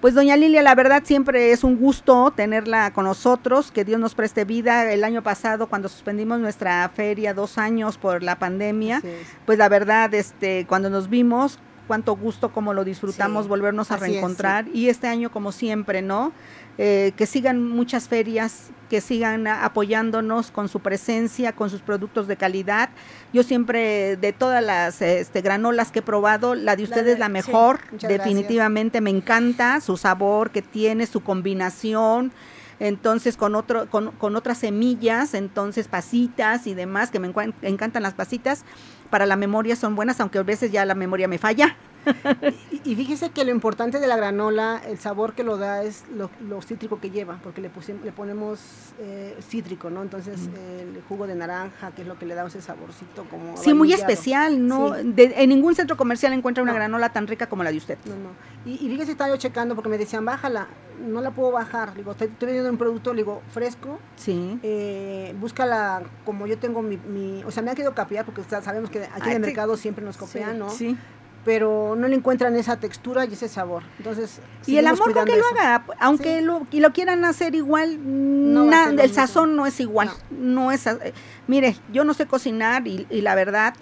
Pues 0.00 0.14
doña 0.14 0.36
Lilia, 0.36 0.62
la 0.62 0.74
verdad 0.74 1.02
siempre 1.04 1.50
es 1.50 1.64
un 1.64 1.76
gusto 1.76 2.30
tenerla 2.34 2.92
con 2.92 3.04
nosotros, 3.04 3.70
que 3.70 3.84
Dios 3.84 3.98
nos 3.98 4.14
preste 4.14 4.44
vida. 4.44 4.90
El 4.92 5.02
año 5.02 5.22
pasado, 5.22 5.66
cuando 5.66 5.88
suspendimos 5.88 6.40
nuestra 6.40 6.90
feria 6.94 7.34
dos 7.34 7.58
años 7.58 7.98
por 7.98 8.22
la 8.22 8.38
pandemia, 8.38 9.02
pues 9.46 9.58
la 9.58 9.68
verdad, 9.68 10.12
este, 10.12 10.66
cuando 10.66 10.90
nos 10.90 11.08
vimos, 11.08 11.58
cuánto 11.86 12.16
gusto, 12.16 12.52
cómo 12.52 12.74
lo 12.74 12.84
disfrutamos, 12.84 13.48
volvernos 13.48 13.90
a 13.90 13.96
reencontrar. 13.96 14.66
Y 14.72 14.88
este 14.88 15.06
año, 15.06 15.30
como 15.30 15.52
siempre, 15.52 16.02
¿no? 16.02 16.32
Eh, 16.76 17.12
que 17.16 17.26
sigan 17.26 17.62
muchas 17.68 18.08
ferias, 18.08 18.70
que 18.90 19.00
sigan 19.00 19.46
apoyándonos 19.46 20.50
con 20.50 20.68
su 20.68 20.80
presencia, 20.80 21.52
con 21.52 21.70
sus 21.70 21.82
productos 21.82 22.26
de 22.26 22.36
calidad. 22.36 22.90
Yo 23.32 23.44
siempre, 23.44 24.16
de 24.16 24.32
todas 24.32 24.62
las 24.64 25.00
este, 25.00 25.40
granolas 25.40 25.92
que 25.92 26.00
he 26.00 26.02
probado, 26.02 26.56
la 26.56 26.74
de 26.74 26.82
ustedes 26.82 27.14
es 27.14 27.18
la 27.20 27.28
mejor, 27.28 27.78
definitivamente 28.08 29.00
me 29.00 29.10
encanta 29.10 29.80
su 29.80 29.96
sabor 29.96 30.50
que 30.50 30.62
tiene, 30.62 31.06
su 31.06 31.20
combinación 31.20 32.32
entonces 32.80 33.36
con 33.36 33.54
otro 33.54 33.88
con, 33.88 34.10
con, 34.12 34.34
otras 34.34 34.58
semillas, 34.58 35.34
entonces 35.34 35.86
pasitas 35.86 36.66
y 36.66 36.74
demás 36.74 37.10
que 37.10 37.20
me 37.20 37.32
encantan 37.62 38.02
las 38.02 38.14
pasitas. 38.14 38.64
Para 39.10 39.26
la 39.26 39.36
memoria 39.36 39.76
son 39.76 39.94
buenas, 39.94 40.20
aunque 40.20 40.38
a 40.38 40.42
veces 40.42 40.72
ya 40.72 40.84
la 40.84 40.96
memoria 40.96 41.28
me 41.28 41.38
falla. 41.38 41.76
y, 42.84 42.94
fíjese 42.94 43.30
que 43.30 43.44
lo 43.44 43.50
importante 43.50 44.00
de 44.00 44.06
la 44.06 44.16
granola, 44.16 44.80
el 44.86 44.98
sabor 44.98 45.34
que 45.34 45.44
lo 45.44 45.56
da 45.56 45.82
es 45.82 46.04
lo, 46.14 46.30
cítrico 46.62 47.00
que 47.00 47.10
lleva, 47.10 47.38
porque 47.42 47.60
le, 47.60 47.70
le 48.04 48.12
ponemos 48.12 48.60
eh, 48.98 49.36
cítrico, 49.40 49.90
¿no? 49.90 50.02
Entonces 50.02 50.48
el 50.68 51.02
jugo 51.08 51.26
de 51.26 51.34
naranja, 51.34 51.90
que 51.92 52.02
es 52.02 52.08
lo 52.08 52.18
que 52.18 52.26
le 52.26 52.34
da 52.34 52.46
ese 52.46 52.60
saborcito 52.60 53.24
como... 53.30 53.56
Sí, 53.56 53.74
muy 53.74 53.92
especial, 53.92 54.66
¿no? 54.66 54.94
en 54.96 55.48
ningún 55.48 55.74
centro 55.74 55.96
comercial 55.96 56.32
encuentra 56.32 56.62
una 56.62 56.72
granola 56.72 57.12
tan 57.12 57.26
rica 57.26 57.48
como 57.48 57.64
la 57.64 57.70
de 57.70 57.78
usted. 57.78 57.98
No, 58.04 58.14
no. 58.14 58.30
Y, 58.64 58.84
y 58.84 58.88
fíjese, 58.88 59.12
estaba 59.12 59.30
yo 59.30 59.36
checando 59.36 59.74
porque 59.74 59.90
me 59.90 59.98
decían, 59.98 60.24
bájala, 60.24 60.68
no 60.98 61.20
la 61.20 61.30
puedo 61.30 61.52
bajar. 61.52 61.94
digo, 61.94 62.12
estoy, 62.12 62.30
vendiendo 62.40 62.70
un 62.70 62.78
producto, 62.78 63.12
digo, 63.12 63.42
fresco. 63.52 63.98
Sí. 64.16 64.58
Eh, 64.62 65.34
búscala 65.38 66.02
como 66.24 66.46
yo 66.46 66.58
tengo 66.58 66.82
mi, 66.82 67.42
O 67.44 67.50
sea, 67.50 67.62
me 67.62 67.70
ha 67.70 67.74
querido 67.74 67.94
copiar 67.94 68.24
porque 68.24 68.42
sabemos 68.44 68.90
que 68.90 69.04
aquí 69.04 69.28
en 69.28 69.36
el 69.36 69.40
mercado 69.40 69.76
siempre 69.76 70.04
nos 70.04 70.16
copian, 70.16 70.58
¿no? 70.58 70.70
Sí 70.70 70.96
pero 71.44 71.94
no 71.96 72.08
le 72.08 72.16
encuentran 72.16 72.56
esa 72.56 72.78
textura 72.78 73.24
y 73.26 73.32
ese 73.34 73.48
sabor. 73.48 73.82
Entonces, 73.98 74.40
y 74.66 74.76
el 74.78 74.86
amor 74.86 75.12
con 75.12 75.24
que 75.26 75.36
lo 75.36 75.44
haga, 75.46 75.84
aunque 76.00 76.40
lo, 76.40 76.66
y 76.70 76.80
lo 76.80 76.92
quieran 76.92 77.24
hacer 77.24 77.54
igual, 77.54 77.98
el 78.98 79.12
sazón 79.12 79.56
no 79.56 79.66
es 79.66 79.78
igual. 79.80 80.10
No, 80.30 80.72
es, 80.72 80.86
eh, 80.86 81.12
mire, 81.46 81.76
yo 81.92 82.04
no 82.04 82.14
sé 82.14 82.26
cocinar 82.26 82.86
y, 82.86 83.06
la 83.10 83.34
verdad, 83.34 83.74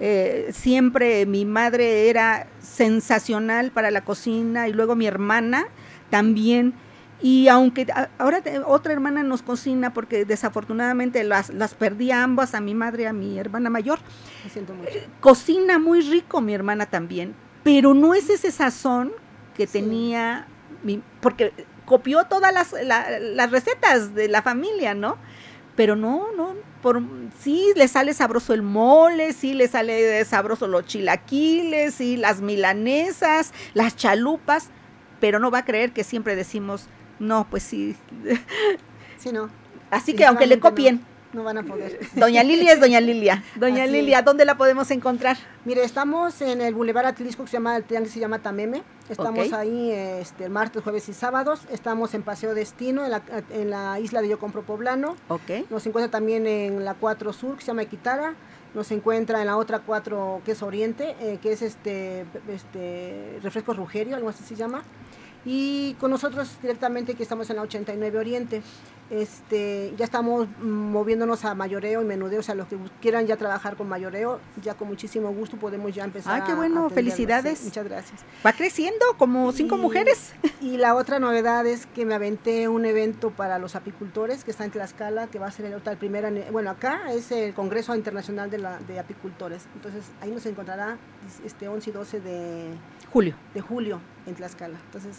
eh, 0.00 0.50
siempre 0.52 1.26
mi 1.26 1.44
madre 1.44 2.08
era 2.08 2.46
sensacional 2.60 3.70
para 3.70 3.90
la 3.90 4.02
cocina 4.02 4.68
y 4.68 4.72
luego 4.72 4.96
mi 4.96 5.06
hermana 5.06 5.66
también. 6.10 6.74
Y 7.22 7.46
aunque 7.48 7.86
ahora 8.18 8.42
otra 8.66 8.92
hermana 8.92 9.22
nos 9.22 9.42
cocina, 9.42 9.94
porque 9.94 10.24
desafortunadamente 10.24 11.22
las, 11.22 11.50
las 11.50 11.74
perdí 11.74 12.10
a 12.10 12.22
ambas, 12.24 12.54
a 12.54 12.60
mi 12.60 12.74
madre 12.74 13.04
y 13.04 13.06
a 13.06 13.12
mi 13.12 13.38
hermana 13.38 13.70
mayor, 13.70 14.00
Me 14.44 14.50
siento 14.50 14.74
mucho. 14.74 14.90
cocina 15.20 15.78
muy 15.78 16.00
rico 16.00 16.40
mi 16.40 16.52
hermana 16.52 16.86
también, 16.86 17.34
pero 17.62 17.94
no 17.94 18.14
es 18.14 18.28
ese 18.28 18.50
sazón 18.50 19.12
que 19.54 19.66
tenía, 19.68 20.46
mi, 20.82 21.00
porque 21.20 21.52
copió 21.84 22.24
todas 22.24 22.52
las, 22.52 22.72
la- 22.84 23.18
las 23.20 23.50
recetas 23.52 24.14
de 24.14 24.28
la 24.28 24.42
familia, 24.42 24.94
¿no? 24.94 25.16
Pero 25.76 25.94
no, 25.94 26.26
no, 26.36 26.54
por, 26.82 27.02
sí 27.40 27.66
le 27.76 27.86
sale 27.86 28.14
sabroso 28.14 28.52
el 28.52 28.62
mole, 28.62 29.32
sí 29.32 29.54
le 29.54 29.68
sale 29.68 30.24
sabroso 30.24 30.66
los 30.66 30.86
chilaquiles, 30.86 31.94
sí 31.94 32.16
las 32.16 32.40
milanesas, 32.40 33.52
las 33.74 33.94
chalupas, 33.96 34.70
pero 35.20 35.38
no 35.38 35.50
va 35.52 35.58
a 35.58 35.64
creer 35.64 35.92
que 35.92 36.02
siempre 36.04 36.34
decimos, 36.36 36.88
no, 37.18 37.46
pues 37.50 37.62
sí. 37.62 37.96
Sí, 39.18 39.30
no. 39.30 39.48
Así 39.88 40.14
que 40.14 40.24
aunque 40.24 40.48
le 40.48 40.58
copien, 40.58 41.04
No, 41.32 41.40
no 41.40 41.44
van 41.44 41.58
a 41.58 41.62
poder. 41.62 42.00
Doña 42.14 42.42
Lilia 42.42 42.72
es 42.72 42.80
Doña 42.80 43.00
Lilia. 43.00 43.44
Doña 43.54 43.84
Así 43.84 43.92
Lilia. 43.92 44.22
¿dónde 44.22 44.44
la 44.44 44.56
podemos 44.56 44.90
encontrar? 44.90 45.36
Mire, 45.64 45.84
estamos 45.84 46.42
en 46.42 46.60
el 46.60 46.74
Boulevard 46.74 47.06
Atlisco, 47.06 47.44
que 47.44 47.50
se 47.50 47.58
llama, 47.58 47.76
el 47.76 48.08
se 48.08 48.18
llama 48.18 48.40
Tameme. 48.40 48.82
Estamos 49.08 49.52
ahí 49.52 49.92
este, 49.92 50.48
martes, 50.48 50.82
jueves 50.82 51.08
y 51.08 51.12
sábados. 51.12 51.60
Estamos 51.70 52.14
en 52.14 52.22
Paseo 52.22 52.52
Destino, 52.52 53.04
en 53.04 53.12
la, 53.12 53.22
en 53.50 53.70
la 53.70 54.00
isla 54.00 54.22
de 54.22 54.28
Yo 54.30 54.40
Compro 54.40 54.62
Poblano. 54.62 55.14
Ok. 55.28 55.70
Nos 55.70 55.86
encuentra 55.86 56.10
también 56.10 56.48
en 56.48 56.84
la 56.84 56.94
4 56.94 57.32
Sur, 57.32 57.54
que 57.54 57.60
se 57.60 57.68
llama 57.68 57.82
Equitara. 57.82 58.34
Nos 58.74 58.90
encuentra 58.90 59.40
en 59.40 59.46
la 59.46 59.56
otra 59.56 59.80
4, 59.80 60.40
que 60.44 60.52
es 60.52 60.62
Oriente, 60.62 61.14
eh, 61.20 61.38
que 61.40 61.52
es 61.52 61.62
este, 61.62 62.24
este 62.48 63.38
Refresco 63.42 63.74
Rugerio, 63.74 64.16
algo 64.16 64.30
así 64.30 64.42
se 64.42 64.56
llama. 64.56 64.82
Y 65.44 65.94
con 65.94 66.10
nosotros 66.10 66.48
directamente 66.60 67.14
que 67.14 67.22
estamos 67.22 67.50
en 67.50 67.56
la 67.56 67.62
89 67.62 68.18
Oriente. 68.18 68.62
Este, 69.12 69.92
ya 69.98 70.06
estamos 70.06 70.48
moviéndonos 70.58 71.44
a 71.44 71.54
mayoreo 71.54 72.00
y 72.00 72.04
menudeo, 72.06 72.40
o 72.40 72.42
sea, 72.42 72.54
los 72.54 72.66
que 72.66 72.78
quieran 73.02 73.26
ya 73.26 73.36
trabajar 73.36 73.76
con 73.76 73.86
mayoreo, 73.86 74.40
ya 74.62 74.72
con 74.72 74.88
muchísimo 74.88 75.30
gusto 75.34 75.58
podemos 75.58 75.94
ya 75.94 76.02
empezar. 76.04 76.40
Ah, 76.40 76.44
qué 76.46 76.54
bueno, 76.54 76.88
felicidades. 76.88 77.58
Sí, 77.58 77.66
muchas 77.66 77.84
gracias. 77.84 78.20
Va 78.44 78.54
creciendo 78.54 79.04
como 79.18 79.52
cinco 79.52 79.76
Y- 79.76 79.80
mujeres. 79.80 80.32
Y 80.62 80.76
la 80.78 80.94
otra 80.94 81.18
novedad 81.18 81.66
es 81.66 81.86
que 81.86 82.06
me 82.06 82.14
aventé 82.14 82.68
un 82.68 82.84
evento 82.86 83.30
para 83.30 83.58
los 83.58 83.74
apicultores 83.74 84.44
que 84.44 84.52
está 84.52 84.64
en 84.64 84.70
Tlaxcala, 84.70 85.26
que 85.26 85.40
va 85.40 85.48
a 85.48 85.50
ser 85.50 85.66
el, 85.66 85.74
el 85.84 85.96
primer, 85.98 86.50
bueno, 86.52 86.70
acá 86.70 87.12
es 87.12 87.32
el 87.32 87.52
Congreso 87.52 87.94
Internacional 87.96 88.48
de, 88.48 88.58
la, 88.58 88.78
de 88.78 88.98
Apicultores. 89.00 89.66
Entonces 89.74 90.04
ahí 90.22 90.30
nos 90.30 90.46
encontrará 90.46 90.96
este 91.44 91.66
11 91.68 91.90
y 91.90 91.92
12 91.92 92.20
de 92.20 92.66
Julio. 93.12 93.34
de 93.54 93.60
julio 93.60 94.00
en 94.26 94.36
Tlaxcala. 94.36 94.78
Entonces, 94.86 95.18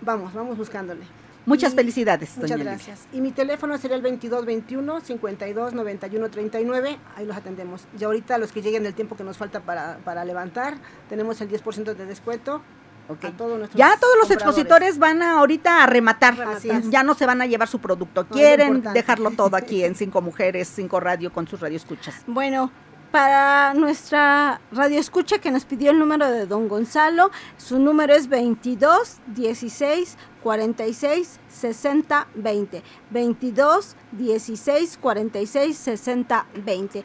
vamos, 0.00 0.32
vamos 0.32 0.56
buscándole. 0.56 1.02
Muchas 1.46 1.72
Y- 1.72 1.76
felicidades, 1.76 2.30
Muchas 2.36 2.42
doña 2.50 2.56
Lilia. 2.56 2.72
gracias. 2.72 3.06
Y 3.12 3.20
mi 3.20 3.32
teléfono 3.32 3.76
sería 3.78 3.96
el 3.96 4.02
2221 4.02 5.00
52 5.00 5.72
91 5.74 6.30
39. 6.30 6.98
Ahí 7.16 7.26
los 7.26 7.36
atendemos. 7.36 7.86
Y 7.98 8.04
ahorita 8.04 8.38
los 8.38 8.52
que 8.52 8.62
lleguen 8.62 8.82
del 8.82 8.94
tiempo 8.94 9.16
que 9.16 9.24
nos 9.24 9.38
falta 9.38 9.60
para, 9.60 9.98
para 10.04 10.24
levantar, 10.24 10.74
tenemos 11.08 11.40
el 11.40 11.48
10% 11.50 11.94
de 11.94 12.06
descuento. 12.06 12.62
A 13.10 13.30
todos 13.32 13.58
nuestros 13.58 13.76
Ya 13.76 13.96
todos 13.98 14.14
los 14.22 14.30
expositores 14.30 14.98
van 15.00 15.20
a, 15.20 15.38
ahorita 15.40 15.82
a 15.82 15.86
rematar. 15.88 16.40
Así 16.42 16.70
es. 16.70 16.88
Ya 16.90 17.02
no 17.02 17.14
se 17.14 17.26
van 17.26 17.40
a 17.42 17.46
llevar 17.46 17.66
su 17.66 17.80
producto. 17.80 18.22
No, 18.22 18.28
Quieren 18.28 18.82
dejarlo 18.94 19.32
todo 19.32 19.56
aquí 19.56 19.82
en 19.82 19.94
Cinco 19.96 20.22
Mujeres, 20.22 20.70
Cinco 20.72 21.00
Radio 21.00 21.32
con 21.32 21.48
sus 21.48 21.58
radioescuchas. 21.58 22.22
Bueno, 22.28 22.70
para 23.10 23.74
nuestra 23.74 24.60
radio 24.70 25.00
escucha 25.00 25.38
que 25.38 25.50
nos 25.50 25.64
pidió 25.64 25.90
el 25.90 25.98
número 25.98 26.30
de 26.30 26.46
don 26.46 26.68
Gonzalo, 26.68 27.32
su 27.56 27.80
número 27.80 28.14
es 28.14 28.28
22 28.28 29.18
16 29.26 30.16
46 30.42 31.38
60 31.48 32.26
20. 32.34 32.82
22 33.10 33.96
16 34.12 34.98
46 34.98 35.76
60 35.76 36.46
20. 36.64 37.04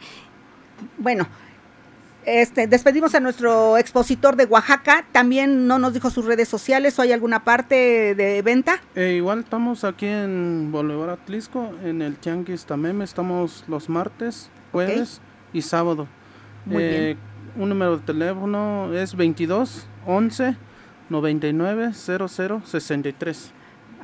Bueno, 0.98 1.28
este, 2.26 2.66
despedimos 2.66 3.14
a 3.14 3.20
nuestro 3.20 3.78
expositor 3.78 4.36
de 4.36 4.46
Oaxaca. 4.46 5.06
También 5.12 5.68
no 5.68 5.78
nos 5.78 5.94
dijo 5.94 6.10
sus 6.10 6.26
redes 6.26 6.48
sociales 6.48 6.98
o 6.98 7.04
hay 7.04 7.12
alguna 7.12 7.44
parte 7.44 8.16
de 8.16 8.42
venta. 8.42 8.82
Eh, 8.96 9.14
igual 9.18 9.40
estamos 9.40 9.84
aquí 9.84 10.08
en 10.08 10.72
Bolívar 10.72 11.10
Atlisco, 11.12 11.72
en 11.84 12.02
el 12.02 12.16
Tianguis 12.16 12.66
Tameme, 12.66 13.04
estamos 13.04 13.64
los 13.68 13.90
martes, 13.90 14.50
jueves 14.72 15.22
y 15.54 15.62
sábado. 15.62 16.08
Muy 16.66 16.82
Eh, 16.84 17.18
Un 17.58 17.70
número 17.70 17.98
de 17.98 18.04
teléfono 18.04 18.92
es 18.94 19.16
22 19.16 19.88
11 20.08 20.58
99 21.10 21.94
00 21.94 22.62
63. 22.66 23.52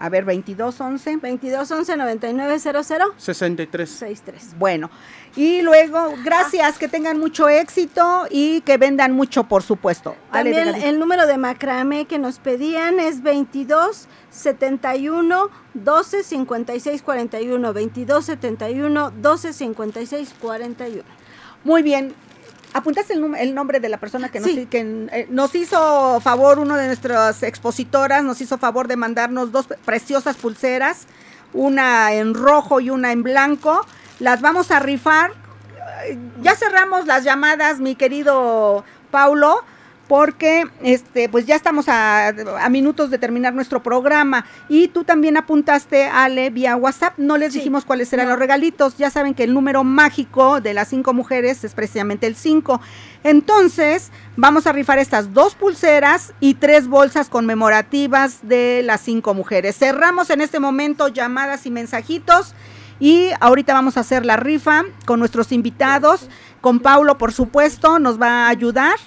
A 0.02 0.10
ver, 0.10 0.26
22 0.26 0.82
11. 0.82 1.18
22 1.18 1.72
11 1.72 1.98
99 1.98 2.60
00 2.60 3.14
63. 3.18 3.90
63. 3.90 4.56
Bueno, 4.58 4.90
y 5.36 5.62
luego, 5.62 6.16
gracias, 6.26 6.80
que 6.80 6.88
tengan 6.88 7.20
mucho 7.20 7.48
éxito 7.48 8.26
y 8.32 8.62
que 8.62 8.78
vendan 8.78 9.12
mucho, 9.12 9.44
por 9.44 9.62
supuesto. 9.62 10.16
También 10.32 10.70
el 10.70 10.98
número 10.98 11.28
de 11.28 11.38
macramé 11.38 12.06
que 12.06 12.18
nos 12.18 12.40
pedían 12.40 13.00
es 13.00 13.22
22 13.22 14.08
71 14.32 15.50
12 15.76 16.24
56 16.24 17.02
41. 17.04 17.74
22 17.74 18.26
71 18.26 19.12
12 19.12 19.54
56 19.54 20.36
41. 20.42 21.04
Muy 21.64 21.84
bien. 21.84 22.16
¿Apuntaste 22.74 23.14
el, 23.14 23.54
nombre 23.54 23.80
de 23.80 23.90
la 23.90 24.00
persona 24.00 24.30
que, 24.30 24.40
nos, 24.40 24.50
Sí. 24.50 24.66
que 24.66 25.08
eh, 25.12 25.28
nos 25.30 25.54
hizo 25.56 26.20
favor, 26.22 26.60
uno 26.60 26.78
de 26.78 26.88
nuestras 26.88 27.44
expositoras, 27.44 28.24
nos 28.24 28.40
hizo 28.40 28.58
favor 28.58 28.88
de 28.88 28.96
mandarnos 28.96 29.52
dos 29.52 29.68
preciosas 29.84 30.38
pulseras, 30.38 31.06
una 31.54 32.14
en 32.14 32.34
rojo 32.34 32.80
y 32.80 32.90
una 32.90 33.12
en 33.12 33.24
blanco? 33.24 33.86
Las 34.20 34.42
vamos 34.42 34.72
a 34.72 34.80
rifar. 34.80 35.34
Ya 36.42 36.56
cerramos 36.56 37.06
las 37.06 37.24
llamadas, 37.24 37.80
mi 37.80 37.96
querido 37.96 38.84
Paulo, 39.12 39.64
porque 40.12 40.66
este, 40.84 41.30
pues 41.30 41.46
ya 41.46 41.56
estamos 41.56 41.88
a, 41.88 42.28
a 42.28 42.68
minutos 42.68 43.12
de 43.12 43.18
terminar 43.18 43.54
nuestro 43.54 43.82
programa. 43.82 44.46
Y 44.68 44.90
tú 44.90 45.06
también 45.06 45.38
apuntaste, 45.38 46.04
Ale, 46.04 46.50
vía 46.50 46.76
WhatsApp. 46.76 47.14
No 47.18 47.38
les 47.38 47.54
dijimos 47.54 47.86
cuáles 47.86 48.12
eran 48.12 48.28
los 48.28 48.38
regalitos. 48.38 48.98
Ya 48.98 49.10
saben 49.10 49.34
que 49.34 49.46
el 49.46 49.54
número 49.54 49.86
mágico 49.86 50.60
de 50.60 50.74
las 50.74 50.90
cinco 50.90 51.14
mujeres 51.14 51.64
es 51.64 51.74
precisamente 51.74 52.28
el 52.28 52.36
5. 52.36 52.82
Entonces, 53.24 54.12
vamos 54.36 54.68
a 54.68 54.74
rifar 54.74 55.00
estas 55.00 55.34
dos 55.34 55.56
pulseras 55.56 56.34
y 56.42 56.56
tres 56.56 56.90
bolsas 56.90 57.30
conmemorativas 57.30 58.40
de 58.42 58.82
las 58.84 59.00
cinco 59.00 59.34
mujeres. 59.34 59.78
Cerramos 59.78 60.30
en 60.30 60.42
este 60.42 60.60
momento 60.60 61.08
llamadas 61.08 61.66
y 61.66 61.72
mensajitos. 61.72 62.54
Y 63.00 63.30
ahorita 63.40 63.74
vamos 63.74 63.96
a 63.96 64.02
hacer 64.02 64.26
la 64.26 64.36
rifa 64.36 64.84
con 65.06 65.20
nuestros 65.20 65.54
invitados. 65.54 66.28
Con 66.60 66.82
Paulo, 66.82 67.18
por 67.18 67.32
supuesto, 67.32 67.98
nos 67.98 68.22
va 68.22 68.48
a 68.48 68.50
ayudar. 68.50 68.98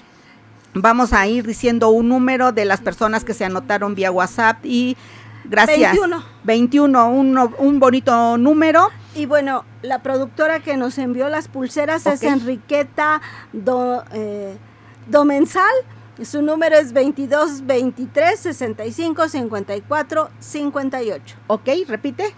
Vamos 0.75 1.13
a 1.13 1.25
ir 1.25 1.47
diciendo 1.47 1.89
un 1.89 2.09
número 2.09 2.51
de 2.51 2.65
las 2.65 2.81
personas 2.81 3.23
que 3.23 3.33
se 3.33 3.45
anotaron 3.45 3.95
vía 3.95 4.11
WhatsApp 4.11 4.57
y 4.63 4.97
gracias. 5.45 5.93
21. 5.93 6.23
21, 6.43 7.09
un, 7.09 7.53
un 7.57 7.79
bonito 7.79 8.37
número. 8.37 8.89
Y 9.15 9.25
bueno, 9.25 9.63
la 9.81 10.03
productora 10.03 10.59
que 10.59 10.75
nos 10.75 10.97
envió 10.97 11.29
las 11.29 11.47
pulseras 11.47 12.05
es. 12.05 12.21
Enriqueta 12.23 13.21
Do, 13.53 14.03
eh, 14.11 14.57
Domensal. 15.07 15.63
Su 16.23 16.41
número 16.41 16.77
es 16.77 16.93
22 16.93 17.65
23 17.65 18.39
65 18.39 19.27
54 19.27 20.29
58. 20.39 21.35
Ok, 21.47 21.69
repite. 21.87 22.33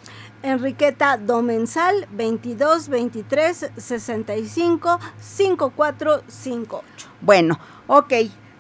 Enriqueta 0.48 1.18
Domensal 1.18 2.08
22 2.12 2.89
23 2.89 3.72
65 3.78 5.00
54 5.20 6.24
58. 6.28 7.10
Bueno, 7.22 7.60
ok. 7.88 8.14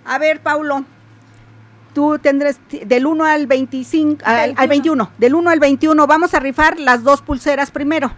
A 0.05 0.17
ver, 0.17 0.41
Paulo, 0.41 0.85
tú 1.93 2.19
tendrás 2.19 2.59
del 2.69 3.05
1 3.05 3.25
al 3.25 3.47
25, 3.47 4.23
al, 4.25 4.53
al 4.57 4.67
21. 4.67 5.11
Del 5.17 5.35
1 5.35 5.49
al 5.49 5.59
21 5.59 6.07
vamos 6.07 6.33
a 6.33 6.39
rifar 6.39 6.79
las 6.79 7.03
dos 7.03 7.21
pulseras 7.21 7.71
primero. 7.71 8.11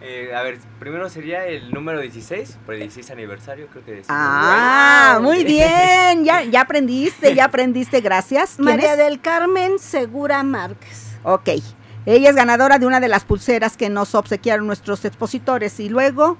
Eh, 0.00 0.32
a 0.34 0.42
ver, 0.42 0.58
primero 0.78 1.08
sería 1.08 1.46
el 1.46 1.72
número 1.72 2.00
16, 2.00 2.58
por 2.64 2.74
el 2.74 2.80
16 2.80 3.10
aniversario, 3.10 3.66
creo 3.66 3.84
que 3.84 3.98
es. 4.00 4.06
Ah, 4.08 5.18
muy 5.20 5.42
bien. 5.42 6.24
Ya, 6.24 6.44
ya 6.44 6.60
aprendiste, 6.60 7.34
ya 7.34 7.46
aprendiste. 7.46 8.00
Gracias. 8.00 8.54
¿Quién 8.54 8.66
María 8.66 8.92
es? 8.92 8.98
del 8.98 9.20
Carmen 9.20 9.80
Segura 9.80 10.42
Márquez. 10.44 11.16
Ok. 11.24 11.48
Ella 12.06 12.30
es 12.30 12.36
ganadora 12.36 12.78
de 12.78 12.86
una 12.86 13.00
de 13.00 13.08
las 13.08 13.24
pulseras 13.24 13.76
que 13.76 13.90
nos 13.90 14.14
obsequiaron 14.14 14.66
nuestros 14.66 15.04
expositores. 15.04 15.78
Y 15.80 15.88
luego. 15.88 16.38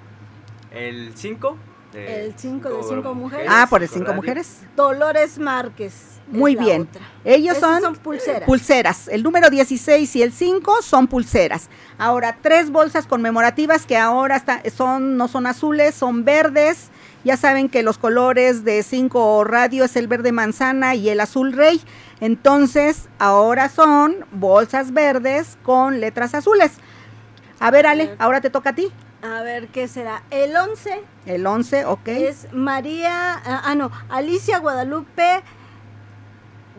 El 0.71 1.13
5. 1.15 1.57
El 1.95 2.35
5 2.37 2.69
de 2.69 2.83
5 2.83 3.15
mujeres. 3.15 3.47
Ah, 3.51 3.67
por 3.71 3.83
el 3.83 3.89
cinco 3.89 4.13
mujeres. 4.13 4.59
Dolores 4.77 5.39
Márquez. 5.39 5.95
Muy 6.29 6.55
bien. 6.57 6.83
otra. 6.91 7.01
Ellos 7.25 7.57
Esas 7.57 7.81
son, 7.81 7.95
pulseras. 7.97 8.43
pulseras. 8.43 9.09
El 9.09 9.23
número 9.23 9.49
16 9.49 10.15
y 10.17 10.23
el 10.23 10.33
5 10.33 10.83
son 10.83 11.07
pulseras. 11.07 11.71
Ahora, 11.97 12.37
tres 12.43 12.71
bolsas 12.71 13.07
conmemorativas 13.07 13.87
que 13.87 13.97
ahora 13.97 14.37
está- 14.37 14.61
son, 14.77 15.17
no 15.17 15.27
son 15.29 15.47
azules, 15.47 15.95
son 15.95 16.25
verdes. 16.25 16.89
Ya 17.25 17.37
saben 17.37 17.69
que 17.71 17.83
los 17.83 17.97
colores 17.97 18.63
de 18.65 18.83
5 18.83 19.45
radio 19.45 19.85
es 19.85 19.97
el 19.97 20.07
verde 20.09 20.33
manzana 20.33 20.95
y 20.97 21.09
el 21.09 21.21
azul 21.21 21.53
rey. 21.55 21.81
Entonces, 22.21 23.09
ahora 23.19 23.69
son 23.69 24.17
bolsas 24.33 24.93
verdes 24.93 25.59
con 25.63 26.01
letras 26.01 26.35
azules. 26.35 26.73
A 27.61 27.71
ver, 27.71 27.87
Ale, 27.87 28.15
ahora 28.19 28.41
te 28.41 28.51
toca 28.51 28.71
a 28.71 28.75
ti. 28.75 28.91
A 29.23 29.43
ver, 29.43 29.69
¿qué 29.69 29.89
será? 29.89 30.23
El 30.31 30.55
11 30.57 31.03
El 31.27 31.47
11, 31.47 31.85
ok. 31.87 32.09
es 32.09 32.47
María, 32.53 33.35
ah, 33.45 33.63
ah, 33.65 33.75
no, 33.75 33.91
Alicia 34.09 34.59
Guadalupe 34.59 35.43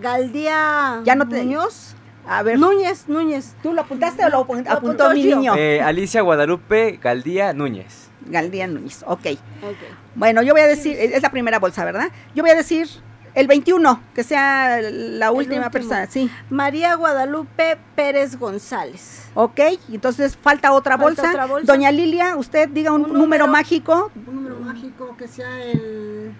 Galdía 0.01 1.01
Ya 1.03 1.15
no 1.15 1.27
te- 1.27 1.37
Muñoz. 1.43 1.95
A 2.29 2.43
ver. 2.43 2.59
Núñez, 2.59 3.07
Núñez. 3.07 3.55
¿Tú 3.63 3.73
lo 3.73 3.81
apuntaste 3.81 4.23
o 4.25 4.29
lo 4.29 4.45
apun- 4.45 4.63
Lo 4.65 4.71
apuntó 4.71 5.05
apuntó 5.05 5.09
mi 5.11 5.23
yo. 5.23 5.37
niño? 5.37 5.53
Eh, 5.55 5.81
Alicia 5.81 6.21
Guadalupe 6.21 6.99
Galdía 7.01 7.53
Núñez. 7.53 8.09
Galdía 8.25 8.67
Núñez, 8.67 9.03
ok. 9.07 9.25
Ok. 9.63 9.77
Bueno, 10.15 10.41
yo 10.41 10.53
voy 10.53 10.61
a 10.61 10.67
decir, 10.67 10.97
es 10.99 11.21
la 11.21 11.31
primera 11.31 11.59
bolsa, 11.59 11.85
¿verdad? 11.85 12.09
Yo 12.35 12.43
voy 12.43 12.51
a 12.51 12.55
decir 12.55 12.87
el 13.39 13.47
21, 13.47 14.01
que 14.15 14.23
sea 14.23 14.81
la 14.81 15.31
última 15.31 15.69
persona, 15.69 16.07
sí. 16.07 16.29
María 16.49 16.95
Guadalupe 16.95 17.77
Pérez 17.95 18.37
González. 18.37 19.29
Ok, 19.35 19.59
entonces 19.91 20.35
falta 20.35 20.73
otra, 20.73 20.97
Falta 20.97 21.03
bolsa. 21.21 21.29
otra 21.31 21.45
bolsa. 21.45 21.71
Doña 21.71 21.91
Lilia, 21.91 22.35
usted 22.35 22.67
diga 22.69 22.91
un, 22.91 23.01
Un 23.03 23.13
número, 23.13 23.45
número. 23.45 23.47
mágico. 23.47 24.11
Un 24.27 24.35
número 24.35 24.59
mágico 24.59 25.15
que 25.17 25.27
sea 25.27 25.61
el, 25.63 26.33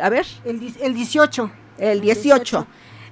A 0.00 0.08
ver, 0.08 0.26
el, 0.44 0.74
el 0.80 0.94
18. 0.94 1.50
el 1.78 2.00
18. 2.00 2.66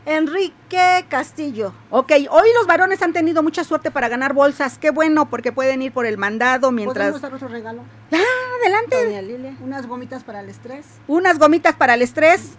Enrique 0.06 1.04
Castillo. 1.08 1.72
Ok, 1.90 2.12
hoy 2.30 2.48
los 2.56 2.66
varones 2.68 3.02
han 3.02 3.12
tenido 3.12 3.42
mucha 3.42 3.64
suerte 3.64 3.90
para 3.90 4.08
ganar 4.08 4.32
bolsas. 4.34 4.78
Qué 4.78 4.90
bueno, 4.90 5.28
porque 5.28 5.50
pueden 5.52 5.82
ir 5.82 5.92
por 5.92 6.06
el 6.06 6.16
mandado 6.16 6.70
mientras... 6.70 7.08
¿Podemos 7.10 7.22
dar 7.22 7.34
otro 7.34 7.48
regalo? 7.48 7.82
Ah, 8.12 8.18
adelante. 8.62 9.04
Doña 9.04 9.20
Lilia. 9.22 9.56
Unas 9.60 9.86
gomitas 9.88 10.22
para 10.22 10.40
el 10.40 10.48
estrés. 10.48 10.86
Unas 11.08 11.40
gomitas 11.40 11.74
para 11.74 11.94
el 11.94 12.02
estrés. 12.02 12.52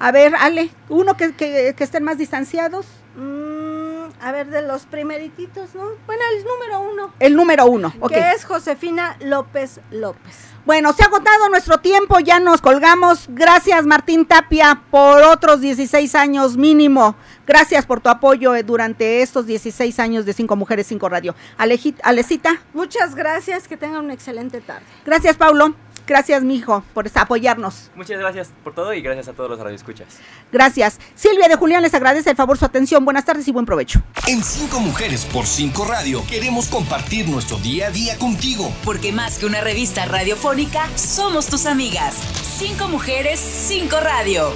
A 0.00 0.10
ver, 0.12 0.34
Ale, 0.34 0.70
uno 0.88 1.16
que, 1.16 1.32
que- 1.34 1.74
que 1.76 1.84
estén 1.84 2.02
más 2.02 2.18
distanciados. 2.18 2.86
Mm, 3.16 4.10
a 4.22 4.32
ver, 4.32 4.48
de 4.48 4.62
los 4.62 4.86
primerititos, 4.86 5.74
¿no? 5.74 5.82
Bueno, 6.06 6.22
el 6.36 6.44
número 6.44 6.80
uno. 6.92 7.12
El 7.20 7.36
número 7.36 7.66
uno, 7.66 7.92
ok. 8.00 8.10
Que 8.12 8.32
es 8.32 8.44
Josefina 8.44 9.16
López 9.20 9.80
López. 9.90 10.36
Bueno, 10.66 10.92
se 10.92 11.02
ha 11.02 11.06
agotado 11.06 11.48
nuestro 11.48 11.78
tiempo, 11.78 12.18
ya 12.20 12.38
nos 12.38 12.60
colgamos. 12.60 13.26
Gracias 13.30 13.84
Martín 13.86 14.26
Tapia 14.26 14.82
por 14.90 15.22
otros 15.22 15.60
16 15.60 16.14
años 16.14 16.56
mínimo. 16.56 17.16
Gracias 17.46 17.86
por 17.86 18.00
tu 18.00 18.08
apoyo 18.10 18.54
eh, 18.54 18.62
durante 18.62 19.22
estos 19.22 19.46
16 19.46 19.98
años 19.98 20.26
de 20.26 20.32
Cinco 20.34 20.56
Mujeres, 20.56 20.86
Cinco 20.86 21.08
Radio. 21.08 21.34
Alejit- 21.58 21.98
Alecita, 22.02 22.60
Muchas 22.74 23.14
gracias, 23.14 23.66
que 23.68 23.76
tengan 23.76 24.04
una 24.04 24.12
excelente 24.14 24.60
tarde. 24.60 24.84
gracias 25.04 25.36
Paulo, 25.36 25.74
gracias 26.06 26.42
mijo 26.42 26.82
por 26.94 27.06
apoyarnos. 27.14 27.90
Muchas 27.94 28.18
gracias 28.18 28.50
por 28.62 28.74
todo 28.74 28.92
y 28.94 29.00
gracias 29.00 29.28
a 29.28 29.32
todos 29.32 29.50
los 29.50 29.58
radioescuchas. 29.58 30.06
Gracias. 30.52 30.98
Silvia 31.14 31.48
de 31.48 31.56
Julián 31.56 31.82
les 31.82 31.94
agradece 31.94 32.30
el 32.30 32.36
favor 32.36 32.58
su 32.58 32.64
atención. 32.64 33.04
Buenas 33.04 33.24
tardes 33.24 33.46
y 33.48 33.52
buen 33.52 33.66
provecho. 33.66 34.02
En 34.26 34.42
Cinco 34.42 34.80
Mujeres 34.80 35.24
por 35.26 35.46
Cinco 35.46 35.84
Radio 35.84 36.22
queremos 36.28 36.68
compartir 36.68 37.28
nuestro 37.28 37.56
día 37.58 37.88
a 37.88 37.90
día 37.90 38.18
contigo. 38.18 38.72
Porque 38.84 39.12
más 39.12 39.38
que 39.38 39.46
una 39.46 39.60
revista 39.60 40.04
radiofónica, 40.06 40.86
somos 40.96 41.46
tus 41.46 41.66
amigas. 41.66 42.14
Cinco 42.58 42.88
mujeres, 42.88 43.40
cinco 43.40 43.96
radio. 44.00 44.52